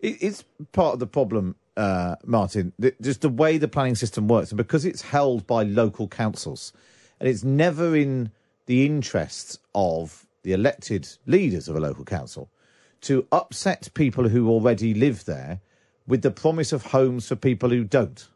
It's 0.00 0.44
part 0.72 0.94
of 0.94 1.00
the 1.00 1.06
problem, 1.06 1.56
uh, 1.78 2.16
Martin, 2.24 2.72
just 3.00 3.20
the 3.20 3.28
way 3.28 3.56
the 3.56 3.68
planning 3.68 3.94
system 3.94 4.26
works, 4.26 4.50
and 4.50 4.58
because 4.58 4.84
it's 4.84 5.00
held 5.00 5.46
by 5.46 5.62
local 5.62 6.08
councils, 6.08 6.72
and 7.20 7.28
it's 7.28 7.44
never 7.44 7.96
in 7.96 8.32
the 8.66 8.84
interests 8.84 9.58
of 9.74 10.26
the 10.42 10.52
elected 10.52 11.08
leaders 11.26 11.68
of 11.68 11.76
a 11.76 11.80
local 11.80 12.04
council 12.04 12.50
to 13.00 13.26
upset 13.30 13.88
people 13.94 14.28
who 14.28 14.48
already 14.48 14.92
live 14.92 15.24
there 15.24 15.60
with 16.06 16.22
the 16.22 16.32
promise 16.32 16.72
of 16.72 16.86
homes 16.86 17.28
for 17.28 17.36
people 17.36 17.70
who 17.70 17.84
don't. 17.84 18.26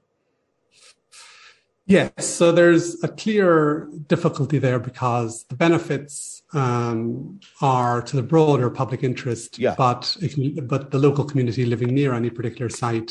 Yes, 1.85 2.12
so 2.24 2.52
there's 2.52 3.02
a 3.02 3.09
clear 3.09 3.88
difficulty 4.07 4.59
there 4.59 4.78
because 4.78 5.44
the 5.44 5.57
benefits 5.57 6.42
um, 6.52 7.40
are 7.61 8.00
to 8.02 8.14
the 8.14 8.22
broader 8.22 8.70
public 8.70 9.02
interest, 9.02 9.59
yeah. 9.59 9.74
but 9.76 10.16
if, 10.20 10.37
but 10.68 10.92
the 10.92 10.98
local 10.98 11.24
community 11.24 11.64
living 11.64 11.92
near 11.92 12.14
any 12.14 12.31
particular 12.31 12.68
site 12.68 13.11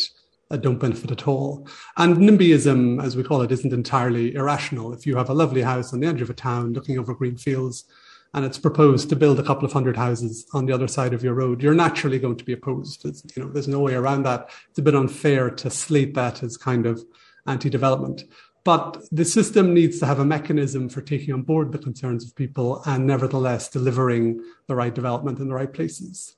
don't 0.57 0.79
benefit 0.79 1.11
at 1.11 1.27
all. 1.27 1.67
And 1.97 2.17
NIMBYism, 2.17 3.03
as 3.03 3.15
we 3.15 3.23
call 3.23 3.41
it, 3.41 3.51
isn't 3.51 3.73
entirely 3.73 4.35
irrational. 4.35 4.93
If 4.93 5.05
you 5.05 5.15
have 5.15 5.29
a 5.29 5.33
lovely 5.33 5.61
house 5.61 5.93
on 5.93 5.99
the 5.99 6.07
edge 6.07 6.21
of 6.21 6.29
a 6.29 6.33
town 6.33 6.73
looking 6.73 6.99
over 6.99 7.13
green 7.13 7.37
fields, 7.37 7.85
and 8.33 8.45
it's 8.45 8.57
proposed 8.57 9.09
to 9.09 9.15
build 9.15 9.39
a 9.39 9.43
couple 9.43 9.65
of 9.65 9.73
hundred 9.73 9.97
houses 9.97 10.47
on 10.53 10.65
the 10.65 10.73
other 10.73 10.87
side 10.87 11.13
of 11.13 11.23
your 11.23 11.33
road, 11.33 11.61
you're 11.61 11.73
naturally 11.73 12.17
going 12.17 12.37
to 12.37 12.45
be 12.45 12.53
opposed. 12.53 13.03
It's, 13.05 13.23
you 13.35 13.43
know, 13.43 13.51
there's 13.51 13.67
no 13.67 13.81
way 13.81 13.93
around 13.93 14.23
that. 14.23 14.49
It's 14.69 14.79
a 14.79 14.81
bit 14.81 14.95
unfair 14.95 15.49
to 15.49 15.69
slate 15.69 16.13
that 16.13 16.41
as 16.41 16.55
kind 16.55 16.85
of 16.85 17.03
anti-development. 17.45 18.23
But 18.63 19.03
the 19.11 19.25
system 19.25 19.73
needs 19.73 19.99
to 19.99 20.05
have 20.05 20.19
a 20.19 20.25
mechanism 20.25 20.87
for 20.87 21.01
taking 21.01 21.33
on 21.33 21.41
board 21.41 21.71
the 21.71 21.79
concerns 21.79 22.23
of 22.23 22.35
people 22.35 22.81
and 22.85 23.05
nevertheless 23.05 23.67
delivering 23.67 24.39
the 24.67 24.75
right 24.75 24.93
development 24.93 25.39
in 25.39 25.49
the 25.49 25.55
right 25.55 25.73
places. 25.73 26.35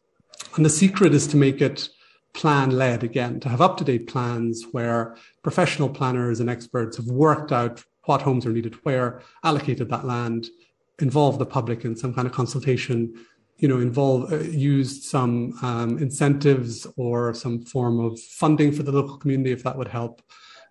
And 0.56 0.66
the 0.66 0.70
secret 0.70 1.14
is 1.14 1.28
to 1.28 1.38
make 1.38 1.62
it 1.62 1.90
plan 2.34 2.72
led 2.72 3.04
again, 3.04 3.40
to 3.40 3.50
have 3.50 3.62
up 3.62 3.78
to 3.78 3.84
date 3.84 4.08
plans 4.08 4.66
where 4.72 5.16
professional 5.44 5.90
planners 5.90 6.40
and 6.40 6.50
experts 6.50 6.98
have 6.98 7.06
worked 7.06 7.52
out 7.52 7.84
what 8.06 8.22
homes 8.22 8.46
are 8.46 8.52
needed 8.52 8.76
where, 8.84 9.22
allocated 9.44 9.90
that 9.90 10.06
land, 10.06 10.48
involved 11.00 11.40
the 11.40 11.46
public 11.46 11.86
in 11.86 11.96
some 11.96 12.14
kind 12.14 12.28
of 12.28 12.34
consultation, 12.34 13.14
you 13.58 13.68
know, 13.68 13.80
involve, 13.80 14.32
uh, 14.32 14.40
used 14.40 15.04
some 15.04 15.54
um, 15.62 15.98
incentives 15.98 16.86
or 16.98 17.34
some 17.34 17.62
form 17.62 18.00
of 18.00 18.20
funding 18.20 18.72
for 18.72 18.84
the 18.84 18.92
local 18.92 19.18
community 19.18 19.52
if 19.52 19.64
that 19.64 19.78
would 19.78 19.88
help. 19.88 20.22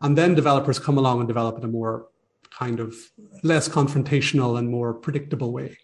And 0.01 0.19
then 0.19 0.35
developers 0.35 0.79
come 0.79 0.99
along 0.99 1.21
and 1.21 1.29
develop 1.29 1.59
in 1.59 1.65
a 1.65 1.69
more 1.69 2.09
kind 2.51 2.81
of 2.81 2.95
less 3.43 3.69
confrontational 3.69 4.59
and 4.59 4.69
more 4.69 4.93
predictable 4.93 5.53
way. 5.53 5.79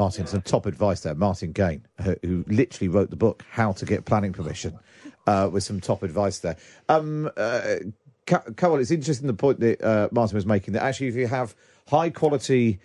Martin, 0.00 0.26
some 0.26 0.40
top 0.40 0.64
advice 0.64 1.02
there. 1.02 1.14
Martin 1.14 1.52
Gaine, 1.52 1.86
who 2.22 2.42
literally 2.48 2.88
wrote 2.88 3.10
the 3.10 3.16
book 3.16 3.44
How 3.50 3.72
to 3.72 3.84
Get 3.84 4.06
Planning 4.06 4.32
Permission, 4.32 4.78
uh, 5.26 5.50
with 5.52 5.62
some 5.62 5.78
top 5.78 6.02
advice 6.02 6.38
there. 6.38 6.56
Um, 6.88 7.30
uh, 7.36 7.76
Carol, 8.24 8.78
it's 8.78 8.90
interesting 8.90 9.26
the 9.26 9.34
point 9.34 9.60
that 9.60 9.82
uh, 9.84 10.08
Martin 10.10 10.36
was 10.36 10.46
making 10.46 10.72
that 10.72 10.82
actually, 10.82 11.08
if 11.08 11.16
you 11.16 11.26
have 11.26 11.54
high 11.88 12.08
quality 12.08 12.80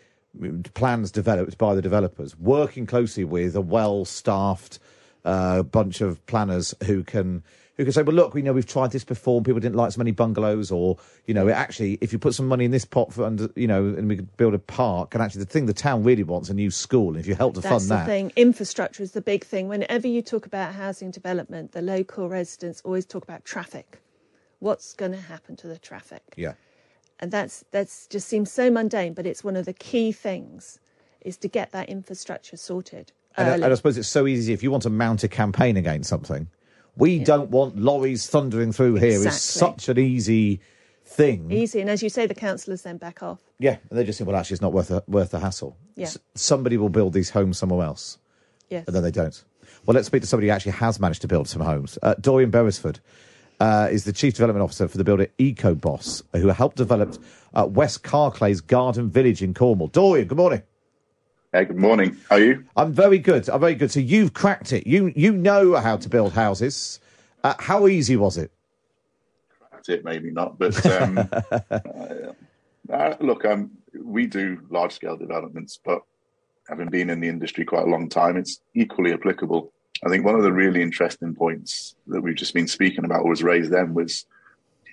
plans 0.74 1.10
developed 1.10 1.58
by 1.58 1.74
the 1.74 1.82
developers, 1.82 2.38
working 2.38 2.86
closely 2.86 3.24
with 3.24 3.56
a 3.56 3.62
well 3.62 4.04
staffed 4.04 4.78
uh, 5.24 5.64
bunch 5.64 6.02
of 6.02 6.24
planners 6.26 6.76
who 6.86 7.02
can 7.02 7.44
who 7.78 7.84
can 7.84 7.92
say, 7.92 8.04
well, 8.04 8.16
look, 8.16 8.34
we 8.34 8.42
know 8.42 8.54
we've 8.54 8.66
tried 8.66 8.92
this 8.92 9.04
before 9.04 9.38
and 9.38 9.46
people 9.46 9.60
didn't 9.60 9.76
like 9.76 9.92
so 9.92 9.98
many 9.98 10.12
bungalows, 10.12 10.72
or, 10.72 10.98
you 11.26 11.34
know, 11.34 11.50
actually, 11.50 11.98
if 12.02 12.14
you 12.14 12.20
put 12.20 12.34
some 12.34 12.48
money 12.48 12.66
in 12.66 12.72
this 12.72 12.86
pot 12.86 13.14
for, 13.14 13.26
under, 13.26 13.50
you 13.56 13.68
know, 13.68 13.84
and 13.86 14.08
we 14.08 14.16
could 14.16 14.38
build 14.38 14.54
a 14.54 14.60
park, 14.60 15.14
and 15.14 15.22
actually 15.22 15.44
the 15.44 15.50
thing 15.50 15.66
the 15.66 15.74
town 15.74 16.04
really 16.04 16.24
wants 16.24 16.50
a 16.50 16.54
new 16.54 16.72
school, 16.72 17.10
and 17.10 17.18
if 17.18 17.28
you 17.28 17.36
help 17.36 17.54
to 17.56 17.62
That's 17.62 17.72
fund 17.72 17.90
the 17.90 17.96
that. 17.96 18.06
thing. 18.06 18.32
Infrastructure 18.36 19.04
is 19.04 19.12
the 19.12 19.22
big 19.22 19.44
thing. 19.44 19.68
Whenever 19.68 20.08
you 20.08 20.22
talk 20.22 20.46
about 20.46 20.74
housing 20.74 21.12
development, 21.12 21.74
the 21.74 21.82
local 21.82 22.30
residents 22.30 22.82
always 22.86 23.06
talk 23.06 23.24
about 23.24 23.44
traffic. 23.44 24.02
What's 24.60 24.94
going 24.94 25.12
to 25.12 25.22
happen 25.22 25.58
to 25.58 25.68
the 25.68 25.78
traffic? 25.78 26.24
Yeah. 26.38 26.54
And 27.20 27.32
that's 27.32 27.64
that's 27.72 28.08
just 28.08 28.28
seems 28.28 28.52
so 28.52 28.70
mundane, 28.70 29.14
but 29.14 29.26
it's 29.26 29.44
one 29.44 29.56
of 29.56 29.66
the 29.66 29.74
key 29.74 30.12
things 30.12 30.80
is 31.22 31.38
to 31.38 31.48
get 31.48 31.72
that 31.72 31.90
infrastructure 31.90 32.58
sorted. 32.58 33.12
And, 33.38 33.64
and, 33.64 33.66
I 33.66 33.76
suppose 33.76 33.98
it's 33.98 34.08
so 34.08 34.28
easy 34.28 34.54
if 34.54 34.64
you 34.64 34.72
want 34.72 34.84
to 34.84 34.90
mount 34.90 35.24
a 35.24 35.28
campaign 35.28 35.76
against 35.76 36.10
something 36.10 36.48
we 36.98 37.18
yeah. 37.18 37.24
don't 37.24 37.50
want 37.50 37.78
lorries 37.78 38.28
thundering 38.28 38.72
through 38.72 38.96
here 38.96 39.10
exactly. 39.10 39.28
is 39.30 39.42
such 39.42 39.90
an 39.90 40.00
easy 40.00 40.62
thing. 41.04 41.52
Easy, 41.52 41.82
and 41.82 41.90
as 41.90 42.02
you 42.02 42.10
say, 42.10 42.26
the 42.26 42.36
councillors 42.36 42.82
then 42.82 42.98
back 42.98 43.22
off. 43.22 43.40
Yeah, 43.60 43.78
and 43.90 43.98
they 43.98 44.04
just 44.04 44.18
say, 44.18 44.24
well, 44.24 44.36
actually, 44.36 44.56
it's 44.56 44.62
not 44.62 44.74
worth 44.74 44.92
a, 44.92 45.04
worth 45.08 45.32
the 45.32 45.40
hassle. 45.40 45.78
Yeah. 45.96 46.08
S- 46.08 46.18
somebody 46.34 46.78
will 46.78 46.90
build 46.90 47.14
these 47.14 47.30
homes 47.30 47.58
somewhere 47.58 47.86
else. 47.86 48.18
Yes. 48.70 48.86
And 48.88 48.96
then 48.96 49.04
they 49.04 49.12
don't. 49.12 49.44
Well, 49.86 49.94
let's 49.96 50.08
speak 50.08 50.22
to 50.22 50.28
somebody 50.28 50.48
who 50.48 50.54
actually 50.54 50.74
has 50.74 51.00
managed 51.00 51.22
to 51.22 51.28
build 51.28 51.48
some 51.48 51.62
homes. 51.62 51.98
Uh, 52.02 52.16
Dorian 52.20 52.50
Beresford 52.50 53.00
uh, 53.60 53.88
is 53.92 54.04
the 54.04 54.12
Chief 54.12 54.34
Development 54.34 54.64
Officer 54.64 54.88
for 54.88 54.98
the 54.98 55.04
builder 55.04 55.28
Eco-Bos, 55.38 56.24
who 56.34 56.48
helped 56.48 56.78
develop 56.78 57.16
uh, 57.54 57.68
West 57.70 58.04
Carclaze 58.04 58.62
Garden 58.62 59.10
Village 59.10 59.44
in 59.44 59.54
Cornwall. 59.54 59.88
Dorian, 59.88 60.28
good 60.28 60.38
morning. 60.38 60.64
Hey, 61.56 61.64
good 61.64 61.78
morning. 61.78 62.18
How 62.30 62.36
are 62.36 62.40
you? 62.40 62.66
I'm 62.76 62.92
very 62.92 63.18
good. 63.18 63.48
I'm 63.50 63.62
very 63.62 63.76
good. 63.76 63.90
So 63.90 64.02
you've 64.02 64.34
cracked 64.34 64.74
it. 64.74 64.86
You 64.86 65.14
you 65.16 65.32
know 65.32 65.76
how 65.78 65.96
to 65.96 66.10
build 66.10 66.34
houses. 66.34 67.00
Uh, 67.46 67.54
how 67.60 67.88
easy 67.88 68.18
was 68.18 68.38
it? 68.38 68.52
Cracked 69.72 69.88
it, 69.88 70.04
maybe 70.04 70.32
not, 70.32 70.60
but 70.60 70.86
um, 70.86 71.18
uh, 71.52 72.92
uh, 72.92 73.16
look, 73.22 73.46
um, 73.46 73.72
we 73.98 74.28
do 74.28 74.68
large 74.70 74.92
scale 74.92 75.16
developments, 75.16 75.80
but 75.82 76.02
having 76.68 76.90
been 76.90 77.10
in 77.10 77.22
the 77.22 77.30
industry 77.30 77.64
quite 77.64 77.84
a 77.84 77.90
long 77.90 78.10
time, 78.10 78.36
it's 78.36 78.60
equally 78.74 79.14
applicable. 79.14 79.72
I 80.06 80.10
think 80.10 80.26
one 80.26 80.36
of 80.36 80.44
the 80.44 80.52
really 80.52 80.82
interesting 80.82 81.34
points 81.34 81.96
that 82.08 82.20
we've 82.20 82.36
just 82.36 82.54
been 82.54 82.68
speaking 82.68 83.06
about 83.06 83.24
was 83.24 83.44
raised 83.44 83.72
then 83.72 83.94
was 83.94 84.26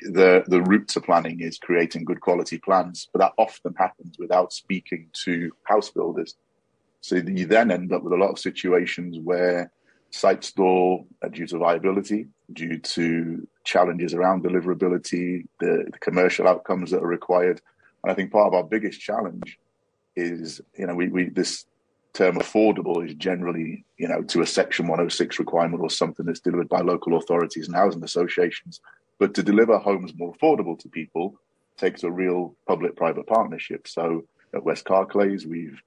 the 0.01 0.44
the 0.46 0.62
route 0.62 0.87
to 0.90 1.01
planning 1.01 1.40
is 1.40 1.59
creating 1.59 2.05
good 2.05 2.20
quality 2.20 2.59
plans, 2.59 3.09
but 3.12 3.18
that 3.18 3.33
often 3.37 3.75
happens 3.77 4.14
without 4.16 4.53
speaking 4.53 5.09
to 5.25 5.51
house 5.64 5.90
builders. 5.90 6.37
So 7.02 7.16
you 7.16 7.46
then 7.46 7.70
end 7.70 7.92
up 7.92 8.04
with 8.04 8.12
a 8.12 8.16
lot 8.16 8.30
of 8.30 8.38
situations 8.38 9.18
where 9.18 9.70
sites 10.12 10.48
stall 10.48 11.06
uh, 11.22 11.28
due 11.28 11.46
to 11.48 11.58
viability, 11.58 12.28
due 12.52 12.78
to 12.78 13.46
challenges 13.64 14.14
around 14.14 14.44
deliverability, 14.44 15.46
the, 15.58 15.84
the, 15.90 15.98
commercial 16.00 16.46
outcomes 16.46 16.90
that 16.92 17.02
are 17.02 17.06
required. 17.06 17.60
And 18.02 18.12
I 18.12 18.14
think 18.14 18.30
part 18.30 18.46
of 18.46 18.54
our 18.54 18.62
biggest 18.62 19.00
challenge 19.00 19.58
is, 20.14 20.60
you 20.78 20.86
know, 20.86 20.94
we, 20.94 21.08
we 21.08 21.28
this 21.28 21.66
term 22.12 22.36
affordable 22.36 23.04
is 23.04 23.14
generally, 23.14 23.84
you 23.96 24.06
know, 24.06 24.22
to 24.22 24.42
a 24.42 24.46
Section 24.46 24.86
106 24.86 25.38
requirement 25.40 25.82
or 25.82 25.90
something 25.90 26.26
that's 26.26 26.40
delivered 26.40 26.68
by 26.68 26.82
local 26.82 27.16
authorities 27.16 27.66
and 27.66 27.74
housing 27.74 28.04
associations. 28.04 28.80
But 29.18 29.34
to 29.34 29.42
deliver 29.42 29.78
homes 29.78 30.12
more 30.14 30.34
affordable 30.34 30.78
to 30.78 30.88
people 30.88 31.34
takes 31.76 32.04
a 32.04 32.10
real 32.10 32.54
public-private 32.68 33.26
partnership. 33.26 33.88
So 33.88 34.24
at 34.54 34.62
West 34.62 34.84
Carclaze, 34.84 35.46
we've 35.46 35.82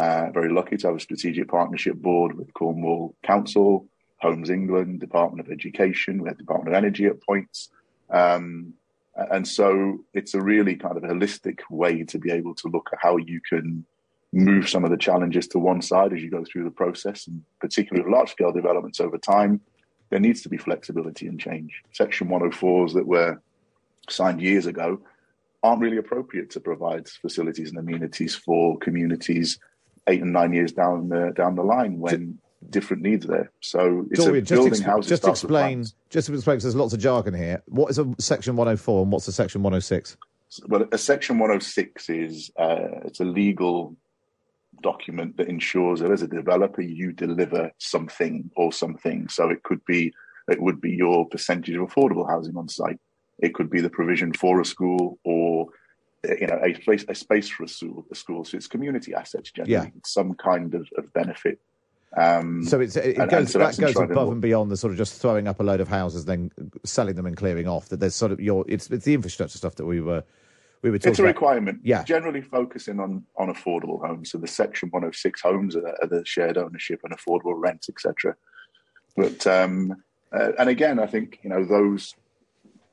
uh, 0.00 0.30
very 0.32 0.50
lucky 0.50 0.78
to 0.78 0.86
have 0.86 0.96
a 0.96 1.00
strategic 1.00 1.46
partnership 1.48 1.96
board 1.96 2.34
with 2.34 2.54
Cornwall 2.54 3.14
Council, 3.22 3.86
Homes 4.22 4.48
England, 4.48 4.98
Department 4.98 5.46
of 5.46 5.52
Education, 5.52 6.22
we 6.22 6.28
have 6.28 6.38
Department 6.38 6.74
of 6.74 6.78
Energy 6.82 7.04
at 7.04 7.20
points. 7.20 7.68
Um, 8.08 8.72
and 9.14 9.46
so 9.46 9.98
it's 10.14 10.32
a 10.32 10.40
really 10.40 10.74
kind 10.74 10.96
of 10.96 11.02
holistic 11.02 11.58
way 11.68 12.02
to 12.04 12.18
be 12.18 12.30
able 12.30 12.54
to 12.54 12.68
look 12.68 12.88
at 12.94 12.98
how 13.02 13.18
you 13.18 13.42
can 13.46 13.84
move 14.32 14.70
some 14.70 14.84
of 14.84 14.90
the 14.90 14.96
challenges 14.96 15.46
to 15.48 15.58
one 15.58 15.82
side 15.82 16.14
as 16.14 16.22
you 16.22 16.30
go 16.30 16.44
through 16.44 16.64
the 16.64 16.70
process. 16.70 17.26
And 17.26 17.42
particularly 17.60 18.02
with 18.02 18.16
large 18.16 18.30
scale 18.30 18.52
developments 18.52 19.00
over 19.00 19.18
time, 19.18 19.60
there 20.08 20.20
needs 20.20 20.40
to 20.42 20.48
be 20.48 20.56
flexibility 20.56 21.26
and 21.26 21.38
change. 21.38 21.82
Section 21.92 22.28
104s 22.28 22.94
that 22.94 23.06
were 23.06 23.42
signed 24.08 24.40
years 24.40 24.64
ago 24.64 25.02
aren't 25.62 25.82
really 25.82 25.98
appropriate 25.98 26.48
to 26.50 26.60
provide 26.60 27.06
facilities 27.06 27.68
and 27.68 27.78
amenities 27.78 28.34
for 28.34 28.78
communities 28.78 29.58
eight 30.06 30.22
and 30.22 30.32
nine 30.32 30.52
years 30.52 30.72
down 30.72 31.08
the 31.08 31.32
down 31.34 31.54
the 31.54 31.62
line 31.62 31.98
when 31.98 32.38
different 32.68 33.02
needs 33.02 33.26
there. 33.26 33.50
So 33.60 34.06
it's 34.10 34.24
Dorian, 34.24 34.44
a 34.44 34.48
building 34.48 34.72
just 34.72 34.82
houses. 34.82 35.08
Just 35.08 35.26
explain. 35.26 35.84
Just 36.10 36.26
to 36.26 36.34
explain, 36.34 36.56
because 36.56 36.64
there's 36.64 36.76
lots 36.76 36.92
of 36.92 37.00
jargon 37.00 37.34
here. 37.34 37.62
What 37.66 37.90
is 37.90 37.98
a 37.98 38.14
Section 38.18 38.56
104 38.56 39.02
and 39.02 39.12
what's 39.12 39.28
a 39.28 39.32
Section 39.32 39.62
106? 39.62 40.16
Well, 40.66 40.86
a 40.92 40.98
Section 40.98 41.38
106 41.38 42.10
is 42.10 42.50
uh, 42.58 43.00
it's 43.04 43.20
a 43.20 43.24
legal 43.24 43.96
document 44.82 45.36
that 45.36 45.48
ensures 45.48 46.00
that 46.00 46.10
as 46.10 46.22
a 46.22 46.28
developer 46.28 46.80
you 46.80 47.12
deliver 47.12 47.70
something 47.78 48.50
or 48.56 48.72
something. 48.72 49.28
So 49.28 49.50
it 49.50 49.62
could 49.62 49.84
be 49.84 50.12
it 50.48 50.60
would 50.60 50.80
be 50.80 50.90
your 50.90 51.28
percentage 51.28 51.74
of 51.76 51.88
affordable 51.88 52.28
housing 52.28 52.56
on 52.56 52.68
site. 52.68 52.98
It 53.38 53.54
could 53.54 53.70
be 53.70 53.80
the 53.80 53.90
provision 53.90 54.32
for 54.32 54.60
a 54.60 54.64
school 54.64 55.18
or 55.24 55.68
you 56.24 56.46
know, 56.46 56.60
a 56.62 56.74
place, 56.74 57.04
a 57.08 57.14
space 57.14 57.48
for 57.48 57.64
a 57.64 57.68
school, 57.68 58.04
a 58.10 58.14
school. 58.14 58.44
So 58.44 58.56
it's 58.56 58.66
community 58.66 59.14
assets 59.14 59.50
generally, 59.50 59.72
Yeah. 59.72 60.00
some 60.04 60.34
kind 60.34 60.74
of, 60.74 60.88
of 60.96 61.12
benefit. 61.12 61.60
Um, 62.16 62.64
So 62.64 62.80
it's, 62.80 62.96
it 62.96 63.16
and- 63.16 63.30
goes, 63.30 63.38
and 63.38 63.48
so 63.50 63.58
that 63.60 63.78
goes 63.78 63.96
above 63.96 64.26
law. 64.26 64.32
and 64.32 64.42
beyond 64.42 64.70
the 64.70 64.76
sort 64.76 64.92
of 64.92 64.98
just 64.98 65.20
throwing 65.20 65.46
up 65.48 65.60
a 65.60 65.62
load 65.62 65.80
of 65.80 65.88
houses, 65.88 66.24
then 66.24 66.50
selling 66.84 67.14
them 67.14 67.26
and 67.26 67.36
clearing 67.36 67.68
off. 67.68 67.88
That 67.88 68.00
there's 68.00 68.14
sort 68.16 68.32
of 68.32 68.40
your 68.40 68.64
it's 68.68 68.90
it's 68.90 69.04
the 69.04 69.14
infrastructure 69.14 69.56
stuff 69.58 69.76
that 69.76 69.86
we 69.86 70.00
were 70.00 70.24
we 70.82 70.90
were 70.90 70.98
talking 70.98 71.10
It's 71.12 71.18
a 71.20 71.22
about. 71.22 71.28
requirement. 71.34 71.80
Yeah. 71.84 72.02
Generally 72.04 72.42
focusing 72.42 72.98
on, 73.00 73.24
on 73.36 73.52
affordable 73.52 74.04
homes. 74.06 74.30
So 74.32 74.38
the 74.38 74.46
Section 74.48 74.88
106 74.90 75.40
homes 75.40 75.76
are, 75.76 75.86
are 76.02 76.08
the 76.08 76.24
shared 76.26 76.58
ownership 76.58 77.00
and 77.04 77.16
affordable 77.16 77.54
rent, 77.54 77.86
etc. 77.88 78.34
But 79.16 79.46
um, 79.46 80.02
uh, 80.32 80.52
and 80.58 80.68
again, 80.68 80.98
I 80.98 81.06
think 81.06 81.38
you 81.42 81.48
know 81.50 81.64
those. 81.64 82.14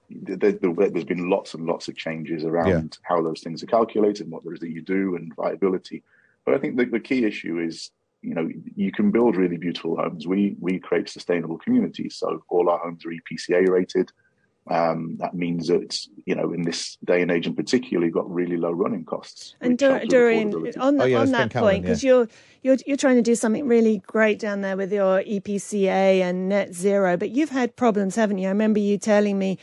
There, 0.10 0.54
there, 0.54 0.90
there's 0.90 1.04
been 1.04 1.30
lots 1.30 1.54
and 1.54 1.66
lots 1.66 1.88
of 1.88 1.96
changes 1.98 2.44
around 2.46 2.98
how 3.04 3.22
those 3.22 3.42
things 3.42 3.62
are 3.62 3.68
calculated, 3.68 4.22
and 4.22 4.32
what 4.32 4.44
there 4.44 4.54
is 4.54 4.60
that 4.62 4.72
you 4.72 4.82
do, 4.82 5.16
and 5.16 5.36
viability. 5.36 6.04
But 6.46 6.56
I 6.56 6.60
think 6.60 6.78
the, 6.78 6.86
the 6.86 7.00
key 7.00 7.26
issue 7.26 7.60
is, 7.60 7.92
you 8.22 8.34
know, 8.34 8.50
you 8.76 8.92
can 8.92 9.12
build 9.12 9.36
really 9.36 9.58
beautiful 9.58 9.98
homes. 9.98 10.26
We 10.26 10.56
we 10.60 10.80
create 10.80 11.10
sustainable 11.10 11.58
communities, 11.58 12.16
so 12.16 12.44
all 12.50 12.70
our 12.70 12.80
homes 12.80 13.06
are 13.06 13.10
EPC 13.10 13.68
A 13.68 13.72
rated. 13.72 14.12
Um, 14.70 15.16
that 15.20 15.34
means 15.34 15.68
that 15.68 15.98
you 16.26 16.36
know, 16.36 16.52
in 16.52 16.64
this 16.64 16.98
day 17.06 17.22
and 17.22 17.32
age, 17.32 17.48
in 17.48 17.56
particular, 17.56 18.06
you've 18.06 18.14
got 18.14 18.30
really 18.30 18.58
low 18.58 18.72
running 18.72 19.06
costs. 19.06 19.56
And 19.62 19.74
which 19.74 19.82
helps 19.82 20.08
Dur- 20.08 20.10
Dorian, 20.10 20.54
on, 20.78 20.98
the, 20.98 21.04
Oh, 21.04 21.06
yeah, 21.06 21.20
on 21.20 21.32
that 21.32 21.52
bring 21.52 21.64
point, 21.64 21.84
because 21.84 22.04
yeah. 22.04 22.10
you're 22.10 22.28
you're 22.64 22.78
you're 22.86 22.98
trying 22.98 23.16
to 23.16 23.22
do 23.22 23.36
something 23.36 23.68
really 23.68 24.02
great 24.08 24.40
down 24.40 24.62
there 24.62 24.76
with 24.76 24.92
your 24.92 25.24
EPC 25.24 25.84
A 25.84 26.22
and 26.22 26.50
net 26.50 26.74
zero, 26.74 27.16
but 27.18 27.30
you've 27.30 27.50
had 27.50 27.76
problems, 27.76 28.16
haven't 28.16 28.40
you? 28.40 28.48
I 28.48 28.52
remember 28.52 28.80
you 28.80 28.98
telling 28.98 29.40
me 29.40 29.58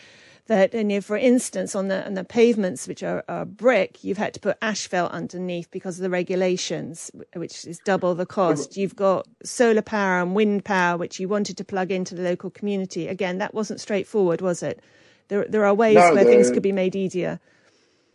that, 0.46 0.74
and 0.74 0.92
you, 0.92 1.00
for 1.00 1.16
instance, 1.16 1.74
on 1.74 1.88
the 1.88 2.04
on 2.06 2.14
the 2.14 2.24
pavements 2.24 2.86
which 2.86 3.02
are, 3.02 3.24
are 3.28 3.44
brick, 3.44 4.04
you've 4.04 4.18
had 4.18 4.34
to 4.34 4.40
put 4.40 4.58
asphalt 4.60 5.12
underneath 5.12 5.70
because 5.70 5.98
of 5.98 6.02
the 6.02 6.10
regulations, 6.10 7.10
which 7.34 7.64
is 7.66 7.78
double 7.84 8.14
the 8.14 8.26
cost. 8.26 8.76
You've 8.76 8.96
got 8.96 9.26
solar 9.42 9.82
power 9.82 10.20
and 10.20 10.34
wind 10.34 10.64
power, 10.64 10.96
which 10.98 11.18
you 11.18 11.28
wanted 11.28 11.56
to 11.56 11.64
plug 11.64 11.90
into 11.90 12.14
the 12.14 12.22
local 12.22 12.50
community. 12.50 13.08
Again, 13.08 13.38
that 13.38 13.54
wasn't 13.54 13.80
straightforward, 13.80 14.40
was 14.40 14.62
it? 14.62 14.80
There 15.28 15.46
there 15.48 15.64
are 15.64 15.74
ways 15.74 15.94
No, 15.96 16.14
where 16.14 16.24
things 16.24 16.50
could 16.50 16.62
be 16.62 16.72
made 16.72 16.94
easier. 16.94 17.40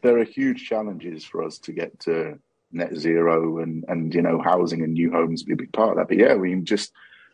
there 0.02 0.18
are 0.20 0.24
huge 0.24 0.66
challenges 0.68 1.26
for 1.26 1.44
us 1.44 1.58
to 1.60 1.72
get 1.74 2.00
to 2.02 2.40
net 2.72 2.96
zero 2.96 3.58
and 3.58 3.84
and 3.88 4.14
you 4.14 4.22
know 4.22 4.40
housing 4.40 4.84
and 4.84 4.94
new 4.94 5.12
homes 5.12 5.42
be 5.42 5.54
a 5.54 5.56
big 5.56 5.74
part 5.74 5.90
of 5.90 5.98
that 5.98 6.08
but 6.08 6.18
yeah 6.18 6.36
we 6.36 6.54
just 6.62 6.92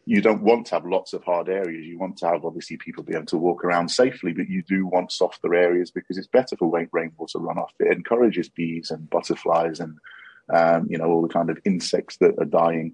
you 0.07 0.21
don't 0.21 0.43
want 0.43 0.67
to 0.67 0.75
have 0.75 0.85
lots 0.85 1.13
of 1.13 1.23
hard 1.23 1.49
areas 1.49 1.85
you 1.85 1.97
want 1.97 2.17
to 2.17 2.27
have 2.27 2.45
obviously 2.45 2.77
people 2.77 3.03
be 3.03 3.15
able 3.15 3.25
to 3.25 3.37
walk 3.37 3.63
around 3.63 3.89
safely 3.89 4.33
but 4.33 4.49
you 4.49 4.61
do 4.63 4.85
want 4.85 5.11
softer 5.11 5.53
areas 5.55 5.91
because 5.91 6.17
it's 6.17 6.27
better 6.27 6.55
for 6.57 6.69
rain, 6.69 6.87
rainwater 6.91 7.39
runoff 7.39 7.69
it 7.79 7.91
encourages 7.91 8.49
bees 8.49 8.91
and 8.91 9.09
butterflies 9.09 9.79
and 9.79 9.97
um, 10.53 10.87
you 10.89 10.97
know 10.97 11.05
all 11.05 11.21
the 11.21 11.33
kind 11.33 11.49
of 11.49 11.57
insects 11.65 12.17
that 12.17 12.37
are 12.39 12.45
dying 12.45 12.93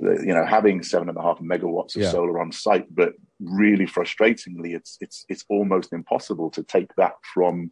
you 0.00 0.34
know 0.34 0.44
having 0.44 0.82
seven 0.82 1.08
and 1.08 1.18
a 1.18 1.22
half 1.22 1.38
megawatts 1.38 1.96
of 1.96 2.02
Yeah. 2.02 2.10
solar 2.10 2.40
on 2.40 2.52
site 2.52 2.92
but 2.94 3.12
really 3.40 3.86
frustratingly 3.86 4.74
it's 4.74 4.98
it's 5.00 5.24
it's 5.28 5.44
almost 5.48 5.92
impossible 5.92 6.50
to 6.50 6.62
take 6.62 6.94
that 6.96 7.14
from 7.34 7.70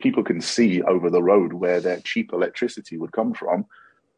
people 0.00 0.22
can 0.22 0.40
see 0.40 0.82
over 0.82 1.10
the 1.10 1.22
road 1.22 1.52
where 1.52 1.80
their 1.80 2.00
cheap 2.00 2.32
electricity 2.32 2.98
would 2.98 3.12
come 3.12 3.32
from, 3.34 3.64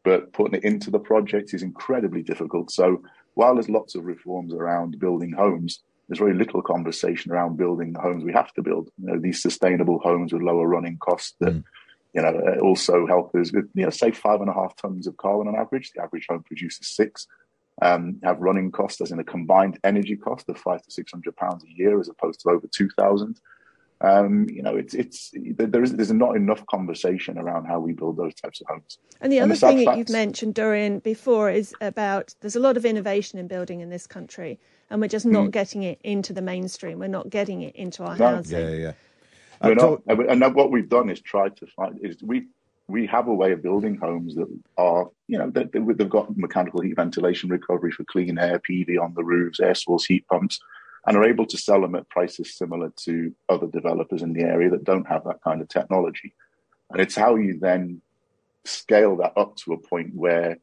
but 0.03 0.33
putting 0.33 0.55
it 0.55 0.63
into 0.63 0.91
the 0.91 0.99
project 0.99 1.53
is 1.53 1.63
incredibly 1.63 2.21
difficult. 2.21 2.71
So 2.71 3.01
while 3.35 3.53
there's 3.53 3.69
lots 3.69 3.95
of 3.95 4.05
reforms 4.05 4.53
around 4.53 4.99
building 4.99 5.31
homes, 5.31 5.83
there's 6.07 6.19
very 6.19 6.33
little 6.33 6.61
conversation 6.61 7.31
around 7.31 7.57
building 7.57 7.93
the 7.93 8.01
homes 8.01 8.23
we 8.23 8.33
have 8.33 8.53
to 8.53 8.61
build. 8.61 8.89
You 8.97 9.07
know, 9.07 9.19
these 9.19 9.41
sustainable 9.41 9.99
homes 9.99 10.33
with 10.33 10.41
lower 10.41 10.67
running 10.67 10.97
costs 10.97 11.35
that 11.39 11.63
you 12.13 12.21
know 12.21 12.41
uh, 12.47 12.59
also 12.59 13.05
help 13.05 13.35
us 13.35 13.51
with 13.51 13.69
you 13.73 13.83
know 13.83 13.89
save 13.89 14.17
five 14.17 14.41
and 14.41 14.49
a 14.49 14.53
half 14.53 14.75
tons 14.75 15.07
of 15.07 15.17
carbon 15.17 15.47
on 15.47 15.55
average. 15.55 15.91
The 15.91 16.01
average 16.01 16.25
home 16.29 16.43
produces 16.43 16.87
six. 16.87 17.27
Um, 17.81 18.21
have 18.23 18.39
running 18.39 18.71
costs 18.71 19.01
as 19.01 19.11
in 19.11 19.19
a 19.19 19.23
combined 19.25 19.79
energy 19.83 20.15
cost 20.15 20.47
of 20.47 20.57
five 20.57 20.81
to 20.83 20.91
six 20.91 21.11
hundred 21.11 21.35
pounds 21.35 21.61
a 21.65 21.77
year, 21.77 21.99
as 21.99 22.07
opposed 22.07 22.39
to 22.41 22.49
over 22.49 22.67
two 22.67 22.89
thousand. 22.97 23.39
Um, 24.05 24.47
you 24.49 24.61
know, 24.61 24.75
it's 24.75 24.93
it's 24.93 25.31
there 25.33 25.81
is 25.83 25.93
there's 25.95 26.11
not 26.13 26.35
enough 26.35 26.63
conversation 26.67 27.39
around 27.39 27.65
how 27.65 27.79
we 27.79 27.91
build 27.93 28.17
those 28.17 28.35
types 28.35 28.61
of 28.61 28.67
homes. 28.67 28.99
And 29.19 29.31
the 29.31 29.37
And 29.39 29.45
other 29.45 29.53
the 29.55 29.59
sad 29.59 29.75
thing 29.75 29.85
that 29.85 29.97
you've 29.97 30.09
mentioned, 30.09 30.53
Dorian, 30.53 30.99
before 30.99 31.49
is 31.49 31.73
about 31.81 32.35
there's 32.41 32.55
a 32.55 32.59
lot 32.59 32.77
of 32.77 32.85
innovation 32.85 33.39
in 33.39 33.47
building 33.47 33.79
in 33.79 33.89
this 33.89 34.05
country, 34.05 34.59
and 34.91 35.01
we're 35.01 35.07
just 35.07 35.25
not 35.25 35.45
Mm. 35.47 35.51
getting 35.51 35.83
it 35.83 35.99
into 36.03 36.33
the 36.33 36.41
mainstream. 36.43 36.99
We're 36.99 37.07
not 37.07 37.31
getting 37.31 37.63
it 37.63 37.75
into 37.75 38.03
our 38.03 38.15
No. 38.15 38.35
housing. 38.35 38.59
Yeah, 38.59 38.69
yeah, 38.69 38.77
yeah. 38.77 38.93
We're 39.63 39.71
Uh, 39.71 39.97
not, 40.07 40.29
and 40.29 40.55
what 40.55 40.69
we've 40.71 40.89
done 40.89 41.09
is 41.09 41.19
try 41.19 41.49
to 41.49 41.65
find 41.75 41.99
is 42.03 42.21
we 42.21 42.47
we 42.87 43.07
have 43.07 43.27
a 43.27 43.33
way 43.33 43.51
of 43.53 43.63
building 43.63 43.95
homes 43.95 44.35
that 44.35 44.47
are 44.77 45.09
you 45.27 45.39
know 45.39 45.49
they, 45.49 45.63
they- 45.63 45.79
they've 45.79 46.07
got 46.19 46.37
mechanical 46.37 46.81
heat 46.81 46.95
ventilation 46.95 47.49
recovery 47.49 47.91
for 47.91 48.03
clean 48.03 48.37
air, 48.37 48.59
PV 48.59 48.99
on 48.99 49.15
the 49.15 49.23
roofs, 49.23 49.59
air 49.59 49.73
source 49.73 50.05
heat 50.05 50.23
pumps, 50.27 50.59
and 51.05 51.17
are 51.17 51.25
able 51.25 51.45
to 51.45 51.57
sell 51.57 51.81
them 51.81 51.95
at 51.95 52.09
prices 52.09 52.55
similar 52.57 52.91
to 53.03 53.33
other 53.49 53.67
developers 53.67 54.21
in 54.21 54.33
the 54.33 54.43
area 54.43 54.69
that 54.69 54.83
don't 54.83 55.07
have 55.07 55.23
that 55.25 55.41
kind 55.43 55.61
of 55.61 55.67
technology. 55.67 56.33
And 56.91 57.01
it's 57.01 57.15
how 57.15 57.35
you 57.35 57.59
then 57.59 58.01
scale 58.63 59.17
that 59.17 59.33
up 59.37 59.55
to 59.57 59.73
a 59.73 59.77
point 59.77 60.15
where 60.15 60.57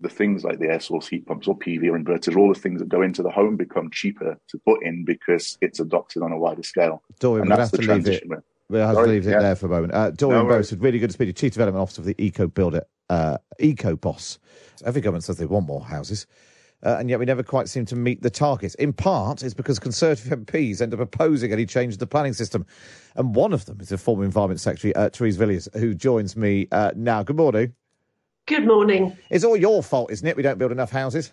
the 0.00 0.08
things 0.08 0.44
like 0.44 0.58
the 0.58 0.66
air 0.66 0.80
source 0.80 1.06
heat 1.06 1.26
pumps 1.26 1.48
or 1.48 1.58
PV 1.58 1.90
or 1.90 1.98
inverters, 1.98 2.36
all 2.36 2.52
the 2.52 2.58
things 2.58 2.80
that 2.80 2.88
go 2.88 3.02
into 3.02 3.22
the 3.22 3.30
home 3.30 3.56
become 3.56 3.90
cheaper 3.90 4.38
to 4.48 4.58
put 4.58 4.84
in 4.84 5.04
because 5.04 5.56
it's 5.60 5.80
adopted 5.80 6.22
on 6.22 6.32
a 6.32 6.38
wider 6.38 6.62
scale. 6.62 7.02
Dorian, 7.20 7.42
and 7.42 7.50
we'll 7.50 7.58
that's 7.58 7.70
have 7.70 7.80
the 7.80 7.86
to 7.86 7.94
leave 7.94 8.08
it. 8.08 8.44
We'll 8.68 8.86
have 8.86 8.94
Sorry, 8.94 9.06
to 9.06 9.12
leave 9.12 9.26
it 9.26 9.30
yeah. 9.30 9.40
there 9.40 9.56
for 9.56 9.66
a 9.66 9.68
moment. 9.68 9.92
Uh, 9.92 10.10
Dorian 10.10 10.46
No. 10.46 10.48
Boasted, 10.48 10.80
really 10.80 10.98
good 10.98 11.08
to 11.08 11.12
speak 11.12 11.26
to 11.26 11.28
you, 11.28 11.32
Chief 11.34 11.52
Development 11.52 11.82
Officer 11.82 12.00
of 12.00 12.06
the 12.06 12.14
Eco 12.18 12.46
Builder, 12.46 12.82
uh, 13.10 13.38
Eco-Bos. 13.58 14.38
Every 14.84 15.00
government 15.00 15.24
says 15.24 15.36
they 15.36 15.46
want 15.46 15.66
more 15.66 15.84
houses, 15.84 16.26
uh, 16.84 16.96
and 16.98 17.08
yet 17.08 17.18
we 17.18 17.24
never 17.24 17.42
quite 17.42 17.68
seem 17.68 17.84
to 17.86 17.96
meet 17.96 18.22
the 18.22 18.30
targets. 18.30 18.74
In 18.76 18.92
part, 18.92 19.42
it's 19.42 19.54
because 19.54 19.78
Conservative 19.78 20.38
MPs 20.38 20.80
end 20.80 20.94
up 20.94 21.00
opposing 21.00 21.52
any 21.52 21.66
change 21.66 21.94
to 21.94 21.98
the 21.98 22.06
planning 22.06 22.32
system. 22.32 22.66
And 23.16 23.34
one 23.34 23.52
of 23.52 23.64
them 23.64 23.80
is 23.80 23.88
the 23.88 23.98
former 23.98 24.24
Environment 24.24 24.60
Secretary, 24.60 24.94
uh, 24.94 25.08
Theresa 25.10 25.38
Villiers, 25.38 25.68
who 25.74 25.94
joins 25.94 26.36
me 26.36 26.68
uh, 26.72 26.92
now. 26.94 27.22
Good 27.22 27.36
morning. 27.36 27.74
Good 28.46 28.66
morning. 28.66 29.16
It's 29.30 29.44
all 29.44 29.56
your 29.56 29.82
fault, 29.82 30.10
isn't 30.10 30.26
it? 30.26 30.36
We 30.36 30.42
don't 30.42 30.58
build 30.58 30.72
enough 30.72 30.90
houses. 30.90 31.32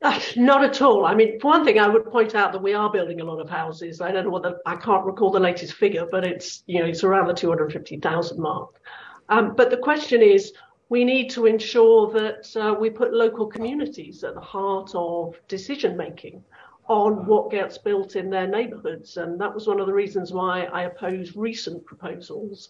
Uh, 0.00 0.18
Not 0.36 0.64
at 0.64 0.82
all. 0.82 1.04
I 1.04 1.14
mean, 1.14 1.38
for 1.38 1.48
one 1.48 1.64
thing, 1.64 1.78
I 1.78 1.86
would 1.86 2.10
point 2.10 2.34
out 2.34 2.52
that 2.52 2.62
we 2.62 2.74
are 2.74 2.90
building 2.90 3.20
a 3.20 3.24
lot 3.24 3.40
of 3.40 3.48
houses. 3.48 4.00
I 4.00 4.10
don't 4.10 4.24
know 4.24 4.30
what 4.30 4.42
the, 4.42 4.58
I 4.66 4.74
can't 4.76 5.04
recall 5.04 5.30
the 5.30 5.38
latest 5.38 5.74
figure, 5.74 6.06
but 6.10 6.24
it's, 6.24 6.64
you 6.66 6.80
know, 6.80 6.86
it's 6.86 7.04
around 7.04 7.28
the 7.28 7.34
250,000 7.34 8.40
mark. 8.40 8.80
Um, 9.28 9.54
but 9.54 9.70
the 9.70 9.76
question 9.76 10.20
is, 10.20 10.52
we 10.92 11.06
need 11.06 11.30
to 11.30 11.46
ensure 11.46 12.12
that 12.12 12.54
uh, 12.54 12.74
we 12.78 12.90
put 12.90 13.14
local 13.14 13.46
communities 13.46 14.22
at 14.24 14.34
the 14.34 14.40
heart 14.54 14.90
of 14.94 15.34
decision 15.48 15.96
making 15.96 16.44
on 16.86 17.24
what 17.24 17.50
gets 17.50 17.78
built 17.78 18.14
in 18.14 18.28
their 18.28 18.46
neighbourhoods. 18.46 19.16
And 19.16 19.40
that 19.40 19.54
was 19.54 19.66
one 19.66 19.80
of 19.80 19.86
the 19.86 19.94
reasons 19.94 20.34
why 20.34 20.64
I 20.64 20.82
opposed 20.82 21.34
recent 21.34 21.82
proposals 21.86 22.68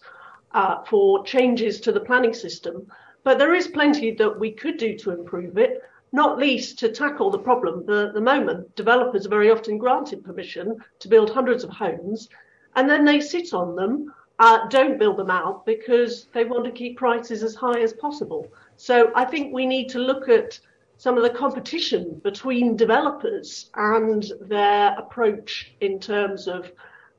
uh, 0.53 0.85
for 0.85 1.25
changes 1.25 1.81
to 1.81 1.91
the 1.91 1.99
planning 1.99 2.33
system. 2.33 2.87
But 3.25 3.39
there 3.39 3.53
is 3.53 3.67
plenty 3.67 4.11
that 4.11 4.39
we 4.39 4.53
could 4.53 4.77
do 4.77 4.97
to 4.99 5.11
improve 5.11 5.57
it, 5.57 5.83
not 6.13 6.37
least 6.37 6.79
to 6.79 6.93
tackle 6.93 7.29
the 7.29 7.39
problem 7.49 7.85
that 7.87 8.07
at 8.07 8.13
the 8.13 8.21
moment 8.21 8.73
developers 8.77 9.25
are 9.25 9.35
very 9.37 9.51
often 9.51 9.77
granted 9.77 10.23
permission 10.23 10.77
to 10.99 11.09
build 11.09 11.29
hundreds 11.29 11.65
of 11.65 11.71
homes 11.71 12.29
and 12.75 12.89
then 12.89 13.05
they 13.05 13.19
sit 13.19 13.53
on 13.53 13.75
them, 13.75 14.13
uh, 14.43 14.67
don't 14.67 14.99
build 14.99 15.15
them 15.15 15.31
out 15.31 15.65
because 15.65 16.27
they 16.33 16.43
want 16.43 16.65
to 16.65 16.71
keep 16.71 16.97
prices 16.97 17.43
as 17.43 17.55
high 17.55 17.79
as 17.79 17.93
possible. 17.93 18.51
So 18.75 19.09
I 19.15 19.23
think 19.23 19.53
we 19.53 19.65
need 19.65 19.87
to 19.91 19.99
look 19.99 20.27
at 20.27 20.59
some 20.97 21.15
of 21.15 21.23
the 21.23 21.29
competition 21.29 22.19
between 22.25 22.75
developers 22.75 23.69
and 23.75 24.29
their 24.41 24.95
approach 24.97 25.71
in 25.79 25.97
terms 25.97 26.49
of 26.49 26.69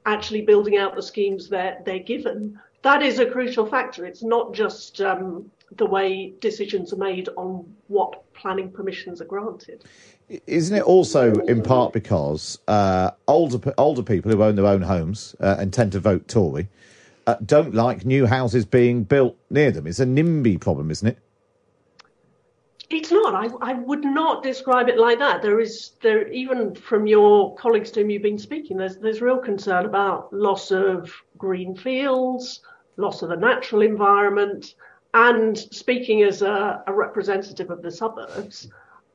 actually 0.05 0.43
building 0.43 0.77
out 0.77 0.95
the 0.95 1.03
schemes 1.03 1.49
they're, 1.49 1.81
they're 1.87 1.99
given. 2.14 2.61
That 2.83 3.03
is 3.03 3.18
a 3.18 3.25
crucial 3.25 3.64
factor. 3.64 4.05
It's 4.05 4.22
not 4.22 4.53
just 4.53 5.01
um, 5.01 5.51
the 5.79 5.87
way 5.87 6.35
decisions 6.41 6.93
are 6.93 6.99
made 6.99 7.31
on 7.39 7.64
what 7.89 8.22
planning 8.35 8.70
permissions 8.70 9.22
are 9.22 9.31
granted. 9.37 9.83
Isn't 10.47 10.77
it 10.77 10.83
also 10.83 11.33
in 11.47 11.62
part 11.62 11.95
because 11.95 12.59
uh, 12.68 13.12
older 13.29 13.72
older 13.79 14.03
people 14.03 14.31
who 14.31 14.43
own 14.43 14.57
their 14.57 14.66
own 14.66 14.83
homes 14.83 15.35
uh, 15.41 15.57
and 15.59 15.72
tend 15.72 15.93
to 15.93 16.01
vote 16.01 16.29
Tory 16.29 16.68
uh, 17.27 17.37
don't 17.45 17.75
like 17.75 18.05
new 18.05 18.27
houses 18.27 18.64
being 18.64 19.05
built 19.05 19.37
near 19.51 19.70
them? 19.70 19.87
It's 19.87 20.01
a 20.01 20.07
NIMBY 20.07 20.61
problem, 20.61 20.91
isn't 20.91 21.09
it? 21.09 21.18
It's 22.91 23.11
not. 23.11 23.35
I, 23.35 23.70
I 23.70 23.75
would 23.75 24.05
not 24.05 24.43
describe 24.43 24.89
it 24.89 24.99
like 24.99 25.18
that. 25.18 25.43
There 25.43 25.59
is 25.59 25.93
there 26.03 26.29
even 26.29 26.75
from 26.75 27.07
your 27.07 27.55
colleagues 27.57 27.91
to 27.93 28.01
whom 28.01 28.11
you've 28.11 28.22
been 28.22 28.39
speaking, 28.39 28.77
there's 28.77 28.99
there's 28.99 29.20
real 29.22 29.39
concern 29.39 29.87
about 29.87 30.33
loss 30.33 30.70
of 30.70 31.11
green 31.39 31.75
fields, 31.75 32.61
loss 32.97 33.22
of 33.22 33.31
the 33.31 33.37
natural 33.37 33.83
environment, 33.83 34.75
and 35.14 35.57
speaking 35.57 36.22
as 36.22 36.43
a, 36.43 36.83
a 36.87 36.93
representative 36.93 37.70
of 37.70 37.83
the 37.83 37.91
suburbs, 37.91 38.68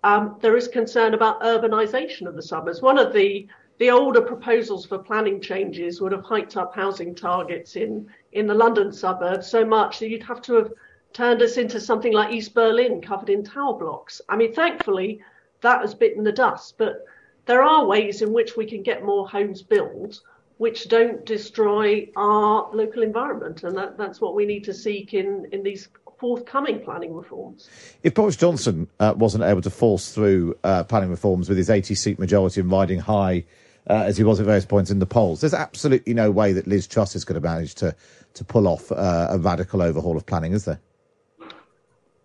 um, 0.04 0.38
there 0.42 0.58
is 0.58 0.68
concern 0.68 1.14
about 1.14 1.42
urbanisation 1.42 2.26
of 2.26 2.36
the 2.36 2.42
suburbs. 2.42 2.82
One 2.82 2.98
of 2.98 3.14
the 3.14 3.48
the 3.80 3.90
older 3.90 4.22
proposals 4.22 4.86
for 4.86 5.00
planning 5.00 5.42
changes 5.42 6.00
would 6.02 6.12
have 6.12 6.24
hiked 6.24 6.58
up 6.58 6.76
housing 6.76 7.16
targets 7.16 7.76
in, 7.76 8.08
in 8.34 8.46
the 8.46 8.54
London 8.54 8.92
suburbs 8.92 9.48
so 9.48 9.66
much 9.66 10.00
that 10.00 10.10
you'd 10.10 10.24
have 10.24 10.42
to 10.44 10.54
have 10.54 10.72
turned 11.14 11.42
us 11.42 11.58
into 11.58 11.80
something 11.80 12.14
like 12.14 12.34
East 12.34 12.54
Berlin 12.54 13.02
covered 13.02 13.30
in 13.30 13.44
tower 13.44 13.74
blocks. 13.74 14.22
I 14.30 14.36
mean, 14.36 14.54
thankfully, 14.54 15.22
that 15.62 15.82
has 15.82 15.96
bitten 15.96 16.24
the 16.24 16.32
dust, 16.32 16.76
but 16.78 17.06
there 17.46 17.64
are 17.64 17.86
ways 17.86 18.22
in 18.22 18.34
which 18.34 18.56
we 18.56 18.66
can 18.66 18.84
get 18.84 19.04
more 19.04 19.28
homes 19.28 19.64
built 19.64 20.22
which 20.60 20.90
don't 20.90 21.26
destroy 21.26 22.06
our 22.18 22.70
local 22.74 23.02
environment. 23.02 23.64
And 23.64 23.78
that, 23.78 23.98
that's 23.98 24.20
what 24.20 24.36
we 24.36 24.46
need 24.46 24.66
to 24.66 24.74
seek 24.74 25.14
in, 25.14 25.48
in 25.54 25.64
these 25.64 25.88
forthcoming 26.20 26.82
planning 26.82 27.16
reforms. 27.16 27.70
If 28.04 28.14
Boris 28.14 28.36
Johnson 28.36 28.90
uh, 29.00 29.14
wasn't 29.16 29.46
able 29.46 29.62
to 29.62 29.70
force 29.70 30.14
through 30.14 30.58
uh, 30.66 30.84
planning 30.84 31.12
reforms 31.12 31.48
with 31.48 31.58
his 31.58 31.70
80 31.70 31.96
seat 31.96 32.20
majority 32.20 32.60
and 32.60 32.70
riding 32.70 33.00
high 33.00 33.46
uh, 33.90 34.04
as 34.06 34.18
he 34.18 34.24
was 34.24 34.40
at 34.40 34.46
various 34.46 34.66
points 34.66 34.92
in 34.92 35.00
the 35.00 35.06
polls, 35.06 35.42
there's 35.42 35.54
absolutely 35.54 36.14
no 36.14 36.30
way 36.30 36.54
that 36.54 36.68
Liz 36.68 36.88
Truss 36.88 37.16
is 37.16 37.26
going 37.26 37.42
to 37.42 37.48
manage 37.48 37.76
to, 37.76 37.96
to 38.36 38.46
pull 38.46 38.68
off 38.68 38.92
uh, 38.92 39.28
a 39.32 39.38
radical 39.40 39.82
overhaul 39.82 40.16
of 40.16 40.26
planning, 40.26 40.54
is 40.54 40.66
there? 40.66 40.80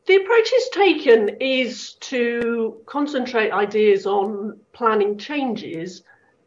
The 0.06 0.16
approach 0.16 0.52
is 0.52 0.68
taken 0.68 1.30
is 1.40 1.94
to 1.94 2.76
concentrate 2.84 3.50
ideas 3.52 4.04
on 4.04 4.60
planning 4.74 5.16
changes 5.16 6.02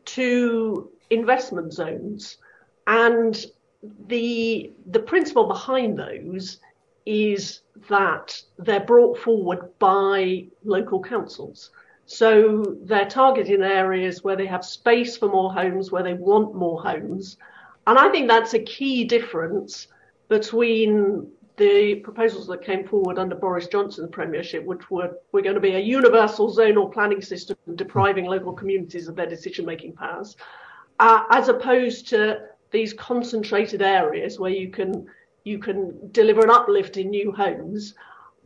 to 0.06 0.90
investment 1.10 1.74
zones. 1.74 2.38
And 2.86 3.44
the 4.08 4.72
the 4.86 5.00
principle 5.00 5.48
behind 5.48 5.98
those 5.98 6.60
is 7.08 7.62
that 7.90 8.40
they're 8.60 8.80
brought 8.80 9.18
forward 9.18 9.72
by 9.80 10.46
local 10.64 11.02
councils. 11.02 11.72
So 12.08 12.64
they're 12.84 13.06
targeting 13.06 13.62
areas 13.62 14.24
where 14.24 14.38
they 14.38 14.46
have 14.48 14.64
space 14.64 15.18
for 15.18 15.28
more 15.28 15.54
homes, 15.54 15.92
where 15.92 16.04
they 16.04 16.14
want 16.14 16.56
more 16.56 16.82
homes. 16.82 17.38
And 17.86 18.00
I 18.00 18.10
think 18.10 18.30
that's 18.30 18.54
a 18.54 18.60
key 18.60 19.04
difference 19.04 19.88
between 20.30 21.30
the 21.58 21.96
proposals 21.96 22.48
that 22.48 22.64
came 22.64 22.88
forward 22.88 23.20
under 23.20 23.36
Boris 23.36 23.68
Johnson's 23.68 24.10
premiership, 24.10 24.64
which 24.64 24.90
were, 24.90 25.18
were 25.34 25.42
going 25.42 25.56
to 25.56 25.62
be 25.62 25.76
a 25.76 25.80
universal 25.80 26.56
zonal 26.56 26.92
planning 26.92 27.22
system 27.22 27.58
depriving 27.76 28.26
local 28.26 28.54
communities 28.54 29.10
of 29.10 29.16
their 29.16 29.26
decision 29.26 29.66
making 29.66 29.94
powers, 29.94 30.38
uh, 31.00 31.24
as 31.30 31.50
opposed 31.50 32.08
to 32.10 32.40
these 32.72 32.94
concentrated 32.94 33.82
areas 33.82 34.40
where 34.40 34.52
you 34.52 34.70
can 34.70 35.08
you 35.44 35.58
can 35.58 36.12
deliver 36.12 36.42
an 36.42 36.50
uplift 36.50 36.98
in 36.98 37.10
new 37.10 37.32
homes, 37.32 37.96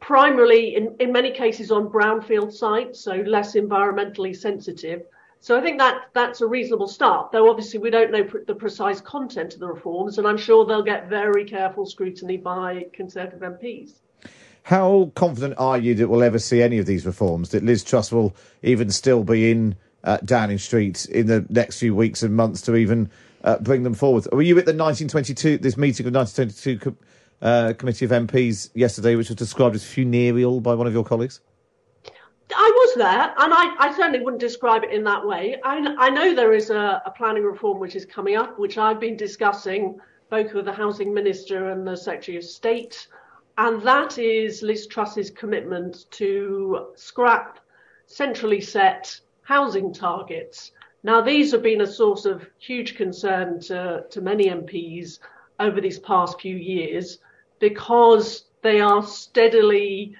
primarily 0.01 0.75
in, 0.75 0.93
in 0.99 1.13
many 1.13 1.31
cases 1.31 1.71
on 1.71 1.87
brownfield 1.87 2.51
sites, 2.51 2.99
so 2.99 3.13
less 3.13 3.53
environmentally 3.53 4.35
sensitive. 4.35 5.03
So 5.39 5.57
I 5.57 5.61
think 5.61 5.79
that 5.79 6.09
that's 6.13 6.41
a 6.41 6.47
reasonable 6.47 6.87
start, 6.87 7.31
though 7.31 7.49
obviously 7.49 7.79
we 7.79 7.89
don't 7.89 8.11
know 8.11 8.23
pr- 8.25 8.39
the 8.45 8.53
precise 8.53 8.99
content 8.99 9.53
of 9.53 9.59
the 9.59 9.67
reforms, 9.67 10.17
and 10.17 10.27
I'm 10.27 10.37
sure 10.37 10.65
they'll 10.65 10.83
get 10.83 11.07
very 11.07 11.45
careful 11.45 11.85
scrutiny 11.85 12.37
by 12.37 12.87
Conservative 12.93 13.39
MPs. 13.39 13.93
How 14.63 15.11
confident 15.15 15.55
are 15.57 15.77
you 15.77 15.95
that 15.95 16.07
we'll 16.07 16.21
ever 16.21 16.37
see 16.37 16.61
any 16.61 16.77
of 16.77 16.85
these 16.85 17.05
reforms? 17.05 17.49
That 17.49 17.63
Liz 17.63 17.83
Truss 17.83 18.11
will 18.11 18.35
even 18.61 18.91
still 18.91 19.23
be 19.23 19.49
in 19.49 19.75
uh, 20.03 20.17
Downing 20.23 20.59
Street 20.59 21.05
in 21.05 21.25
the 21.27 21.45
next 21.49 21.79
few 21.79 21.95
weeks 21.95 22.21
and 22.21 22.35
months 22.35 22.61
to 22.63 22.75
even 22.75 23.09
uh, 23.43 23.57
bring 23.57 23.81
them 23.81 23.95
forward. 23.95 24.27
Were 24.31 24.43
you 24.43 24.57
at 24.59 24.65
the 24.65 24.73
1922 24.73 25.57
this 25.57 25.77
meeting 25.77 26.05
of 26.05 26.13
1922 26.13 26.95
uh, 27.41 27.73
committee 27.77 28.05
of 28.05 28.11
MPs 28.11 28.69
yesterday, 28.73 29.15
which 29.15 29.29
was 29.29 29.35
described 29.35 29.75
as 29.75 29.83
funereal 29.83 30.61
by 30.61 30.73
one 30.73 30.87
of 30.87 30.93
your 30.93 31.03
colleagues? 31.03 31.41
I 32.53 32.71
was 32.75 32.95
there, 32.95 33.33
and 33.37 33.53
I, 33.53 33.75
I 33.79 33.93
certainly 33.95 34.19
wouldn't 34.19 34.41
describe 34.41 34.83
it 34.83 34.91
in 34.91 35.03
that 35.05 35.25
way. 35.25 35.57
I, 35.63 35.95
I 35.97 36.09
know 36.09 36.35
there 36.35 36.53
is 36.53 36.69
a, 36.69 37.01
a 37.05 37.11
planning 37.11 37.43
reform 37.43 37.79
which 37.79 37.95
is 37.95 38.05
coming 38.05 38.35
up, 38.35 38.59
which 38.59 38.77
I've 38.77 38.99
been 38.99 39.15
discussing 39.15 39.99
both 40.29 40.53
with 40.53 40.65
the 40.65 40.73
housing 40.73 41.13
minister 41.13 41.69
and 41.69 41.85
the 41.85 41.95
secretary 41.95 42.37
of 42.37 42.43
state, 42.43 43.07
and 43.57 43.81
that 43.83 44.17
is 44.17 44.61
Liz 44.61 44.87
Truss's 44.87 45.29
commitment 45.29 46.09
to 46.11 46.87
scrap 46.95 47.59
centrally 48.05 48.61
set 48.61 49.19
housing 49.43 49.93
targets. 49.93 50.71
Now, 51.03 51.21
these 51.21 51.51
have 51.51 51.63
been 51.63 51.81
a 51.81 51.87
source 51.87 52.25
of 52.25 52.47
huge 52.59 52.95
concern 52.95 53.59
to, 53.61 54.05
to 54.09 54.21
many 54.21 54.49
MPs 54.49 55.19
over 55.59 55.81
these 55.81 55.99
past 55.99 56.39
few 56.39 56.55
years 56.55 57.19
because 57.61 58.45
they 58.61 58.81
are 58.81 59.03
steadily 59.03 60.15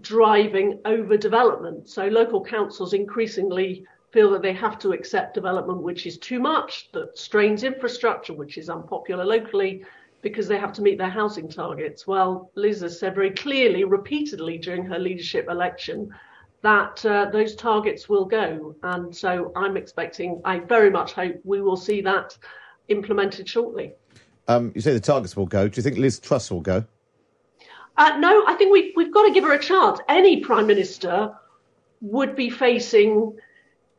driving 0.00 0.78
overdevelopment. 0.84 1.88
So 1.88 2.06
local 2.06 2.44
councils 2.44 2.92
increasingly 2.92 3.84
feel 4.12 4.30
that 4.30 4.42
they 4.42 4.52
have 4.52 4.78
to 4.78 4.92
accept 4.92 5.34
development 5.34 5.82
which 5.82 6.06
is 6.06 6.18
too 6.18 6.38
much, 6.38 6.92
that 6.92 7.18
strains 7.18 7.64
infrastructure, 7.64 8.34
which 8.34 8.58
is 8.58 8.70
unpopular 8.70 9.24
locally, 9.24 9.84
because 10.22 10.46
they 10.46 10.58
have 10.58 10.72
to 10.74 10.82
meet 10.82 10.98
their 10.98 11.10
housing 11.10 11.48
targets. 11.48 12.06
Well, 12.06 12.50
Liz 12.54 12.80
has 12.82 12.98
said 12.98 13.14
very 13.14 13.30
clearly, 13.30 13.84
repeatedly 13.84 14.58
during 14.58 14.84
her 14.84 14.98
leadership 14.98 15.48
election, 15.48 16.10
that 16.62 17.04
uh, 17.04 17.26
those 17.30 17.54
targets 17.54 18.08
will 18.08 18.24
go. 18.24 18.74
And 18.82 19.14
so 19.14 19.52
I'm 19.56 19.76
expecting, 19.76 20.40
I 20.44 20.60
very 20.60 20.90
much 20.90 21.12
hope 21.12 21.36
we 21.44 21.60
will 21.60 21.76
see 21.76 22.00
that 22.02 22.38
implemented 22.88 23.48
shortly. 23.48 23.94
Um, 24.48 24.72
you 24.74 24.80
say 24.80 24.92
the 24.92 25.00
targets 25.00 25.36
will 25.36 25.46
go. 25.46 25.68
Do 25.68 25.78
you 25.78 25.82
think 25.82 25.96
Liz 25.96 26.18
Truss 26.18 26.50
will 26.50 26.60
go? 26.60 26.84
Uh, 27.96 28.16
no, 28.18 28.44
I 28.46 28.54
think 28.54 28.72
we've, 28.72 28.92
we've 28.96 29.12
got 29.12 29.26
to 29.26 29.32
give 29.32 29.44
her 29.44 29.52
a 29.52 29.58
chance. 29.58 30.00
Any 30.08 30.40
prime 30.40 30.66
minister 30.66 31.32
would 32.00 32.34
be 32.34 32.50
facing, 32.50 33.38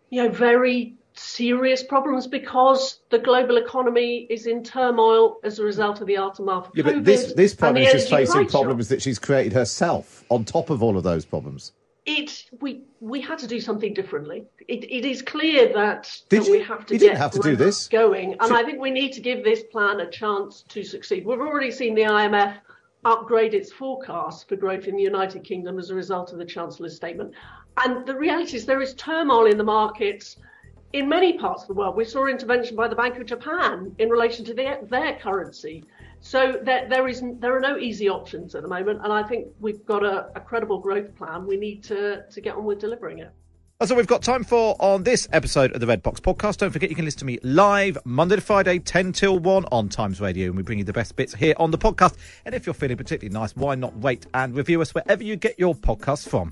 you 0.09 0.23
know, 0.23 0.29
very 0.29 0.95
serious 1.13 1.81
problems 1.81 2.27
because 2.27 2.99
the 3.09 3.17
global 3.17 3.55
economy 3.55 4.27
is 4.29 4.47
in 4.47 4.63
turmoil 4.63 5.37
as 5.43 5.59
a 5.59 5.63
result 5.63 6.01
of 6.01 6.07
the 6.07 6.17
aftermath 6.17 6.67
of 6.67 6.71
yeah, 6.75 6.83
COVID. 6.83 6.93
but 6.93 7.05
this, 7.05 7.33
this 7.33 7.55
prime 7.55 7.73
minister 7.75 7.97
is 7.97 8.09
facing 8.09 8.47
problems 8.47 8.89
that 8.89 9.01
she's 9.01 9.17
created 9.17 9.53
herself 9.53 10.25
on 10.29 10.43
top 10.43 10.69
of 10.69 10.83
all 10.83 10.97
of 10.97 11.03
those 11.03 11.23
problems 11.23 11.71
it 12.05 12.45
we 12.61 12.81
we 12.99 13.19
had 13.19 13.39
to 13.39 13.47
do 13.47 13.59
something 13.59 13.93
differently. 13.93 14.45
It, 14.67 14.83
it 14.83 15.05
is 15.05 15.21
clear 15.21 15.73
that, 15.73 16.11
that 16.29 16.43
we 16.49 16.61
have 16.61 16.85
to 16.87 16.93
You 16.93 16.99
get 16.99 17.07
didn't 17.07 17.17
have 17.17 17.31
to 17.31 17.39
do 17.41 17.55
this. 17.55 17.87
going, 17.87 18.33
and 18.33 18.49
So- 18.49 18.55
I 18.55 18.63
think 18.63 18.79
we 18.79 18.91
need 18.91 19.13
to 19.13 19.21
give 19.21 19.43
this 19.43 19.63
plan 19.63 19.99
a 19.99 20.09
chance 20.09 20.63
to 20.69 20.83
succeed. 20.83 21.25
We've 21.25 21.39
already 21.39 21.71
seen 21.71 21.95
the 21.95 22.03
IMF 22.03 22.57
upgrade 23.05 23.53
its 23.53 23.71
forecast 23.71 24.47
for 24.47 24.55
growth 24.55 24.87
in 24.87 24.95
the 24.95 25.03
United 25.03 25.43
Kingdom 25.43 25.77
as 25.79 25.89
a 25.89 25.95
result 25.95 26.31
of 26.31 26.39
the 26.39 26.45
Chancellor's 26.45 26.95
statement. 26.95 27.33
And 27.83 28.05
the 28.05 28.15
reality 28.15 28.57
is 28.57 28.65
there 28.65 28.81
is 28.81 28.93
turmoil 28.95 29.45
in 29.45 29.57
the 29.57 29.63
markets 29.63 30.37
in 30.93 31.09
many 31.09 31.37
parts 31.37 31.63
of 31.63 31.67
the 31.67 31.73
world. 31.73 31.95
We 31.95 32.05
saw 32.05 32.25
intervention 32.27 32.75
by 32.75 32.87
the 32.87 32.95
Bank 32.95 33.17
of 33.17 33.25
Japan 33.25 33.93
in 33.99 34.09
relation 34.09 34.45
to 34.45 34.53
their, 34.53 34.79
their 34.83 35.15
currency. 35.15 35.83
So 36.26 36.59
there, 36.63 36.89
there 36.89 37.07
is 37.07 37.21
there 37.39 37.55
are 37.55 37.59
no 37.59 37.78
easy 37.78 38.09
options 38.09 38.55
at 38.55 38.63
the 38.63 38.67
moment, 38.67 39.01
and 39.03 39.13
I 39.13 39.21
think 39.21 39.49
we've 39.59 39.86
got 39.86 40.03
a, 40.03 40.30
a 40.36 40.39
credible 40.39 40.80
growth 40.80 41.15
plan. 41.15 41.45
We 41.45 41.55
need 41.55 41.84
to 41.84 42.23
to 42.28 42.41
get 42.41 42.55
on 42.55 42.65
with 42.65 42.80
delivering 42.80 43.19
it. 43.19 43.30
That's 43.80 43.91
all 43.91 43.97
we've 43.97 44.07
got 44.07 44.23
time 44.23 44.43
for 44.43 44.76
on 44.80 45.03
this 45.03 45.28
episode 45.32 45.73
of 45.73 45.82
the 45.82 45.86
Red 45.86 46.01
Box 46.01 46.19
Podcast. 46.19 46.57
Don't 46.57 46.71
forget 46.71 46.89
you 46.89 46.95
can 46.95 47.05
listen 47.05 47.19
to 47.19 47.26
me 47.26 47.38
live 47.43 47.99
Monday 48.05 48.38
to 48.38 48.41
Friday, 48.41 48.80
10 48.80 49.11
till 49.11 49.38
1 49.38 49.65
on 49.65 49.88
Times 49.88 50.19
Radio, 50.19 50.47
and 50.47 50.57
we 50.57 50.63
bring 50.63 50.80
you 50.80 50.84
the 50.84 50.93
best 50.93 51.15
bits 51.15 51.36
here 51.36 51.53
on 51.57 51.69
the 51.69 51.78
podcast. 51.78 52.15
And 52.43 52.55
if 52.55 52.65
you're 52.65 52.73
feeling 52.73 52.97
particularly 52.97 53.38
nice, 53.38 53.55
why 53.55 53.76
not 53.76 54.03
rate 54.03 54.26
and 54.34 54.55
review 54.55 54.82
us 54.82 54.95
wherever 54.95 55.21
you 55.21 55.36
get 55.36 55.59
your 55.59 55.76
podcasts 55.76 56.28
from? 56.28 56.51